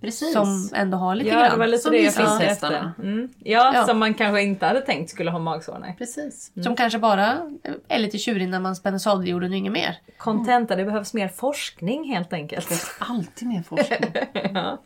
Precis. 0.00 0.32
Som 0.32 0.68
ändå 0.74 0.96
har 0.98 1.14
lite 1.14 1.30
Ja, 1.30 1.42
det 1.42 1.48
grann. 1.48 1.58
var 1.58 1.66
lite 1.66 1.82
Som 1.82 1.92
det 1.92 1.98
jag 1.98 2.42
efter. 2.42 2.92
Mm. 2.98 3.28
Ja, 3.38 3.72
Ja. 3.74 3.86
som 3.86 3.98
man 3.98 4.14
kanske 4.14 4.42
inte 4.42 4.66
hade 4.66 4.80
tänkt 4.80 5.10
skulle 5.10 5.30
ha 5.30 5.38
magsår. 5.38 5.78
Nej. 5.78 5.94
Precis. 5.98 6.52
Som 6.64 6.76
kanske 6.76 6.98
bara 6.98 7.50
är 7.88 7.98
lite 7.98 8.18
tjurig 8.18 8.48
när 8.48 8.60
man 8.60 8.76
spänner 8.76 8.98
sadeljorden 8.98 9.50
och 9.50 9.56
inget 9.56 9.72
mer. 9.72 9.98
Contenta, 10.18 10.76
det 10.76 10.84
behövs 10.84 11.14
mer 11.14 11.28
forskning 11.28 12.04
helt 12.14 12.32
enkelt. 12.32 12.68
Alltid 12.98 13.48
mer 13.48 13.62
forskning. 13.62 14.10
ja. 14.54 14.82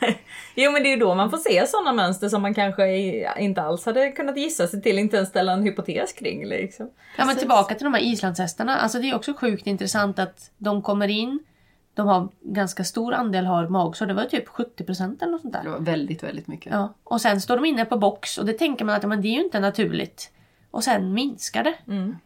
Jo 0.54 0.72
men 0.72 0.82
det 0.82 0.88
är 0.88 0.90
ju 0.90 0.96
då 1.00 1.14
man 1.14 1.30
får 1.30 1.38
se 1.38 1.66
sådana 1.66 1.92
mönster 1.92 2.28
som 2.28 2.42
man 2.42 2.54
kanske 2.54 2.88
inte 3.38 3.62
alls 3.62 3.86
hade 3.86 4.10
kunnat 4.10 4.36
gissa 4.36 4.66
sig 4.66 4.82
till, 4.82 4.98
inte 4.98 5.16
ens 5.16 5.28
ställa 5.28 5.52
en 5.52 5.62
hypotes 5.62 6.12
kring. 6.12 6.46
Liksom. 6.46 6.90
Ja, 7.18 7.24
men 7.24 7.36
tillbaka 7.36 7.74
till 7.74 7.84
de 7.84 7.94
här 7.94 8.00
islandshästarna. 8.02 8.76
Alltså 8.76 8.98
det 8.98 9.10
är 9.10 9.14
också 9.16 9.34
sjukt 9.34 9.66
intressant 9.66 10.18
att 10.18 10.50
de 10.58 10.82
kommer 10.82 11.08
in. 11.08 11.38
De 11.94 12.06
har 12.08 12.28
ganska 12.42 12.84
stor 12.84 13.12
andel 13.14 13.46
har 13.46 13.68
magsår. 13.68 14.06
Det 14.06 14.14
var 14.14 14.24
typ 14.24 14.48
70% 14.48 15.22
eller 15.22 15.32
något 15.32 15.40
sånt 15.40 15.52
Det 15.54 15.60
där. 15.64 15.70
var 15.70 15.78
väldigt, 15.80 16.22
väldigt 16.22 16.46
mycket. 16.46 16.72
Ja. 16.72 16.94
Och 17.04 17.20
sen 17.20 17.40
står 17.40 17.56
de 17.56 17.64
inne 17.64 17.84
på 17.84 17.98
box 17.98 18.38
och 18.38 18.46
det 18.46 18.52
tänker 18.52 18.84
man 18.84 18.94
att 18.94 19.08
men 19.08 19.22
det 19.22 19.28
är 19.28 19.34
ju 19.34 19.44
inte 19.44 19.60
naturligt. 19.60 20.30
Och 20.70 20.84
sen 20.84 21.12
minskar 21.12 21.64
det. 21.64 21.74
Mm. 21.88 22.16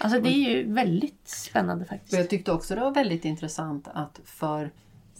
Alltså 0.00 0.20
det 0.20 0.28
är 0.28 0.50
ju 0.50 0.72
väldigt 0.72 1.28
spännande 1.28 1.82
Och 1.84 1.88
faktiskt. 1.88 2.12
jag 2.12 2.30
tyckte 2.30 2.52
också 2.52 2.74
det 2.74 2.80
var 2.80 2.90
väldigt 2.90 3.24
intressant 3.24 3.88
att 3.94 4.20
för 4.24 4.70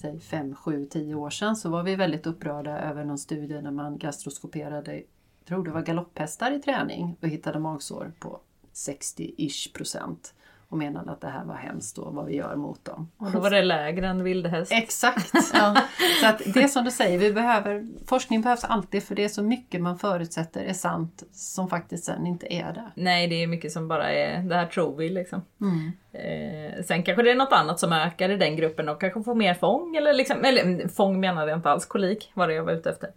säg 0.03 0.21
5, 0.21 0.55
7, 0.55 0.85
10 0.85 1.15
år 1.15 1.31
sedan 1.31 1.57
så 1.57 1.69
var 1.71 1.83
vi 1.83 1.97
väldigt 1.97 2.27
upprörda 2.27 2.79
över 2.79 3.05
någon 3.05 3.19
studie 3.19 3.61
när 3.63 3.71
man 3.71 3.99
gastroskoperade, 3.99 4.95
jag 4.95 5.05
tror 5.47 5.65
det 5.65 5.71
var 5.71 5.83
galopphästar 5.83 6.53
i 6.53 6.59
träning 6.59 7.17
och 7.21 7.29
hittade 7.29 7.59
magsår 7.59 8.13
på 8.19 8.41
60-ish 8.75 9.75
procent 9.75 10.35
och 10.73 10.79
menade 10.79 11.13
att 11.13 11.21
det 11.21 11.29
här 11.29 11.45
var 11.45 11.55
hemskt 11.55 11.99
och 11.99 12.15
vad 12.15 12.27
vi 12.27 12.37
gör 12.37 12.57
mot 12.57 12.85
dem. 12.85 13.11
Och 13.17 13.33
då 13.33 13.41
var 13.41 13.51
det 13.51 13.63
lägre 13.63 14.07
än 14.07 14.25
vildhäst. 14.25 14.73
Exakt! 14.73 15.33
Ja. 15.55 15.77
Så 16.21 16.27
att 16.27 16.43
det 16.55 16.63
är 16.63 16.69
som 16.69 16.85
du 16.85 16.91
säger, 16.91 17.19
vi 17.19 17.33
behöver, 17.33 17.87
forskning 18.07 18.41
behövs 18.41 18.65
alltid 18.65 19.03
för 19.03 19.15
det 19.15 19.25
är 19.25 19.29
så 19.29 19.43
mycket 19.43 19.81
man 19.81 19.99
förutsätter 19.99 20.65
är 20.65 20.73
sant 20.73 21.23
som 21.33 21.69
faktiskt 21.69 22.05
sen 22.05 22.27
inte 22.27 22.53
är 22.55 22.73
det. 22.73 22.91
Nej, 22.95 23.29
det 23.29 23.43
är 23.43 23.47
mycket 23.47 23.73
som 23.73 23.89
bara 23.89 24.13
är, 24.13 24.43
det 24.43 24.55
här 24.55 24.67
tror 24.67 24.97
vi 24.97 25.09
liksom. 25.09 25.43
Mm. 25.61 25.93
Eh, 26.13 26.85
sen 26.85 27.03
kanske 27.03 27.23
det 27.23 27.31
är 27.31 27.35
något 27.35 27.53
annat 27.53 27.81
som 27.81 27.93
ökar 27.93 28.29
i 28.29 28.37
den 28.37 28.57
gruppen 28.57 28.89
och 28.89 29.01
kanske 29.01 29.23
får 29.23 29.35
mer 29.35 29.55
fång 29.55 29.97
eller 29.97 30.15
liksom, 30.15 30.45
eller 30.45 30.89
fång 30.89 31.21
menade 31.21 31.51
jag 31.51 31.59
inte 31.59 31.71
alls, 31.71 31.87
kolik 31.87 32.31
var 32.35 32.49
det 32.49 32.55
jag 32.55 32.65
var 32.65 32.73
ute 32.73 32.91
efter. 32.91 33.11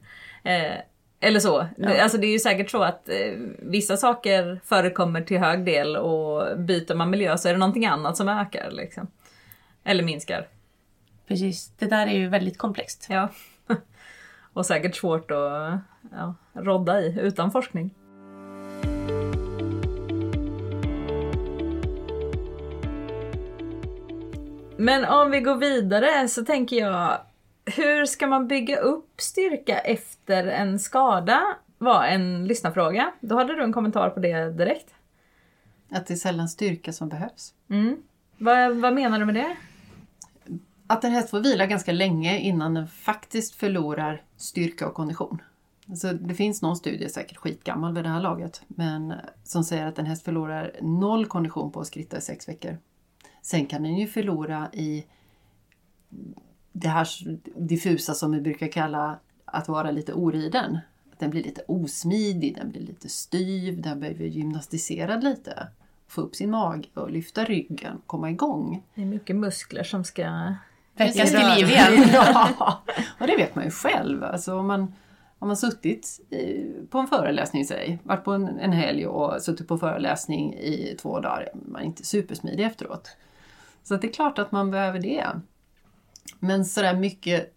Eh, 0.43 0.75
eller 1.19 1.39
så. 1.39 1.67
Alltså 2.01 2.17
det 2.17 2.27
är 2.27 2.31
ju 2.31 2.39
säkert 2.39 2.71
så 2.71 2.83
att 2.83 3.09
eh, 3.09 3.33
vissa 3.59 3.97
saker 3.97 4.61
förekommer 4.65 5.21
till 5.21 5.39
hög 5.39 5.65
del 5.65 5.97
och 5.97 6.59
byter 6.59 6.95
man 6.95 7.09
miljö 7.09 7.37
så 7.37 7.47
är 7.47 7.53
det 7.53 7.59
någonting 7.59 7.85
annat 7.85 8.17
som 8.17 8.29
ökar 8.29 8.71
liksom. 8.71 9.07
Eller 9.83 10.03
minskar. 10.03 10.47
Precis. 11.27 11.71
Det 11.79 11.85
där 11.85 12.07
är 12.07 12.13
ju 12.13 12.27
väldigt 12.29 12.57
komplext. 12.57 13.07
Ja. 13.09 13.29
och 14.53 14.65
säkert 14.65 14.95
svårt 14.95 15.31
att 15.31 15.79
ja, 16.11 16.35
rodda 16.53 17.01
i 17.01 17.19
utan 17.21 17.51
forskning. 17.51 17.91
Men 24.77 25.05
om 25.05 25.31
vi 25.31 25.39
går 25.39 25.55
vidare 25.55 26.27
så 26.27 26.45
tänker 26.45 26.75
jag, 26.75 27.17
hur 27.65 28.05
ska 28.05 28.27
man 28.27 28.47
bygga 28.47 28.77
upp 28.77 29.21
styrka 29.21 29.79
efter 29.79 30.47
en 30.47 30.79
skada? 30.79 31.57
var 31.77 32.05
en 32.05 32.47
lyssnarfråga. 32.47 33.11
Då 33.19 33.35
hade 33.35 33.55
du 33.55 33.63
en 33.63 33.73
kommentar 33.73 34.09
på 34.09 34.19
det 34.19 34.51
direkt. 34.51 34.93
Att 35.89 36.07
det 36.07 36.13
är 36.13 36.17
sällan 36.17 36.49
styrka 36.49 36.93
som 36.93 37.09
behövs. 37.09 37.53
Mm. 37.69 37.97
Vad, 38.37 38.75
vad 38.75 38.93
menar 38.93 39.19
du 39.19 39.25
med 39.25 39.35
det? 39.35 39.55
Att 40.87 41.03
en 41.03 41.11
häst 41.11 41.29
får 41.29 41.39
vila 41.39 41.65
ganska 41.65 41.91
länge 41.91 42.39
innan 42.39 42.73
den 42.73 42.87
faktiskt 42.87 43.55
förlorar 43.55 44.21
styrka 44.37 44.87
och 44.87 44.93
kondition. 44.93 45.41
Alltså, 45.89 46.13
det 46.13 46.33
finns 46.33 46.61
någon 46.61 46.77
studie, 46.77 47.09
säkert 47.09 47.37
skitgammal 47.37 47.93
vid 47.93 48.03
det 48.03 48.09
här 48.09 48.21
laget, 48.21 48.61
men 48.67 49.13
som 49.43 49.63
säger 49.63 49.85
att 49.85 49.99
en 49.99 50.05
häst 50.05 50.23
förlorar 50.23 50.71
noll 50.81 51.25
kondition 51.25 51.71
på 51.71 51.79
att 51.79 51.87
skritta 51.87 52.17
i 52.17 52.21
sex 52.21 52.49
veckor. 52.49 52.77
Sen 53.41 53.65
kan 53.65 53.83
den 53.83 53.95
ju 53.95 54.07
förlora 54.07 54.69
i 54.73 55.05
det 56.77 56.87
här 56.87 57.07
diffusa 57.55 58.13
som 58.13 58.31
vi 58.31 58.41
brukar 58.41 58.67
kalla 58.67 59.19
att 59.45 59.67
vara 59.67 59.91
lite 59.91 60.13
oriden. 60.13 60.79
Att 61.13 61.19
den 61.19 61.29
blir 61.29 61.43
lite 61.43 61.61
osmidig, 61.67 62.55
den 62.55 62.71
blir 62.71 62.81
lite 62.81 63.09
styv, 63.09 63.81
den 63.81 63.99
behöver 63.99 64.25
gymnastiserad 64.25 65.23
lite. 65.23 65.67
Få 66.07 66.21
upp 66.21 66.35
sin 66.35 66.51
mage 66.51 66.87
och 66.93 67.11
lyfta 67.11 67.43
ryggen, 67.43 68.01
komma 68.07 68.29
igång. 68.29 68.83
Det 68.95 69.01
är 69.01 69.05
mycket 69.05 69.35
muskler 69.35 69.83
som 69.83 70.03
ska... 70.03 70.53
Väckas 70.97 71.31
till 71.31 71.47
liv 71.55 71.67
igen. 71.67 72.09
ja, 72.13 72.81
och 73.19 73.27
det 73.27 73.35
vet 73.35 73.55
man 73.55 73.65
ju 73.65 73.71
själv. 73.71 74.23
Alltså 74.23 74.59
om 74.59 74.67
man 74.67 74.93
har 75.39 75.47
man 75.47 75.57
suttit 75.57 76.19
i, 76.29 76.71
på 76.89 76.97
en 76.97 77.07
föreläsning, 77.07 77.65
säg, 77.65 77.99
varit 78.03 78.23
på 78.23 78.31
en, 78.31 78.59
en 78.59 78.71
helg 78.71 79.07
och 79.07 79.41
suttit 79.41 79.67
på 79.67 79.77
föreläsning 79.77 80.53
i 80.53 80.97
två 81.01 81.19
dagar, 81.19 81.49
man 81.53 81.81
är 81.81 81.85
inte 81.85 82.05
supersmidig 82.05 82.65
efteråt. 82.65 83.17
Så 83.83 83.95
att 83.95 84.01
det 84.01 84.07
är 84.07 84.13
klart 84.13 84.39
att 84.39 84.51
man 84.51 84.71
behöver 84.71 84.99
det. 84.99 85.25
Men 86.39 86.65
sådär 86.65 86.95
mycket 86.95 87.53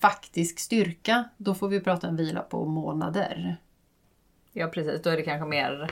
faktisk 0.00 0.58
styrka, 0.58 1.24
då 1.36 1.54
får 1.54 1.68
vi 1.68 1.80
prata 1.80 2.08
en 2.08 2.16
vila 2.16 2.40
på 2.40 2.64
månader. 2.64 3.56
Ja 4.52 4.66
precis, 4.66 5.02
då 5.02 5.10
är 5.10 5.16
det 5.16 5.22
kanske 5.22 5.48
mer 5.48 5.90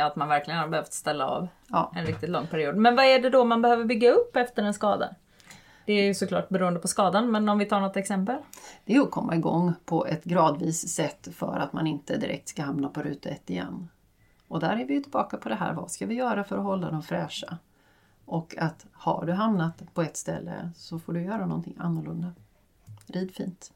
att 0.00 0.16
man 0.16 0.28
verkligen 0.28 0.60
har 0.60 0.68
behövt 0.68 0.92
ställa 0.92 1.26
av 1.26 1.48
Ja. 1.68 1.92
en 1.96 2.06
riktigt 2.06 2.30
lång 2.30 2.46
period. 2.46 2.76
Men 2.76 2.96
vad 2.96 3.04
är 3.04 3.18
det 3.22 3.30
då 3.30 3.44
man 3.44 3.62
behöver 3.62 3.84
bygga 3.84 4.12
upp 4.12 4.36
efter 4.36 4.62
en 4.62 4.74
skada? 4.74 5.14
Det 5.86 5.92
är 5.92 6.04
ju 6.04 6.14
såklart 6.14 6.48
beroende 6.48 6.80
på 6.80 6.88
skadan, 6.88 7.30
men 7.30 7.48
om 7.48 7.58
vi 7.58 7.66
tar 7.66 7.80
något 7.80 7.96
exempel. 7.96 8.36
Det 8.84 8.94
är 8.96 9.00
att 9.00 9.10
komma 9.10 9.34
igång 9.34 9.72
på 9.84 10.06
ett 10.06 10.24
gradvis 10.24 10.88
sätt 10.88 11.28
för 11.34 11.58
att 11.58 11.72
man 11.72 11.86
inte 11.86 12.16
direkt 12.16 12.48
ska 12.48 12.62
hamna 12.62 12.88
på 12.88 13.02
ruta 13.02 13.28
ett 13.28 13.50
igen. 13.50 13.88
Och 14.48 14.60
där 14.60 14.76
är 14.80 14.84
vi 14.84 15.02
tillbaka 15.02 15.36
på 15.36 15.48
det 15.48 15.54
här, 15.54 15.72
vad 15.72 15.90
ska 15.90 16.06
vi 16.06 16.14
göra 16.14 16.44
för 16.44 16.56
att 16.58 16.64
hålla 16.64 16.90
dem 16.90 17.02
fräscha? 17.02 17.58
Och 18.32 18.54
att 18.58 18.86
har 18.92 19.26
du 19.26 19.32
hamnat 19.32 19.82
på 19.94 20.02
ett 20.02 20.16
ställe 20.16 20.70
så 20.76 20.98
får 20.98 21.12
du 21.12 21.22
göra 21.22 21.46
någonting 21.46 21.76
annorlunda. 21.78 22.32
Rid 23.06 23.34
fint. 23.34 23.72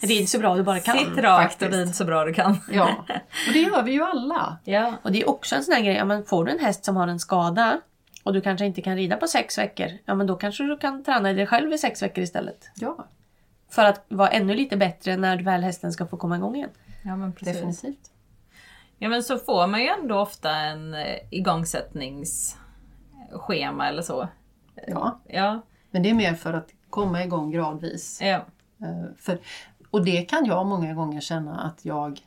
Rid 0.00 0.28
så 0.28 0.38
bra 0.38 0.56
du 0.56 0.62
bara 0.62 0.80
kan. 0.80 0.98
Sitt 0.98 1.16
rakt 1.16 1.62
och 1.62 1.70
rid 1.70 1.94
så 1.94 2.04
bra 2.04 2.24
du 2.24 2.34
kan. 2.34 2.56
Ja, 2.70 3.04
och 3.46 3.52
det 3.52 3.58
gör 3.58 3.82
vi 3.82 3.92
ju 3.92 4.02
alla. 4.02 4.58
Ja. 4.64 4.94
Och 5.02 5.12
det 5.12 5.22
är 5.22 5.28
också 5.28 5.54
en 5.54 5.64
sån 5.64 5.74
här 5.74 5.82
grej, 5.82 5.94
ja, 5.94 6.04
men 6.04 6.24
får 6.24 6.44
du 6.44 6.52
en 6.52 6.58
häst 6.58 6.84
som 6.84 6.96
har 6.96 7.08
en 7.08 7.20
skada 7.20 7.80
och 8.22 8.32
du 8.32 8.40
kanske 8.40 8.66
inte 8.66 8.82
kan 8.82 8.96
rida 8.96 9.16
på 9.16 9.26
sex 9.26 9.58
veckor, 9.58 9.88
ja 10.04 10.14
men 10.14 10.26
då 10.26 10.36
kanske 10.36 10.64
du 10.64 10.76
kan 10.76 11.04
träna 11.04 11.32
dig 11.32 11.46
själv 11.46 11.72
i 11.72 11.78
sex 11.78 12.02
veckor 12.02 12.24
istället. 12.24 12.70
Ja, 12.74 13.06
För 13.70 13.84
att 13.84 14.04
vara 14.08 14.28
ännu 14.28 14.54
lite 14.54 14.76
bättre 14.76 15.16
när 15.16 15.42
väl 15.42 15.62
hästen 15.62 15.92
ska 15.92 16.06
få 16.06 16.16
komma 16.16 16.36
igång 16.36 16.56
igen. 16.56 16.70
ja, 17.02 17.16
men 17.16 17.32
precis. 17.32 17.54
definitivt. 17.54 18.11
Ja 19.02 19.08
men 19.08 19.22
så 19.22 19.38
får 19.38 19.66
man 19.66 19.80
ju 19.80 19.86
ändå 19.88 20.18
ofta 20.18 20.50
en 20.50 20.94
eh, 20.94 21.16
igångsättningsschema 21.30 23.88
eller 23.88 24.02
så. 24.02 24.28
Ja, 24.86 25.20
Ja, 25.28 25.60
men 25.90 26.02
det 26.02 26.10
är 26.10 26.14
mer 26.14 26.34
för 26.34 26.52
att 26.52 26.70
komma 26.90 27.24
igång 27.24 27.50
gradvis. 27.50 28.18
ja. 28.22 28.44
Eh, 28.80 29.04
För, 29.18 29.38
och 29.90 30.04
det 30.04 30.22
kan 30.22 30.44
jag 30.44 30.66
många 30.66 30.94
gånger 30.94 31.20
känna 31.20 31.60
att 31.60 31.84
jag 31.84 32.20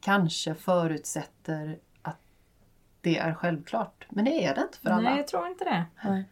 kanske 0.00 0.54
förutsätter 0.54 1.78
att 2.02 2.18
det 3.00 3.18
är 3.18 3.34
självklart. 3.34 4.06
Men 4.08 4.24
det 4.24 4.44
är 4.44 4.54
det 4.54 4.60
inte 4.60 4.78
för 4.78 4.90
alla. 4.90 5.10
Nej, 5.10 5.18
jag 5.18 5.28
tror 5.28 5.46
inte 5.46 5.64
det. 5.64 5.84
Nej. 6.04 6.24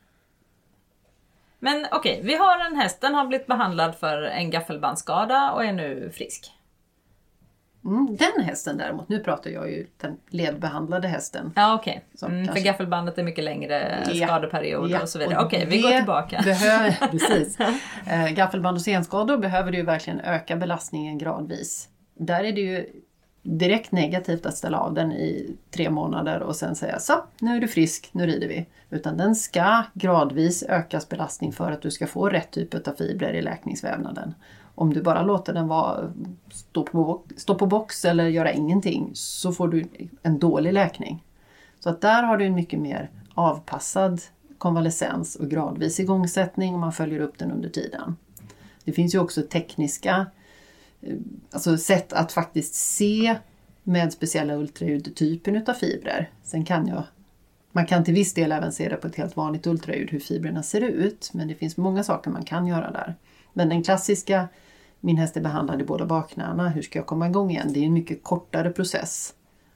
Men 1.59 1.87
okej, 1.93 2.21
vi 2.25 2.37
har 2.37 2.59
en 2.67 2.77
häst, 2.77 3.01
den 3.01 3.15
har 3.15 3.27
blivit 3.27 3.47
behandlad 3.47 3.97
för 3.97 4.23
en 4.23 4.51
gaffelbandsskada 4.51 5.53
och 5.53 5.65
är 5.65 5.73
nu 5.73 6.11
frisk. 6.11 6.53
Mm, 7.87 8.17
den 8.17 8.45
hästen 8.45 8.77
däremot, 8.77 9.09
nu 9.09 9.19
pratar 9.19 9.51
jag 9.51 9.71
ju 9.71 9.87
den 10.01 10.17
ledbehandlade 10.29 11.09
hästen. 11.09 11.53
Ja 11.57 11.75
okej, 11.75 12.05
Så 12.15 12.27
mm, 12.27 12.39
för 12.39 12.47
kanske- 12.47 12.65
gaffelbandet 12.65 13.19
är 13.19 13.23
mycket 13.23 13.45
längre 13.45 14.05
Ja. 14.13 14.27
skadeperiod 14.27 14.91
Ja, 14.91 15.03
och 15.03 15.09
så 15.09 15.19
vidare. 15.19 15.45
Okej, 15.45 15.67
vi 15.67 15.77
det 15.77 15.83
går 15.83 15.91
tillbaka. 15.91 16.41
Behöver, 16.45 17.09
precis. 17.11 17.59
Eh, 18.07 18.29
gaffelband 18.29 18.77
och 18.77 18.83
senskador 18.83 19.37
behöver 19.39 19.71
du 19.73 19.79
ju 19.79 19.85
verkligen 19.85 20.21
öka 20.21 20.57
belastningen 20.57 21.19
gradvis. 21.19 21.89
Där 22.15 22.45
är 22.45 22.53
det 22.53 22.61
ju 22.61 22.87
direkt 23.43 23.93
negativt 23.93 24.47
att 24.47 24.57
ställa 24.57 24.79
av 24.79 24.95
den 24.95 25.13
i 25.13 25.57
tre 25.71 25.91
månader 25.91 26.41
och 26.41 26.57
sen 26.57 26.75
säga 26.75 26.99
så, 26.99 27.13
nu 27.41 27.57
är 27.57 27.61
du 27.61 27.69
frisk, 27.69 28.09
nu 28.13 28.27
rider 28.27 28.49
vi. 28.49 28.67
Utan 28.91 29.17
den 29.17 29.35
ska 29.35 29.83
gradvis 29.95 30.63
ökas 30.63 31.09
belastning 31.09 31.53
för 31.53 31.71
att 31.73 31.83
du 31.83 31.91
ska 31.91 32.07
få 32.07 32.29
rätt 32.29 32.51
typ 32.51 32.89
av 32.89 32.93
fibrer 32.99 33.33
i 33.33 33.43
läkningsvävnaden. 33.43 34.35
Om 34.79 34.95
du 34.95 35.03
bara 35.03 35.23
låter 35.23 35.55
den 35.55 35.69
vara, 35.69 36.13
stå, 36.51 36.83
på, 36.83 37.23
stå 37.37 37.55
på 37.55 37.67
box 37.67 38.05
eller 38.05 38.29
göra 38.29 38.53
ingenting 38.53 39.11
så 39.15 39.53
får 39.53 39.69
du 39.69 39.85
en 40.23 40.39
dålig 40.39 40.73
läkning. 40.73 41.25
Så 41.81 41.91
att 41.91 42.01
där 42.01 42.23
har 42.23 42.37
du 42.37 42.45
en 42.45 42.55
mycket 42.55 42.81
mer 42.81 43.11
avpassad 43.35 44.21
konvalescens 44.59 45.37
och 45.37 45.51
gradvis 45.51 46.01
igångsättning 46.01 46.75
och 46.75 46.81
man 46.81 46.93
följer 46.93 47.21
upp 47.21 47.39
den 47.39 47.53
under 47.53 47.69
tiden. 47.69 48.17
Det 48.85 48.93
finns 48.93 49.15
ju 49.15 49.19
också 49.19 49.43
tekniska 49.43 50.27
eh, 51.01 51.17
alltså 51.51 51.79
sätt 51.79 52.13
att 52.13 52.33
faktiskt 52.33 52.75
se 52.75 53.37
med 53.83 54.13
speciella 54.13 54.55
ultraljud 54.55 55.17
typen 55.17 55.57
utav 55.57 55.75
fibrer. 55.75 56.31
Sen 56.43 56.65
kan 56.65 56.87
jag 56.87 57.03
man 57.73 57.87
kan 57.87 58.05
till 58.05 58.15
viss 58.15 58.35
del 58.35 58.53
även 58.53 58.73
se 58.73 58.89
det 58.89 58.97
på 58.97 59.07
ett 59.07 59.17
helt 59.17 59.37
vanligt 59.37 59.67
ultraljud 59.67 60.11
hur 60.11 60.21
fibrerna 60.21 60.63
ser 60.63 60.81
ut 60.81 61.31
men 61.35 61.49
det 61.49 61.55
finns 61.55 61.77
många 61.77 62.05
saker 62.05 62.31
man 62.31 62.45
kan 62.45 62.67
göra 62.67 62.91
där. 62.91 63.15
Men 63.53 63.69
den 63.69 63.83
klassiska 63.83 64.49
min 65.01 65.17
häst 65.17 65.37
är 65.37 65.41
behandlad 65.41 65.81
i 65.81 65.85
båda 65.85 66.07
bakknäna, 66.07 66.69
hur 66.69 66.83
ska 66.83 66.99
jag 66.99 67.07
komma 67.07 67.27
igång 67.27 67.51
igen? 67.51 67.73
Det 67.73 67.81
är 67.81 67.85
en 67.85 67.93
mycket 67.93 68.25
kortare 68.25 68.71
process. 68.71 69.35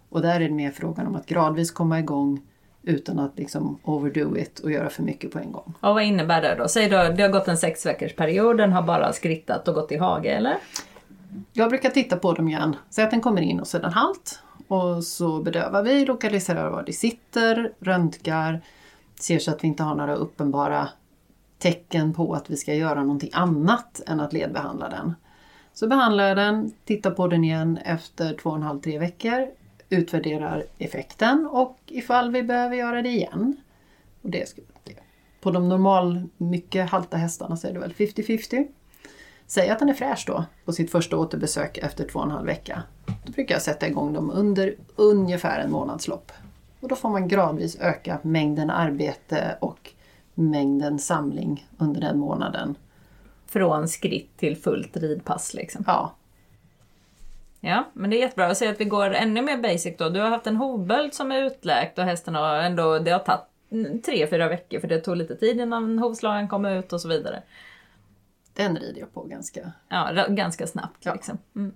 Och 0.09 0.23
där 0.23 0.41
är 0.41 0.49
det 0.49 0.55
mer 0.55 0.71
frågan 0.71 1.07
om 1.07 1.15
att 1.15 1.27
gradvis 1.27 1.71
komma 1.71 1.99
igång 1.99 2.43
utan 2.83 3.19
att 3.19 3.39
liksom 3.39 3.79
overdo 3.85 4.37
it 4.37 4.59
och 4.59 4.73
göra 4.73 4.91
för 4.91 5.03
mycket 5.03 5.33
på 5.33 5.39
en 5.39 5.53
gång. 5.53 5.75
Och 5.81 5.95
vad 5.95 6.03
innebär 6.03 6.43
det 6.43 6.55
då? 6.59 6.69
Säg 6.69 6.89
då, 6.89 6.97
det 6.97 7.23
har 7.23 7.29
gått 7.29 7.49
en 7.49 7.57
sex 7.57 7.87
veckors 7.87 8.15
period, 8.15 8.57
den 8.57 8.73
har 8.73 8.83
bara 8.83 9.13
skrittat 9.13 9.69
och 9.69 9.75
gått 9.75 9.93
i 9.93 9.97
hage 9.97 10.29
eller? 10.29 10.57
Jag 11.53 11.69
brukar 11.69 11.91
titta 11.91 12.17
på 12.17 12.33
dem 12.33 12.49
igen. 12.49 12.77
Säg 12.91 13.05
att 13.05 13.11
den 13.11 13.21
kommer 13.21 13.43
in 13.43 13.61
och 13.61 13.67
så 13.67 13.77
är 13.77 13.83
den 13.83 13.93
halt. 13.93 14.43
Och 14.69 15.05
så 15.05 15.43
bedövar 15.43 15.83
vi, 15.83 16.05
lokaliserar 16.05 16.71
var 16.71 16.83
det 16.83 16.93
sitter, 16.93 17.73
röntgar, 17.81 18.61
ser 19.15 19.39
så 19.39 19.51
att 19.51 19.65
vi 19.65 19.69
inte 19.69 19.83
har 19.83 19.95
några 19.95 20.15
uppenbara 20.15 20.89
tecken 21.61 22.15
på 22.15 22.35
att 22.35 22.51
vi 22.51 22.57
ska 22.57 22.75
göra 22.75 23.03
någonting 23.03 23.31
annat 23.33 24.03
än 24.07 24.21
att 24.21 24.33
ledbehandla 24.33 24.89
den. 24.89 25.15
Så 25.73 25.89
behandlar 25.89 26.29
jag 26.29 26.37
den, 26.37 26.73
tittar 26.85 27.11
på 27.11 27.27
den 27.29 27.45
igen 27.45 27.79
efter 27.85 28.35
två 28.35 28.51
och 28.51 28.57
en 28.57 28.63
halv, 28.63 28.81
tre 28.81 28.99
veckor, 28.99 29.47
utvärderar 29.89 30.65
effekten 30.79 31.49
och 31.53 31.79
ifall 31.87 32.31
vi 32.33 32.43
behöver 32.43 32.77
göra 32.77 33.03
det 33.03 33.09
igen. 33.09 33.57
Och 34.23 34.31
det 34.31 34.49
ska. 34.49 34.63
På 35.41 35.51
de 35.51 35.69
normal, 35.69 36.29
mycket 36.37 36.91
halta 36.91 37.17
hästarna 37.17 37.57
så 37.57 37.69
är 37.69 37.73
det 37.73 37.79
väl 37.79 37.93
50-50. 37.93 38.67
Säg 39.47 39.69
att 39.71 39.79
den 39.79 39.89
är 39.89 39.95
fräsch 39.95 40.25
då 40.27 40.45
på 40.65 40.73
sitt 40.73 40.91
första 40.91 41.17
återbesök 41.17 41.79
efter 41.79 42.09
två 42.09 42.19
och 42.19 42.25
en 42.25 42.31
halv 42.31 42.47
vecka. 42.47 42.83
Då 43.25 43.33
brukar 43.33 43.55
jag 43.55 43.63
sätta 43.63 43.89
igång 43.89 44.13
dem 44.13 44.31
under 44.31 44.75
ungefär 44.97 45.61
en 45.61 45.71
månadslopp. 45.71 46.33
Och 46.81 46.89
då 46.89 46.97
får 46.97 47.09
man 47.09 47.29
gradvis 47.29 47.77
öka 47.81 48.19
mängden 48.23 48.71
arbete 48.71 49.57
och 49.61 49.93
mängden 50.35 50.99
samling 50.99 51.67
under 51.79 52.01
den 52.01 52.19
månaden. 52.19 52.75
Från 53.47 53.89
skritt 53.89 54.37
till 54.37 54.57
fullt 54.57 54.97
ridpass 54.97 55.55
liksom. 55.55 55.85
Ja, 55.87 56.15
Ja, 57.63 57.85
men 57.93 58.11
det 58.11 58.17
är 58.17 58.21
jättebra. 58.21 58.47
Jag 58.47 58.57
säger 58.57 58.73
att 58.73 58.81
vi 58.81 58.85
går 58.85 59.11
ännu 59.15 59.43
mer 59.43 59.57
basic 59.63 59.97
då. 59.99 60.09
Du 60.09 60.21
har 60.21 60.31
haft 60.31 60.47
en 60.47 60.57
hovböld 60.57 61.15
som 61.15 61.33
är 61.33 61.43
utläkt 61.43 61.99
och 61.99 62.05
hästen 62.05 62.35
har 62.35 62.55
ändå, 62.57 62.99
det 62.99 63.11
har 63.11 63.19
tagit 63.19 64.05
tre, 64.05 64.27
fyra 64.27 64.49
veckor 64.49 64.81
för 64.81 64.89
det 64.89 65.01
tog 65.01 65.17
lite 65.17 65.37
tid 65.37 65.61
innan 65.61 65.99
hovslagen 65.99 66.49
kom 66.49 66.65
ut 66.67 66.93
och 66.93 67.01
så 67.01 67.09
vidare. 67.09 67.43
den 68.55 68.77
rider 68.77 69.01
jag 69.01 69.15
på 69.15 69.23
ganska. 69.25 69.73
Ja, 69.89 70.27
ganska 70.29 70.67
snabbt 70.67 70.97
Ja. 71.05 71.13
liksom. 71.15 71.39
Mm. 71.57 71.75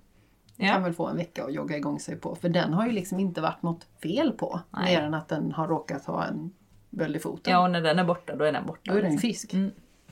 Kan 0.56 0.66
Ja. 0.66 0.78
väl 0.78 0.92
få 0.92 1.06
en 1.06 1.16
vecka 1.16 1.44
att 1.44 1.52
jogga 1.54 1.76
igång 1.76 2.00
sig 2.00 2.16
på. 2.16 2.34
För 2.34 2.48
den 2.48 2.72
har 2.72 2.86
ju 2.86 2.92
liksom 2.92 3.20
inte 3.20 3.40
varit 3.40 3.62
något 3.62 3.86
fel 4.02 4.32
på. 4.32 4.60
Nej. 4.70 4.96
Mer 4.96 5.02
än 5.02 5.14
att 5.14 5.28
den 5.28 5.52
har 5.52 5.68
råkat 5.68 6.04
ha 6.04 6.24
en 6.24 6.52
böld 6.94 7.16
i 7.16 7.18
foten. 7.18 7.52
ja, 7.52 7.58
och 7.58 7.70
när 7.70 7.80
den 7.80 7.98
är 7.98 8.04
borta, 8.04 8.36
då 8.36 8.44
är 8.44 8.52
den 8.52 8.66
borta. 8.66 8.92
Då 8.92 8.98
är 8.98 9.02
den 9.02 9.10
liksom. 9.10 9.28
fisk. 9.28 9.54
Mm. 9.54 9.70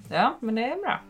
Ja, 0.08 0.36
men 0.40 0.54
det 0.54 0.62
är 0.62 0.76
bra. 0.76 1.00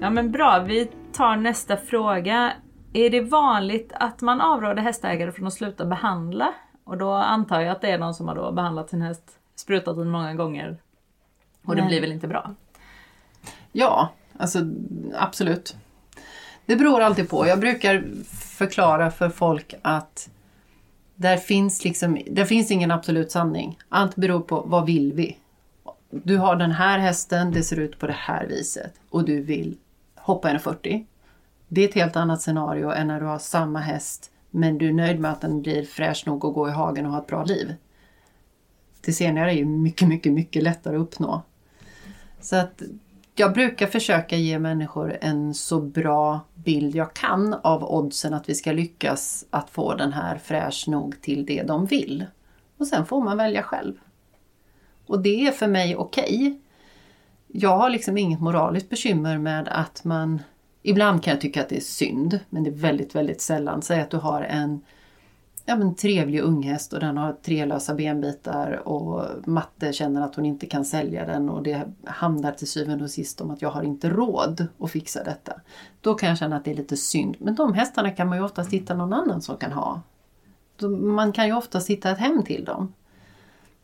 Ja 0.00 0.10
men 0.10 0.32
bra, 0.32 0.64
vi 0.66 0.90
tar 1.12 1.36
nästa 1.36 1.76
fråga. 1.76 2.52
Är 2.92 3.10
det 3.10 3.20
vanligt 3.20 3.92
att 3.94 4.20
man 4.20 4.40
avråder 4.40 4.82
hästägare 4.82 5.32
från 5.32 5.46
att 5.46 5.52
sluta 5.52 5.84
behandla? 5.84 6.54
Och 6.84 6.98
då 6.98 7.12
antar 7.12 7.60
jag 7.60 7.72
att 7.72 7.80
det 7.80 7.90
är 7.90 7.98
någon 7.98 8.14
som 8.14 8.28
har 8.28 8.34
då 8.34 8.52
behandlat 8.52 8.90
sin 8.90 9.02
häst, 9.02 9.38
sprutat 9.54 9.96
den 9.96 10.10
många 10.10 10.34
gånger 10.34 10.76
och 11.64 11.76
det 11.76 11.80
Nej. 11.82 11.88
blir 11.88 12.00
väl 12.00 12.12
inte 12.12 12.28
bra? 12.28 12.54
Ja, 13.72 14.12
alltså 14.38 14.58
absolut. 15.14 15.76
Det 16.68 16.76
beror 16.76 17.00
alltid 17.00 17.28
på. 17.28 17.46
Jag 17.46 17.60
brukar 17.60 18.04
förklara 18.30 19.10
för 19.10 19.28
folk 19.28 19.74
att 19.82 20.30
där 21.14 21.36
finns, 21.36 21.84
liksom, 21.84 22.18
där 22.30 22.44
finns 22.44 22.70
ingen 22.70 22.90
absolut 22.90 23.30
sanning. 23.30 23.78
Allt 23.88 24.16
beror 24.16 24.40
på 24.40 24.60
vad 24.66 24.86
vill 24.86 25.12
vi? 25.12 25.38
Du 26.10 26.36
har 26.36 26.56
den 26.56 26.70
här 26.70 26.98
hästen, 26.98 27.52
det 27.52 27.62
ser 27.62 27.78
ut 27.78 27.98
på 27.98 28.06
det 28.06 28.16
här 28.18 28.46
viset 28.46 28.92
och 29.10 29.24
du 29.24 29.40
vill 29.40 29.76
hoppa 30.16 30.48
1,40. 30.50 31.06
Det 31.68 31.84
är 31.84 31.88
ett 31.88 31.94
helt 31.94 32.16
annat 32.16 32.42
scenario 32.42 32.90
än 32.90 33.06
när 33.06 33.20
du 33.20 33.26
har 33.26 33.38
samma 33.38 33.80
häst 33.80 34.30
men 34.50 34.78
du 34.78 34.88
är 34.88 34.92
nöjd 34.92 35.20
med 35.20 35.32
att 35.32 35.40
den 35.40 35.62
blir 35.62 35.84
fräsch 35.84 36.22
nog 36.26 36.44
att 36.44 36.54
gå 36.54 36.68
i 36.68 36.72
hagen 36.72 37.06
och 37.06 37.12
ha 37.12 37.18
ett 37.18 37.26
bra 37.26 37.44
liv. 37.44 37.74
Det 39.00 39.12
senare 39.12 39.52
är 39.52 39.56
ju 39.56 39.64
mycket, 39.64 40.08
mycket, 40.08 40.32
mycket 40.32 40.62
lättare 40.62 40.96
att 40.96 41.02
uppnå. 41.02 41.42
Så 42.40 42.56
att 42.56 42.82
jag 43.38 43.52
brukar 43.52 43.86
försöka 43.86 44.36
ge 44.36 44.58
människor 44.58 45.18
en 45.20 45.54
så 45.54 45.80
bra 45.80 46.40
bild 46.54 46.94
jag 46.94 47.14
kan 47.14 47.54
av 47.54 47.84
oddsen 47.84 48.34
att 48.34 48.48
vi 48.48 48.54
ska 48.54 48.72
lyckas 48.72 49.46
att 49.50 49.70
få 49.70 49.94
den 49.94 50.12
här 50.12 50.38
fräsch 50.38 50.84
nog 50.88 51.20
till 51.20 51.46
det 51.46 51.62
de 51.62 51.86
vill. 51.86 52.26
Och 52.78 52.86
sen 52.86 53.06
får 53.06 53.20
man 53.20 53.36
välja 53.36 53.62
själv. 53.62 53.94
Och 55.06 55.22
det 55.22 55.46
är 55.46 55.52
för 55.52 55.66
mig 55.66 55.96
okej. 55.96 56.60
Jag 57.46 57.76
har 57.76 57.90
liksom 57.90 58.18
inget 58.18 58.40
moraliskt 58.40 58.90
bekymmer 58.90 59.38
med 59.38 59.68
att 59.68 60.04
man... 60.04 60.42
Ibland 60.82 61.22
kan 61.22 61.30
jag 61.30 61.40
tycka 61.40 61.60
att 61.60 61.68
det 61.68 61.76
är 61.76 61.80
synd, 61.80 62.40
men 62.50 62.64
det 62.64 62.70
är 62.70 62.74
väldigt, 62.74 63.14
väldigt 63.14 63.40
sällan. 63.40 63.82
Säg 63.82 64.00
att 64.00 64.10
du 64.10 64.16
har 64.16 64.42
en 64.42 64.80
ja, 65.68 65.76
men 65.76 65.94
trevlig 65.94 66.40
unghäst 66.40 66.92
och 66.92 67.00
den 67.00 67.18
har 67.18 67.32
tre 67.32 67.66
lösa 67.66 67.94
benbitar 67.94 68.88
och 68.88 69.24
matte 69.46 69.92
känner 69.92 70.20
att 70.20 70.34
hon 70.34 70.46
inte 70.46 70.66
kan 70.66 70.84
sälja 70.84 71.26
den 71.26 71.48
och 71.48 71.62
det 71.62 71.88
handlar 72.04 72.52
till 72.52 72.68
syvende 72.68 73.04
och 73.04 73.10
sist 73.10 73.40
om 73.40 73.50
att 73.50 73.62
jag 73.62 73.70
har 73.70 73.82
inte 73.82 74.10
råd 74.10 74.66
att 74.80 74.90
fixa 74.90 75.24
detta. 75.24 75.60
Då 76.00 76.14
kan 76.14 76.28
jag 76.28 76.38
känna 76.38 76.56
att 76.56 76.64
det 76.64 76.70
är 76.70 76.74
lite 76.74 76.96
synd. 76.96 77.36
Men 77.38 77.54
de 77.54 77.74
hästarna 77.74 78.10
kan 78.10 78.28
man 78.28 78.38
ju 78.38 78.44
oftast 78.44 78.72
hitta 78.72 78.94
någon 78.94 79.12
annan 79.12 79.42
som 79.42 79.56
kan 79.56 79.72
ha. 79.72 80.00
Man 81.00 81.32
kan 81.32 81.46
ju 81.46 81.52
oftast 81.52 81.90
hitta 81.90 82.10
ett 82.10 82.18
hem 82.18 82.42
till 82.42 82.64
dem. 82.64 82.92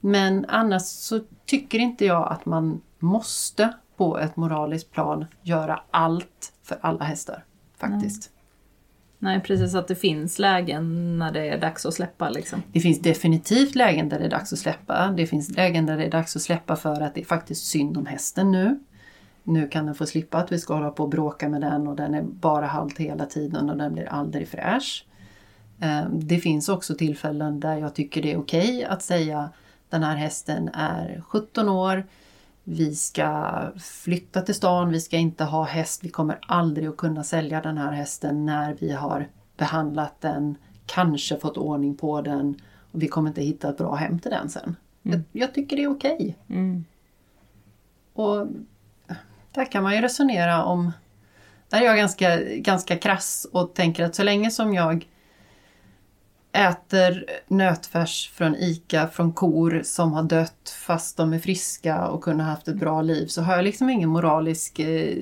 Men 0.00 0.44
annars 0.48 0.82
så 0.82 1.20
tycker 1.46 1.78
inte 1.78 2.04
jag 2.04 2.32
att 2.32 2.46
man 2.46 2.80
måste 2.98 3.74
på 3.96 4.18
ett 4.18 4.36
moraliskt 4.36 4.90
plan 4.90 5.24
göra 5.42 5.80
allt 5.90 6.52
för 6.62 6.78
alla 6.80 7.04
hästar. 7.04 7.44
Faktiskt. 7.76 8.30
Nej 9.24 9.40
precis, 9.40 9.74
att 9.74 9.88
det 9.88 9.94
finns 9.94 10.38
lägen 10.38 11.18
när 11.18 11.32
det 11.32 11.48
är 11.48 11.58
dags 11.58 11.86
att 11.86 11.94
släppa 11.94 12.30
liksom. 12.30 12.62
Det 12.72 12.80
finns 12.80 13.00
definitivt 13.00 13.74
lägen 13.74 14.08
där 14.08 14.18
det 14.18 14.24
är 14.24 14.30
dags 14.30 14.52
att 14.52 14.58
släppa. 14.58 15.14
Det 15.16 15.26
finns 15.26 15.56
lägen 15.56 15.86
där 15.86 15.96
det 15.96 16.04
är 16.04 16.10
dags 16.10 16.36
att 16.36 16.42
släppa 16.42 16.76
för 16.76 17.00
att 17.00 17.14
det 17.14 17.20
är 17.20 17.24
faktiskt 17.24 17.66
synd 17.66 17.96
om 17.96 18.06
hästen 18.06 18.52
nu. 18.52 18.80
Nu 19.42 19.68
kan 19.68 19.86
den 19.86 19.94
få 19.94 20.06
slippa 20.06 20.38
att 20.38 20.52
vi 20.52 20.58
ska 20.58 20.74
hålla 20.74 20.90
på 20.90 21.02
och 21.02 21.08
bråka 21.08 21.48
med 21.48 21.60
den 21.60 21.88
och 21.88 21.96
den 21.96 22.14
är 22.14 22.22
bara 22.22 22.66
halt 22.66 22.98
hela 22.98 23.26
tiden 23.26 23.70
och 23.70 23.76
den 23.76 23.92
blir 23.92 24.06
aldrig 24.08 24.48
fräsch. 24.48 25.06
Eh, 25.80 26.04
det 26.12 26.38
finns 26.38 26.68
också 26.68 26.94
tillfällen 26.94 27.60
där 27.60 27.76
jag 27.76 27.94
tycker 27.94 28.22
det 28.22 28.32
är 28.32 28.38
okej 28.38 28.84
att 28.84 29.02
säga 29.02 29.50
den 29.88 30.02
här 30.02 30.16
hästen 30.16 30.70
är 30.74 31.22
17 31.28 31.68
år, 31.68 32.06
vi 32.64 32.94
ska 32.94 33.60
flytta 33.78 34.42
till 34.42 34.54
stan, 34.54 34.90
vi 34.90 35.00
ska 35.00 35.16
inte 35.16 35.44
ha 35.44 35.64
häst, 35.64 36.04
vi 36.04 36.08
kommer 36.08 36.38
aldrig 36.46 36.88
att 36.88 36.96
kunna 36.96 37.24
sälja 37.24 37.60
den 37.60 37.78
här 37.78 37.92
hästen 37.92 38.46
när 38.46 38.74
vi 38.74 38.92
har 38.92 39.28
behandlat 39.56 40.20
den, 40.20 40.56
kanske 40.86 41.38
fått 41.38 41.56
ordning 41.56 41.96
på 41.96 42.20
den 42.20 42.60
och 42.92 43.02
vi 43.02 43.08
kommer 43.08 43.28
inte 43.28 43.42
hitta 43.42 43.68
ett 43.68 43.78
bra 43.78 43.94
hem 43.94 44.18
till 44.18 44.30
den 44.30 44.50
sen. 44.50 44.76
Jag, 45.02 45.20
jag 45.32 45.54
tycker 45.54 45.76
det 45.76 45.82
är 45.82 45.90
okej. 45.90 46.38
Mm. 46.48 46.84
Och 48.12 48.46
där 49.52 49.64
kan 49.64 49.82
man 49.82 49.94
ju 49.94 50.00
resonera 50.00 50.64
om... 50.64 50.92
Där 51.68 51.80
är 51.80 51.84
jag 51.84 51.96
ganska, 51.96 52.40
ganska 52.42 52.96
krass 52.96 53.46
och 53.52 53.74
tänker 53.74 54.04
att 54.04 54.14
så 54.14 54.22
länge 54.22 54.50
som 54.50 54.74
jag 54.74 55.08
äter 56.54 57.24
nötfärs 57.46 58.30
från 58.34 58.56
ICA 58.56 59.08
från 59.08 59.32
kor 59.32 59.80
som 59.84 60.12
har 60.12 60.22
dött 60.22 60.76
fast 60.86 61.16
de 61.16 61.32
är 61.32 61.38
friska 61.38 62.08
och 62.08 62.24
kunde 62.24 62.44
haft 62.44 62.68
ett 62.68 62.76
bra 62.76 63.02
liv 63.02 63.26
så 63.26 63.42
har 63.42 63.54
jag 63.54 63.64
liksom 63.64 63.90
ingen 63.90 64.08
moralisk 64.08 64.78
eh, 64.78 65.16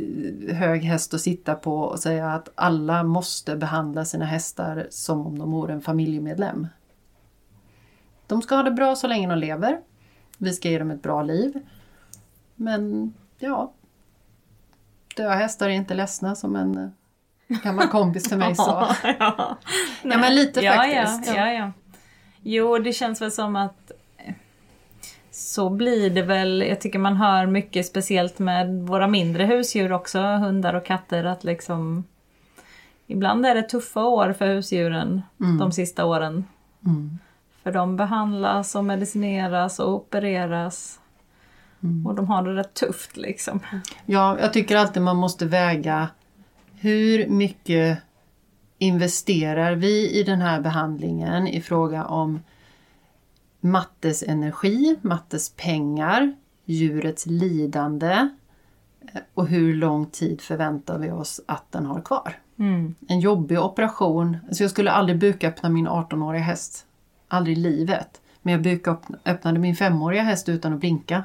hög 0.54 0.82
häst 0.82 1.14
att 1.14 1.20
sitta 1.20 1.54
på 1.54 1.78
och 1.78 1.98
säga 1.98 2.32
att 2.32 2.48
alla 2.54 3.02
måste 3.02 3.56
behandla 3.56 4.04
sina 4.04 4.24
hästar 4.24 4.86
som 4.90 5.26
om 5.26 5.38
de 5.38 5.52
vore 5.52 5.72
en 5.72 5.80
familjemedlem. 5.80 6.66
De 8.26 8.42
ska 8.42 8.56
ha 8.56 8.62
det 8.62 8.70
bra 8.70 8.96
så 8.96 9.06
länge 9.06 9.28
de 9.28 9.38
lever. 9.38 9.80
Vi 10.38 10.52
ska 10.52 10.70
ge 10.70 10.78
dem 10.78 10.90
ett 10.90 11.02
bra 11.02 11.22
liv. 11.22 11.60
Men 12.54 13.14
ja, 13.38 13.72
döda 15.16 15.34
hästar 15.34 15.68
är 15.68 15.72
inte 15.72 15.94
ledsna 15.94 16.34
som 16.34 16.56
en 16.56 16.78
eh, 16.78 16.88
gammal 17.64 17.88
kompis 17.88 18.22
till 18.22 18.38
mig 18.38 18.54
sa. 18.54 18.96
ja. 19.18 19.58
Ja 20.02 20.18
men 20.18 20.34
lite 20.34 20.60
ja, 20.60 20.72
faktiskt. 20.72 21.26
Ja, 21.26 21.46
ja, 21.46 21.52
ja. 21.52 21.72
Jo, 22.42 22.78
det 22.78 22.92
känns 22.92 23.22
väl 23.22 23.32
som 23.32 23.56
att 23.56 23.90
eh, 24.18 24.34
så 25.30 25.70
blir 25.70 26.10
det 26.10 26.22
väl. 26.22 26.64
Jag 26.68 26.80
tycker 26.80 26.98
man 26.98 27.16
hör 27.16 27.46
mycket 27.46 27.86
speciellt 27.86 28.38
med 28.38 28.82
våra 28.82 29.08
mindre 29.08 29.44
husdjur 29.44 29.92
också, 29.92 30.20
hundar 30.20 30.74
och 30.74 30.86
katter, 30.86 31.24
att 31.24 31.44
liksom 31.44 32.04
Ibland 33.06 33.46
är 33.46 33.54
det 33.54 33.62
tuffa 33.62 34.04
år 34.04 34.32
för 34.32 34.46
husdjuren 34.46 35.22
de 35.58 35.72
sista 35.72 36.04
åren. 36.04 36.44
Mm. 36.86 37.18
För 37.62 37.72
de 37.72 37.96
behandlas 37.96 38.74
och 38.74 38.84
medicineras 38.84 39.78
och 39.78 39.94
opereras. 39.94 41.00
Och 42.06 42.14
de 42.14 42.26
har 42.28 42.42
det 42.42 42.54
rätt 42.54 42.74
tufft 42.74 43.16
liksom. 43.16 43.60
Ja, 44.06 44.38
jag 44.40 44.52
tycker 44.52 44.76
alltid 44.76 45.02
man 45.02 45.16
måste 45.16 45.46
väga 45.46 46.08
hur 46.82 47.26
mycket 47.26 47.98
investerar 48.78 49.74
vi 49.74 50.20
i 50.20 50.22
den 50.22 50.40
här 50.40 50.60
behandlingen 50.60 51.46
i 51.46 51.60
fråga 51.60 52.04
om 52.04 52.40
Mattes 53.60 54.22
energi, 54.22 54.96
Mattes 55.02 55.50
pengar, 55.50 56.34
djurets 56.64 57.26
lidande 57.26 58.28
eh, 59.12 59.20
och 59.34 59.46
hur 59.46 59.74
lång 59.74 60.06
tid 60.06 60.40
förväntar 60.40 60.98
vi 60.98 61.10
oss 61.10 61.40
att 61.46 61.72
den 61.72 61.86
har 61.86 62.00
kvar. 62.00 62.38
Mm. 62.58 62.94
En 63.08 63.20
jobbig 63.20 63.60
operation, 63.60 64.36
alltså 64.48 64.64
jag 64.64 64.70
skulle 64.70 64.90
aldrig 64.90 65.18
buköppna 65.18 65.68
min 65.68 65.88
18-åriga 65.88 66.42
häst. 66.42 66.86
Aldrig 67.28 67.58
i 67.58 67.60
livet. 67.60 68.20
Men 68.42 68.52
jag 68.52 68.62
buköppnade 68.62 69.58
min 69.58 69.76
femåriga 69.76 70.22
häst 70.22 70.48
utan 70.48 70.72
att 70.72 70.80
blinka. 70.80 71.24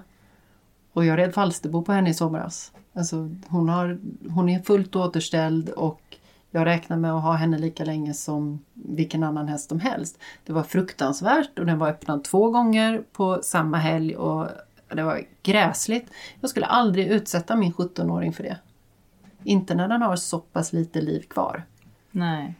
Och 0.93 1.05
jag 1.05 1.17
red 1.17 1.33
falsterbo 1.33 1.83
på 1.83 1.91
henne 1.91 2.09
i 2.09 2.13
somras. 2.13 2.71
Alltså, 2.97 3.29
hon, 3.47 3.69
har, 3.69 3.99
hon 4.29 4.49
är 4.49 4.59
fullt 4.59 4.95
återställd 4.95 5.69
och 5.69 6.01
jag 6.51 6.65
räknar 6.65 6.97
med 6.97 7.13
att 7.13 7.23
ha 7.23 7.33
henne 7.33 7.57
lika 7.57 7.85
länge 7.85 8.13
som 8.13 8.59
vilken 8.73 9.23
annan 9.23 9.47
häst 9.47 9.69
som 9.69 9.79
helst. 9.79 10.19
Det 10.45 10.53
var 10.53 10.63
fruktansvärt 10.63 11.59
och 11.59 11.65
den 11.65 11.79
var 11.79 11.89
öppnad 11.89 12.23
två 12.23 12.49
gånger 12.49 13.03
på 13.11 13.39
samma 13.43 13.77
helg 13.77 14.15
och 14.15 14.47
det 14.87 15.03
var 15.03 15.21
gräsligt. 15.43 16.11
Jag 16.41 16.49
skulle 16.49 16.65
aldrig 16.65 17.07
utsätta 17.07 17.55
min 17.55 17.73
17-åring 17.73 18.33
för 18.33 18.43
det. 18.43 18.57
Inte 19.43 19.75
när 19.75 19.87
den 19.87 20.01
har 20.01 20.15
så 20.15 20.39
pass 20.39 20.73
lite 20.73 21.01
liv 21.01 21.21
kvar. 21.21 21.63
Nej. 22.11 22.55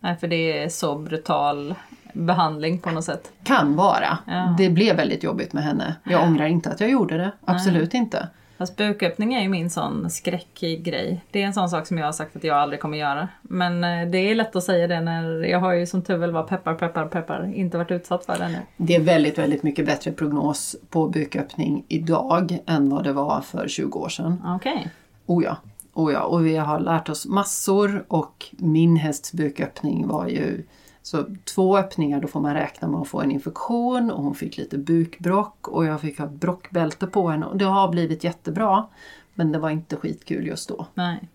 Nej, 0.00 0.16
för 0.16 0.28
det 0.28 0.62
är 0.62 0.68
så 0.68 0.98
brutal 0.98 1.74
behandling 2.12 2.78
på 2.78 2.90
något 2.90 3.04
sätt. 3.04 3.32
Kan 3.42 3.76
vara. 3.76 4.18
Ja. 4.26 4.54
Det 4.58 4.70
blev 4.70 4.96
väldigt 4.96 5.22
jobbigt 5.22 5.52
med 5.52 5.64
henne. 5.64 5.96
Jag 6.04 6.22
ångrar 6.22 6.46
inte 6.46 6.70
att 6.70 6.80
jag 6.80 6.90
gjorde 6.90 7.16
det. 7.16 7.32
Absolut 7.44 7.94
inte. 7.94 8.28
Fast 8.58 8.76
buköppning 8.76 9.34
är 9.34 9.42
ju 9.42 9.48
min 9.48 9.70
sån 9.70 10.10
skräckgrej. 10.10 11.24
Det 11.30 11.42
är 11.42 11.46
en 11.46 11.54
sån 11.54 11.68
sak 11.68 11.86
som 11.86 11.98
jag 11.98 12.06
har 12.06 12.12
sagt 12.12 12.36
att 12.36 12.44
jag 12.44 12.56
aldrig 12.56 12.80
kommer 12.80 12.98
göra. 12.98 13.28
Men 13.42 13.84
eh, 13.84 14.10
det 14.10 14.18
är 14.18 14.34
lätt 14.34 14.56
att 14.56 14.64
säga 14.64 14.86
det 14.86 15.00
när 15.00 15.42
jag 15.44 15.60
har 15.60 15.72
ju 15.72 15.86
som 15.86 16.02
tur 16.02 16.16
väl 16.16 16.32
var 16.32 16.42
peppar, 16.42 16.74
peppar, 16.74 17.06
peppar 17.06 17.52
inte 17.54 17.78
varit 17.78 17.90
utsatt 17.90 18.24
för 18.24 18.38
det 18.38 18.44
ännu. 18.44 18.58
Det 18.76 18.94
är 18.94 19.00
väldigt, 19.00 19.38
väldigt 19.38 19.62
mycket 19.62 19.86
bättre 19.86 20.12
prognos 20.12 20.76
på 20.90 21.08
buköppning 21.08 21.84
idag 21.88 22.58
än 22.66 22.90
vad 22.90 23.04
det 23.04 23.12
var 23.12 23.40
för 23.40 23.68
20 23.68 23.98
år 23.98 24.08
sedan. 24.08 24.42
Okej. 24.46 24.90
Oh 25.26 25.44
ja, 25.44 25.56
oh 25.92 26.12
ja. 26.12 26.22
och 26.22 26.46
vi 26.46 26.56
har 26.56 26.80
lärt 26.80 27.08
oss 27.08 27.26
massor 27.26 28.04
och 28.08 28.46
min 28.50 28.96
hästs 28.96 29.32
buköppning 29.32 30.08
var 30.08 30.28
ju 30.28 30.62
så 31.06 31.24
två 31.44 31.78
öppningar 31.78 32.20
då 32.20 32.28
får 32.28 32.40
man 32.40 32.54
räkna 32.54 32.88
med 32.88 33.00
att 33.00 33.08
få 33.08 33.20
en 33.20 33.30
infektion 33.30 34.10
och 34.10 34.22
hon 34.22 34.34
fick 34.34 34.56
lite 34.56 34.78
bukbrock 34.78 35.68
och 35.68 35.84
jag 35.84 36.00
fick 36.00 36.18
ha 36.18 36.26
brockbälte 36.26 37.06
på 37.06 37.28
henne 37.28 37.46
och 37.46 37.56
det 37.56 37.64
har 37.64 37.88
blivit 37.88 38.24
jättebra. 38.24 38.86
Men 39.34 39.52
det 39.52 39.58
var 39.58 39.70
inte 39.70 39.96
skitkul 39.96 40.46
just 40.46 40.68
då. 40.68 40.86
Nej. 40.94 41.28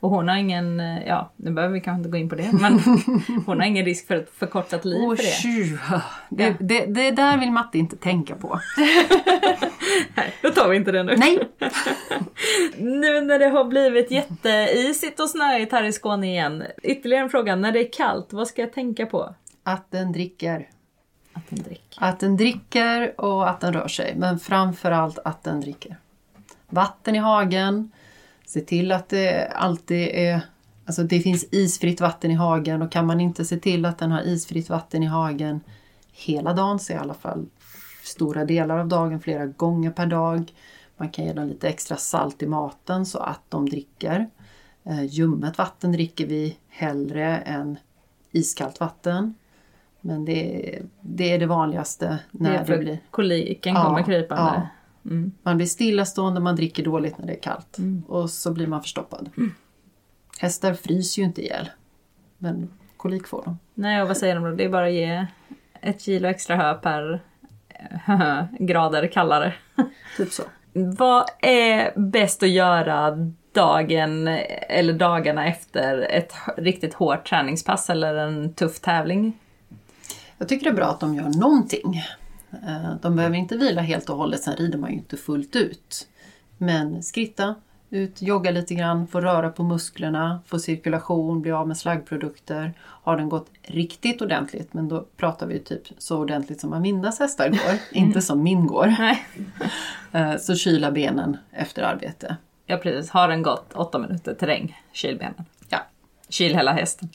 Och 0.00 0.10
hon 0.10 0.28
har 0.28 0.36
ingen, 0.36 0.80
eh, 0.80 1.06
ja 1.06 1.32
nu 1.36 1.50
behöver 1.50 1.74
vi 1.74 1.80
kanske 1.80 1.98
inte 1.98 2.08
gå 2.10 2.16
in 2.16 2.28
på 2.28 2.34
det, 2.34 2.52
men 2.52 2.72
hon 3.46 3.60
har 3.60 3.66
ingen 3.66 3.84
risk 3.84 4.06
för 4.06 4.16
ett 4.16 4.30
förkortat 4.38 4.84
liv 4.84 5.02
Åh, 5.02 5.16
för 5.16 5.22
det. 5.22 5.28
tju. 5.30 5.78
det, 6.28 6.44
Ja. 6.44 6.52
det, 6.60 6.86
det 6.86 7.10
där 7.10 7.38
vill 7.38 7.50
Matte 7.52 7.78
inte 7.78 7.96
tänka 7.96 8.34
på. 8.34 8.60
Nej, 10.14 10.34
då 10.42 10.50
tar 10.50 10.68
vi 10.68 10.76
inte 10.76 10.92
det 10.92 11.02
nu. 11.02 11.16
Nej! 11.16 11.38
Nu 12.78 13.20
när 13.20 13.38
det 13.38 13.48
har 13.48 13.64
blivit 13.64 14.10
jätteisigt 14.10 15.20
och 15.20 15.30
snöigt 15.30 15.72
här 15.72 15.84
i 15.84 15.92
Skåne 15.92 16.26
igen. 16.26 16.64
Ytterligare 16.82 17.22
en 17.24 17.30
fråga, 17.30 17.56
när 17.56 17.72
det 17.72 17.80
är 17.80 17.92
kallt, 17.92 18.32
vad 18.32 18.48
ska 18.48 18.62
jag 18.62 18.72
tänka 18.72 19.06
på? 19.06 19.34
Att 19.62 19.90
den 19.90 20.12
dricker. 20.12 20.68
Att 21.32 21.42
den 21.50 21.62
dricker. 21.62 21.98
Att 22.04 22.20
den 22.20 22.36
dricker 22.36 23.20
och 23.20 23.48
att 23.50 23.60
den 23.60 23.72
rör 23.72 23.88
sig. 23.88 24.14
Men 24.16 24.38
framförallt 24.38 25.18
att 25.24 25.42
den 25.44 25.60
dricker. 25.60 25.96
Vatten 26.68 27.14
i 27.14 27.18
hagen. 27.18 27.90
Se 28.48 28.60
till 28.60 28.92
att 28.92 29.08
det 29.08 29.46
alltid 29.54 30.08
är... 30.12 30.40
Alltså 30.86 31.02
det 31.02 31.20
finns 31.20 31.44
isfritt 31.50 32.00
vatten 32.00 32.30
i 32.30 32.34
hagen 32.34 32.82
och 32.82 32.92
kan 32.92 33.06
man 33.06 33.20
inte 33.20 33.44
se 33.44 33.56
till 33.56 33.84
att 33.84 33.98
den 33.98 34.12
har 34.12 34.22
isfritt 34.22 34.68
vatten 34.70 35.02
i 35.02 35.06
hagen 35.06 35.60
hela 36.12 36.52
dagen, 36.52 36.78
så 36.78 36.92
i 36.92 36.96
alla 36.96 37.14
fall 37.14 37.46
stora 38.04 38.44
delar 38.44 38.78
av 38.78 38.88
dagen, 38.88 39.20
flera 39.20 39.46
gånger 39.46 39.90
per 39.90 40.06
dag. 40.06 40.52
Man 40.96 41.08
kan 41.08 41.24
ge 41.24 41.32
dem 41.32 41.48
lite 41.48 41.68
extra 41.68 41.96
salt 41.96 42.42
i 42.42 42.46
maten 42.46 43.06
så 43.06 43.18
att 43.18 43.42
de 43.48 43.68
dricker. 43.68 44.30
Eh, 44.84 45.04
ljummet 45.04 45.58
vatten 45.58 45.92
dricker 45.92 46.26
vi 46.26 46.56
hellre 46.68 47.38
än 47.38 47.78
iskallt 48.32 48.80
vatten. 48.80 49.34
Men 50.00 50.24
det 50.24 50.68
är 50.76 50.82
det, 51.00 51.32
är 51.32 51.38
det 51.38 51.46
vanligaste 51.46 52.18
när 52.30 52.64
Det 52.64 52.72
det, 52.72 52.78
blir... 52.78 52.98
koliken 53.10 53.74
Ja, 53.74 53.84
kommer 53.84 54.02
krypande. 54.02 54.52
ja. 54.54 54.68
Mm. 55.08 55.32
Man 55.42 55.56
blir 55.56 55.66
stillastående, 55.66 56.40
man 56.40 56.56
dricker 56.56 56.84
dåligt 56.84 57.18
när 57.18 57.26
det 57.26 57.32
är 57.32 57.40
kallt. 57.40 57.76
Och 58.06 58.30
så 58.30 58.52
blir 58.52 58.66
man 58.66 58.82
förstoppad. 58.82 59.30
Hästar 60.38 60.74
fryser 60.74 61.22
ju 61.22 61.26
inte 61.28 61.42
ihjäl. 61.42 61.70
Men 62.38 62.70
kolik 62.96 63.26
får 63.26 63.42
de. 63.44 63.58
Nej, 63.74 64.02
och 64.02 64.08
vad 64.08 64.16
säger 64.16 64.34
de 64.34 64.44
då? 64.44 64.50
Det 64.50 64.64
är 64.64 64.68
bara 64.68 64.86
att 64.86 64.92
ge 64.92 65.26
ett 65.80 66.00
kilo 66.00 66.28
extra 66.28 66.56
hö 66.56 66.74
per 66.74 67.20
grader 68.64 69.06
kallare. 69.06 69.54
Typ 70.16 70.32
så. 70.32 70.42
Vad 70.72 71.24
är 71.40 71.92
bäst 71.98 72.42
att 72.42 72.48
göra 72.48 73.10
dagen 73.52 74.28
eller 74.68 74.92
dagarna 74.92 75.46
efter 75.46 75.98
ett 75.98 76.32
riktigt 76.56 76.94
hårt 76.94 77.28
träningspass 77.28 77.90
eller 77.90 78.14
en 78.14 78.54
tuff 78.54 78.80
tävling? 78.80 79.38
Jag 80.38 80.48
tycker 80.48 80.64
det 80.64 80.70
är 80.70 80.76
bra 80.76 80.86
att 80.86 81.00
de 81.00 81.14
gör 81.14 81.38
någonting. 81.40 82.02
Eh, 82.52 82.94
De 83.02 83.16
behöver 83.16 83.36
inte 83.36 83.56
vila 83.56 83.82
helt 83.82 84.10
och 84.10 84.16
hållet, 84.16 84.42
sen 84.42 84.56
rider 84.56 84.78
man 84.78 84.90
ju 84.90 84.96
inte 84.96 85.16
fullt 85.16 85.56
ut. 85.56 86.08
Men 86.58 87.02
skritta, 87.02 87.54
ut, 87.90 88.22
jogga 88.22 88.50
lite 88.50 88.74
grann, 88.74 89.06
få 89.06 89.20
röra 89.20 89.50
på 89.50 89.62
musklerna, 89.62 90.40
få 90.46 90.58
cirkulation, 90.58 91.42
bli 91.42 91.52
av 91.52 91.68
med 91.68 91.76
slaggprodukter. 91.76 92.74
Har 92.80 93.16
den 93.16 93.28
gått 93.28 93.50
riktigt 93.62 94.22
ordentligt, 94.22 94.74
men 94.74 94.88
då 94.88 95.06
pratar 95.16 95.46
vi 95.46 95.58
typ 95.58 95.82
så 95.98 96.18
ordentligt 96.18 96.60
som 96.60 96.72
Amindas 96.72 97.18
hästar 97.18 97.48
går, 97.48 97.78
inte 97.98 98.22
som 98.22 98.42
min 98.42 98.66
går. 98.66 98.94
Eh, 100.12 100.36
Så 100.36 100.54
kyla 100.54 100.90
benen 100.90 101.36
efter 101.52 101.82
arbete. 101.82 102.36
Ja 102.66 102.76
precis, 102.76 103.10
har 103.10 103.28
den 103.28 103.42
gått 103.42 103.72
åtta 103.74 103.98
minuter 103.98 104.34
terräng, 104.34 104.82
kyl 104.92 105.18
benen. 105.18 105.44
Ja, 106.28 106.32
Kyl 106.32 106.54
hela 106.54 106.72
hästen. 106.72 107.08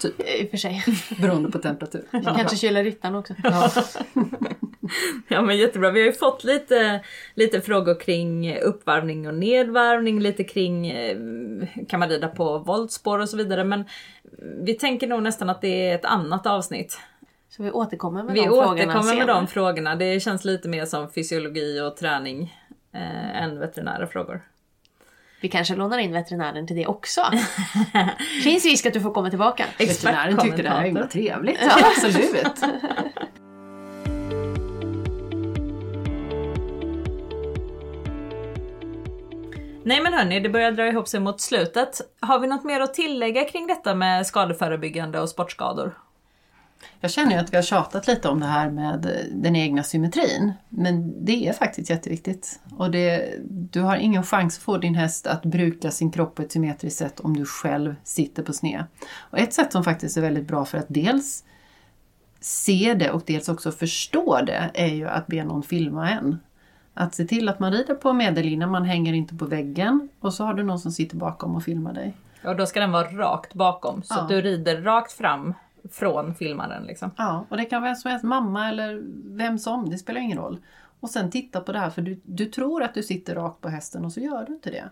typ. 0.00 0.20
I 0.20 0.46
och 0.46 0.50
för 0.50 0.56
sig. 0.56 0.84
Beroende 1.20 1.50
på 1.50 1.58
temperatur. 1.58 2.04
Kanske 2.24 2.56
kyla 2.56 2.82
ryttaren 2.82 3.14
också. 3.14 3.34
Ja. 3.44 3.70
Ja 5.28 5.42
men 5.42 5.58
jättebra, 5.58 5.90
vi 5.90 6.00
har 6.00 6.06
ju 6.06 6.12
fått 6.12 6.44
lite, 6.44 7.00
lite 7.34 7.60
frågor 7.60 8.00
kring 8.00 8.56
uppvarvning 8.58 9.28
och 9.28 9.34
nedvarvning, 9.34 10.20
lite 10.20 10.44
kring 10.44 10.86
eh, 10.90 11.16
kan 11.88 12.00
man 12.00 12.08
rida 12.08 12.28
på 12.28 12.58
voltspår 12.58 13.18
och 13.18 13.28
så 13.28 13.36
vidare 13.36 13.64
men 13.64 13.84
vi 14.62 14.74
tänker 14.74 15.06
nog 15.06 15.22
nästan 15.22 15.50
att 15.50 15.60
det 15.60 15.88
är 15.90 15.94
ett 15.94 16.04
annat 16.04 16.46
avsnitt. 16.46 16.98
Så 17.48 17.62
vi 17.62 17.70
återkommer 17.70 18.22
med 18.22 18.32
Vi 18.34 18.40
de 18.40 18.46
frågorna 18.46 18.72
återkommer 18.72 18.94
med 18.94 19.04
senare. 19.04 19.26
de 19.26 19.46
frågorna, 19.46 19.96
det 19.96 20.20
känns 20.20 20.44
lite 20.44 20.68
mer 20.68 20.84
som 20.86 21.10
fysiologi 21.10 21.80
och 21.80 21.96
träning 21.96 22.54
eh, 22.94 23.42
än 23.42 23.58
veterinära 23.58 24.06
frågor. 24.06 24.42
Vi 25.40 25.48
kanske 25.48 25.74
lånar 25.74 25.98
in 25.98 26.12
veterinären 26.12 26.66
till 26.66 26.76
det 26.76 26.86
också. 26.86 27.20
Finns 28.44 28.64
risk 28.64 28.86
att 28.86 28.94
du 28.94 29.00
får 29.00 29.14
komma 29.14 29.30
tillbaka. 29.30 29.64
Veterinären 29.78 30.38
tyckte 30.38 30.62
det 30.62 30.68
här 30.68 30.76
var 30.76 30.84
himla 30.84 31.06
trevligt. 31.06 31.58
Ja, 31.62 31.70
absolut. 31.96 32.62
Nej 39.84 40.00
men 40.02 40.12
hörni, 40.12 40.40
det 40.40 40.48
börjar 40.48 40.72
dra 40.72 40.86
ihop 40.86 41.08
sig 41.08 41.20
mot 41.20 41.40
slutet. 41.40 42.00
Har 42.20 42.38
vi 42.38 42.46
något 42.46 42.64
mer 42.64 42.80
att 42.80 42.94
tillägga 42.94 43.44
kring 43.44 43.66
detta 43.66 43.94
med 43.94 44.26
skadeförebyggande 44.26 45.20
och 45.20 45.28
sportskador? 45.28 45.94
Jag 47.00 47.10
känner 47.10 47.32
ju 47.32 47.38
att 47.38 47.52
vi 47.52 47.56
har 47.56 47.62
tjatat 47.62 48.06
lite 48.06 48.28
om 48.28 48.40
det 48.40 48.46
här 48.46 48.70
med 48.70 49.26
den 49.32 49.56
egna 49.56 49.82
symmetrin. 49.82 50.52
Men 50.68 51.24
det 51.24 51.48
är 51.48 51.52
faktiskt 51.52 51.90
jätteviktigt. 51.90 52.60
Och 52.76 52.90
det, 52.90 53.34
du 53.48 53.80
har 53.80 53.96
ingen 53.96 54.22
chans 54.22 54.56
att 54.56 54.62
få 54.62 54.76
din 54.78 54.94
häst 54.94 55.26
att 55.26 55.42
bruka 55.42 55.90
sin 55.90 56.10
kropp 56.10 56.34
på 56.34 56.42
ett 56.42 56.52
symmetriskt 56.52 56.98
sätt 56.98 57.20
om 57.20 57.36
du 57.36 57.44
själv 57.44 57.94
sitter 58.04 58.42
på 58.42 58.52
sned. 58.52 58.84
Och 59.30 59.38
ett 59.38 59.52
sätt 59.52 59.72
som 59.72 59.84
faktiskt 59.84 60.16
är 60.16 60.20
väldigt 60.20 60.48
bra 60.48 60.64
för 60.64 60.78
att 60.78 60.86
dels 60.88 61.44
se 62.40 62.94
det 62.94 63.10
och 63.10 63.22
dels 63.26 63.48
också 63.48 63.72
förstå 63.72 64.40
det 64.46 64.70
är 64.74 64.94
ju 64.94 65.08
att 65.08 65.26
be 65.26 65.44
någon 65.44 65.62
filma 65.62 66.10
en. 66.10 66.38
Att 66.94 67.14
se 67.14 67.24
till 67.24 67.48
att 67.48 67.60
man 67.60 67.72
rider 67.72 67.94
på 67.94 68.12
medellina, 68.12 68.66
man 68.66 68.84
hänger 68.84 69.12
inte 69.12 69.34
på 69.34 69.44
väggen 69.44 70.08
och 70.20 70.34
så 70.34 70.44
har 70.44 70.54
du 70.54 70.62
någon 70.62 70.78
som 70.80 70.92
sitter 70.92 71.16
bakom 71.16 71.56
och 71.56 71.62
filmar 71.62 71.92
dig. 71.92 72.16
Och 72.44 72.56
då 72.56 72.66
ska 72.66 72.80
den 72.80 72.92
vara 72.92 73.08
rakt 73.08 73.54
bakom 73.54 74.02
så 74.02 74.14
Ja. 74.14 74.20
att 74.20 74.28
du 74.28 74.40
rider 74.40 74.82
rakt 74.82 75.12
fram 75.12 75.54
från 75.92 76.34
filmaren 76.34 76.84
liksom. 76.84 77.10
Ja, 77.16 77.46
och 77.48 77.56
det 77.56 77.64
kan 77.64 77.82
vara 77.82 77.90
vem 77.90 77.96
som 77.96 78.10
helst, 78.10 78.24
mamma 78.24 78.68
eller 78.68 79.02
vem 79.36 79.58
som, 79.58 79.90
det 79.90 79.98
spelar 79.98 80.20
ingen 80.20 80.38
roll. 80.38 80.58
Och 81.00 81.10
sen 81.10 81.30
titta 81.30 81.60
på 81.60 81.72
det 81.72 81.78
här 81.78 81.90
för 81.90 82.02
du, 82.02 82.20
du 82.24 82.46
tror 82.46 82.82
att 82.82 82.94
du 82.94 83.02
sitter 83.02 83.34
rakt 83.34 83.60
på 83.60 83.68
hästen 83.68 84.04
och 84.04 84.12
så 84.12 84.20
gör 84.20 84.44
du 84.46 84.52
inte 84.52 84.70
det. 84.70 84.84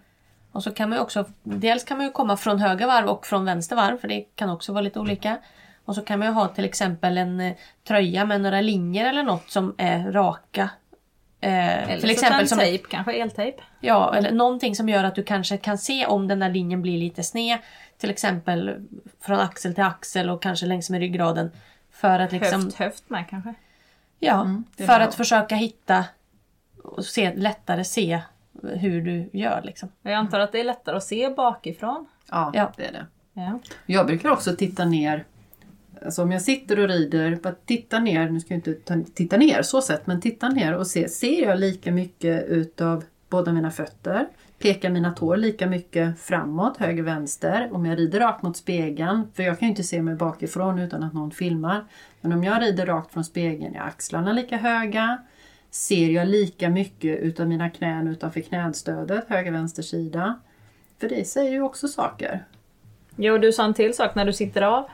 Och 0.53 0.63
så 0.63 0.71
kan 0.71 0.89
man 0.89 0.99
ju 0.99 1.03
också, 1.03 1.25
dels 1.43 1.85
kan 1.85 1.97
man 1.97 2.07
ju 2.07 2.13
komma 2.13 2.37
från 2.37 2.59
höger 2.59 2.87
varv 2.87 3.09
och 3.09 3.27
från 3.27 3.45
vänster 3.45 3.77
varv 3.77 3.97
för 3.97 4.09
det 4.09 4.21
kan 4.21 4.51
också 4.51 4.73
vara 4.73 4.83
lite 4.83 5.01
olika. 5.01 5.39
Och 5.85 5.95
så 5.95 6.03
kan 6.03 6.19
man 6.19 6.29
ju 6.29 6.35
ha 6.35 6.49
till 6.49 6.65
exempel 6.65 7.19
en 7.19 7.41
eh, 7.41 7.57
tröja 7.85 8.25
med 8.25 8.41
några 8.41 8.61
linjer 8.61 9.07
eller 9.07 9.23
något 9.23 9.51
som 9.51 9.75
är 9.79 10.13
raka. 10.13 10.71
Eh, 11.41 11.83
Eller 11.91 12.01
till 12.01 12.11
exempel 12.11 12.49
som 12.49 12.59
tejp, 12.59 12.85
kanske 12.91 13.13
eltejp. 13.13 13.63
Ja, 13.81 14.15
eller 14.15 14.33
någonting 14.33 14.75
som 14.77 14.89
gör 14.89 15.05
att 15.05 15.15
du 15.15 15.23
kanske 15.23 15.57
kan 15.57 15.79
se 15.79 16.07
om 16.07 16.29
den 16.29 16.39
där 16.39 16.49
linjen 16.49 16.83
blir 16.83 16.99
lite 16.99 17.23
sned. 17.23 17.59
Till 17.99 18.11
exempel 18.11 18.87
från 19.21 19.41
axel 19.41 19.75
till 19.75 19.85
axel 19.85 20.31
och 20.31 20.43
kanske 20.43 20.67
längs 20.67 20.91
med 20.91 21.01
ryggraden. 21.01 21.51
För 21.93 22.19
att 22.19 22.33
liksom, 22.33 22.63
Höft, 22.65 22.77
höft 22.79 23.11
med 23.11 23.25
kanske. 23.31 23.55
ja, 24.19 24.41
Mm, 24.41 24.65
för 24.77 24.87
bra. 24.87 24.97
att 24.97 25.15
försöka 25.15 25.55
hitta 25.55 26.05
och 26.85 27.05
se, 27.05 27.35
lättare 27.35 27.85
se 27.85 28.21
hur 28.63 29.01
du 29.03 29.31
gör 29.39 29.63
liksom. 29.65 29.89
Jag 30.03 30.13
antar 30.15 30.41
att 30.41 30.53
det 30.53 30.61
är 30.61 30.65
lättare 30.65 30.97
att 30.97 31.05
se 31.05 31.29
bakifrån. 31.31 32.07
Ja, 32.31 32.51
Ja. 32.55 32.73
det 32.77 32.85
är 32.87 32.93
det. 32.93 33.07
Ja. 33.33 33.59
Jag 33.87 34.07
brukar 34.07 34.31
också 34.31 34.57
titta 34.57 34.85
ner, 34.85 35.25
alltså 36.05 36.23
om 36.23 36.33
jag 36.33 36.43
sitter 36.43 36.81
och 36.81 36.89
rider, 36.89 37.39
bara 37.43 37.55
titta 37.67 37.99
ner, 37.99 38.31
nu 38.31 38.41
ska 38.41 38.55
jag 38.55 38.59
inte 38.59 39.05
titta 39.15 39.37
ner 39.37 39.63
så 39.63 39.83
sett, 39.83 40.07
men 40.07 40.21
titta 40.21 40.49
ner 40.49 40.75
och 40.75 40.87
se, 40.87 41.09
ser 41.09 41.43
jag 41.43 41.61
lika 41.61 41.93
mycket 41.93 42.47
utav 42.47 43.05
båda 43.29 43.53
mina 43.53 43.71
fötter? 43.71 44.29
Pekar 44.59 44.91
mina 44.91 45.13
tår 45.13 45.37
lika 45.37 45.67
mycket 45.67 46.21
framåt, 46.21 46.77
höger, 46.77 47.03
vänster? 47.03 47.69
Om 47.73 47.87
jag 47.87 47.99
rider 47.99 48.21
rakt 48.21 48.43
mot 48.43 48.57
spegeln, 48.57 49.29
för 49.35 49.43
jag 49.43 49.59
kan 49.59 49.67
ju 49.67 49.71
inte 49.71 49.83
se 49.83 50.03
mig 50.03 50.15
bakifrån 50.15 50.79
utan 50.79 51.03
att 51.03 51.15
någon 51.15 51.31
filmar. 51.31 51.85
Men 52.21 52.33
om 52.33 52.45
jag 52.45 52.63
rider 52.63 52.87
rakt 52.87 53.13
från 53.13 53.25
spegeln, 53.25 53.75
är 53.75 53.81
axlarna 53.81 54.33
lika 54.33 54.57
höga? 54.57 55.19
Ser 55.71 56.09
jag 56.09 56.29
lika 56.29 56.69
mycket 56.69 57.19
utav 57.21 57.49
mina 57.49 57.71
knän 57.71 58.09
utanför 58.09 58.41
knästödet, 58.41 59.25
höger, 59.29 59.53
vänster 59.53 59.83
sida? 59.83 60.41
För 61.01 61.09
det 61.09 61.29
säger 61.29 61.53
ju 61.53 61.63
också 61.63 61.89
saker. 61.89 62.45
Jo, 63.17 63.39
du 63.39 63.53
sa 63.53 63.65
en 63.65 63.75
till 63.75 63.95
sak 63.95 64.15
när 64.15 64.25
du 64.25 64.33
sitter 64.33 64.63
av. 64.63 64.89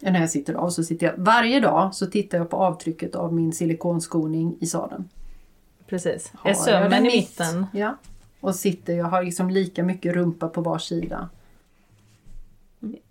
När 0.00 0.20
jag 0.20 0.30
sitter 0.30 0.54
av 0.54 0.70
så 0.70 0.84
sitter 0.84 1.06
jag 1.06 1.14
varje 1.16 1.60
dag 1.60 1.94
så 1.94 2.06
tittar 2.06 2.38
jag 2.38 2.50
på 2.50 2.56
avtrycket 2.56 3.14
av 3.14 3.34
min 3.34 3.52
silikonskoning 3.52 4.56
i 4.60 4.66
sadeln. 4.66 5.08
Precis. 5.86 6.32
Har 6.34 6.50
är 6.50 6.54
jag 6.54 6.64
sömmen 6.64 6.98
i 6.98 7.02
mitt? 7.02 7.14
mitten? 7.14 7.66
Ja. 7.72 7.96
Och 8.40 8.54
sitter, 8.54 8.92
jag 8.94 9.06
har 9.06 9.22
liksom 9.22 9.50
lika 9.50 9.82
mycket 9.82 10.14
rumpa 10.14 10.48
på 10.48 10.60
var 10.60 10.78
sida. 10.78 11.28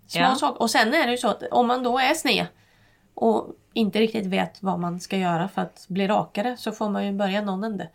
Små 0.06 0.20
Ja. 0.22 0.34
saker. 0.34 0.62
Och 0.62 0.70
sen 0.70 0.94
är 0.94 1.06
det 1.06 1.10
ju 1.12 1.18
så 1.18 1.28
att 1.28 1.42
om 1.50 1.66
man 1.66 1.82
då 1.82 1.98
är 1.98 2.14
sned 2.14 2.46
och 3.14 3.46
inte 3.72 3.98
riktigt 3.98 4.26
vet 4.26 4.62
vad 4.62 4.80
man 4.80 5.00
ska 5.00 5.16
göra 5.16 5.48
för 5.48 5.62
att 5.62 5.84
bli 5.88 6.06
rakare 6.06 6.56
så 6.56 6.72
får 6.72 6.88
man 6.90 7.06
ju 7.06 7.12
börja 7.12 7.42
någon 7.42 7.64
ände. 7.64 7.88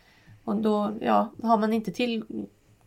Och 0.44 0.56
då 0.56 0.94
ja, 1.02 1.32
har 1.44 1.58
man 1.58 1.74
inte 1.74 1.92
till, 1.92 2.24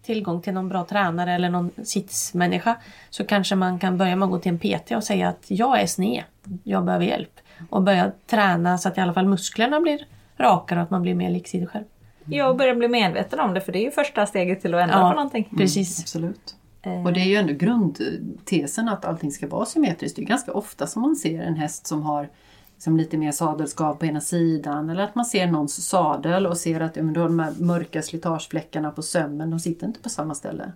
tillgång 0.07 0.43
till 0.43 0.53
någon 0.55 0.69
bra 0.69 0.85
tränare 0.85 1.33
eller 1.35 1.49
någon 1.51 1.71
sitsmänniska 1.85 2.77
så 3.11 3.25
kanske 3.25 3.55
man 3.55 3.79
kan 3.79 3.99
börja 3.99 4.17
med 4.17 4.27
att 4.27 4.33
gå 4.33 4.39
till 4.39 4.53
en 4.53 4.59
PT 4.59 4.91
och 4.93 5.05
säga 5.05 5.29
att 5.29 5.45
jag 5.47 5.81
är 5.81 5.87
sned, 5.87 6.23
jag 6.65 6.85
behöver 6.85 7.05
hjälp. 7.05 7.31
Och 7.71 7.83
börja 7.83 8.13
träna 8.27 8.79
så 8.79 8.89
att 8.89 8.99
i 8.99 9.01
alla 9.01 9.15
fall 9.15 9.27
musklerna 9.27 9.81
blir 9.81 10.07
rakare 10.37 10.79
och 10.79 10.83
att 10.85 10.91
man 10.91 11.03
blir 11.03 11.15
mer 11.15 11.31
lik 11.31 11.49
sig 11.49 11.67
själv. 11.67 11.85
Ja, 12.25 12.49
och 12.49 12.57
börja 12.57 12.75
bli 12.75 12.89
medveten 12.89 13.41
om 13.41 13.55
det 13.55 13.61
för 13.61 13.73
det 13.73 13.79
är 13.79 13.85
ju 13.85 13.91
första 13.91 14.27
steget 14.27 14.61
till 14.61 14.75
att 14.75 14.81
ändra 14.83 14.97
Ja. 14.99 15.11
på 15.11 15.17
någonting. 15.17 15.49
Precis. 15.57 16.01
Absolut. 16.01 16.55
Eh, 16.83 17.05
Och 17.07 17.13
det 17.13 17.21
är 17.21 17.25
ju 17.25 17.37
ändå 17.37 17.53
grundtesen 17.53 18.89
att 18.89 19.05
allting 19.05 19.31
ska 19.33 19.49
vara 19.49 19.67
symmetriskt. 19.67 20.17
Det 20.17 20.23
är 20.23 20.27
ganska 20.27 20.53
ofta 20.53 20.87
som 20.87 21.03
man 21.03 21.17
ser 21.17 21.43
en 21.43 21.55
häst 21.57 21.87
som 21.87 22.03
har 22.03 22.29
liksom 22.77 22.97
lite 22.97 23.17
mer 23.17 23.33
sadelskap 23.33 23.99
på 23.99 24.07
ena 24.07 24.21
sidan 24.21 24.91
eller 24.91 25.03
att 25.03 25.15
man 25.15 25.25
ser 25.25 25.47
någons 25.47 25.89
sadel 25.89 26.47
och 26.47 26.57
ser 26.57 26.81
att 26.81 26.97
ja, 26.97 27.03
men 27.03 27.15
då 27.15 27.21
har 27.21 27.29
de 27.29 27.39
här 27.39 27.53
mörka 27.61 28.03
slitagefläckarna 28.03 28.91
på 28.91 29.03
sömmen, 29.03 29.51
de 29.51 29.61
sitter 29.61 29.87
inte 29.87 30.01
på 30.01 30.09
samma 30.09 30.35
ställe. 30.35 30.73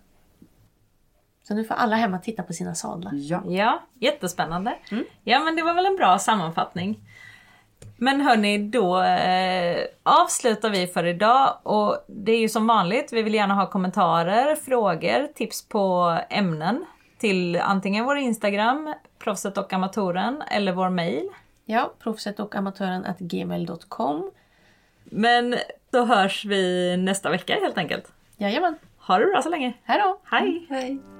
Så 1.42 1.54
nu 1.54 1.64
får 1.64 1.74
alla 1.74 1.96
hemma 1.96 2.18
titta 2.18 2.42
på 2.42 2.52
sina 2.52 2.74
sadlar. 2.74 3.12
Ja. 3.14 3.42
Ja, 3.46 3.82
jättespännande. 3.94 4.76
Ja, 5.24 5.40
men 5.40 5.56
det 5.56 5.62
var 5.62 5.74
väl 5.74 5.86
en 5.86 5.96
bra 5.96 6.18
sammanfattning. 6.18 7.00
Men 7.96 8.20
hörni, 8.20 8.58
då 8.58 9.02
eh, 9.02 9.78
avslutar 10.02 10.70
vi 10.70 10.86
för 10.86 11.04
idag 11.06 11.56
och 11.62 12.04
det 12.08 12.32
är 12.32 12.38
ju 12.38 12.48
som 12.48 12.66
vanligt, 12.66 13.12
vi 13.12 13.22
vill 13.22 13.34
gärna 13.34 13.54
ha 13.54 13.66
kommentarer, 13.66 14.56
frågor, 14.56 15.32
tips 15.32 15.68
på 15.68 16.18
ämnen 16.30 16.84
till 17.18 17.56
antingen 17.56 18.04
vår 18.04 18.16
Instagram, 18.16 18.94
proffset 19.18 19.58
och 19.58 19.72
amatören, 19.72 20.42
eller 20.50 20.72
vår 20.72 20.90
mail. 20.90 21.28
Ja, 21.70 21.92
proffset 21.98 22.40
och 22.40 22.54
amatören 22.54 23.04
at 23.04 23.18
gmail.com. 23.18 24.30
Men 25.04 25.56
då 25.90 26.04
hörs 26.04 26.44
vi 26.44 26.96
nästa 26.96 27.30
vecka 27.30 27.54
helt 27.54 27.78
enkelt. 27.78 28.12
Jajamän. 28.36 28.74
Ha 28.98 29.18
det 29.18 29.26
bra 29.26 29.42
så 29.42 29.48
länge. 29.48 29.72
Hej 29.84 30.00
då! 30.00 30.20
Hej! 30.24 30.66
Hej! 30.70 31.19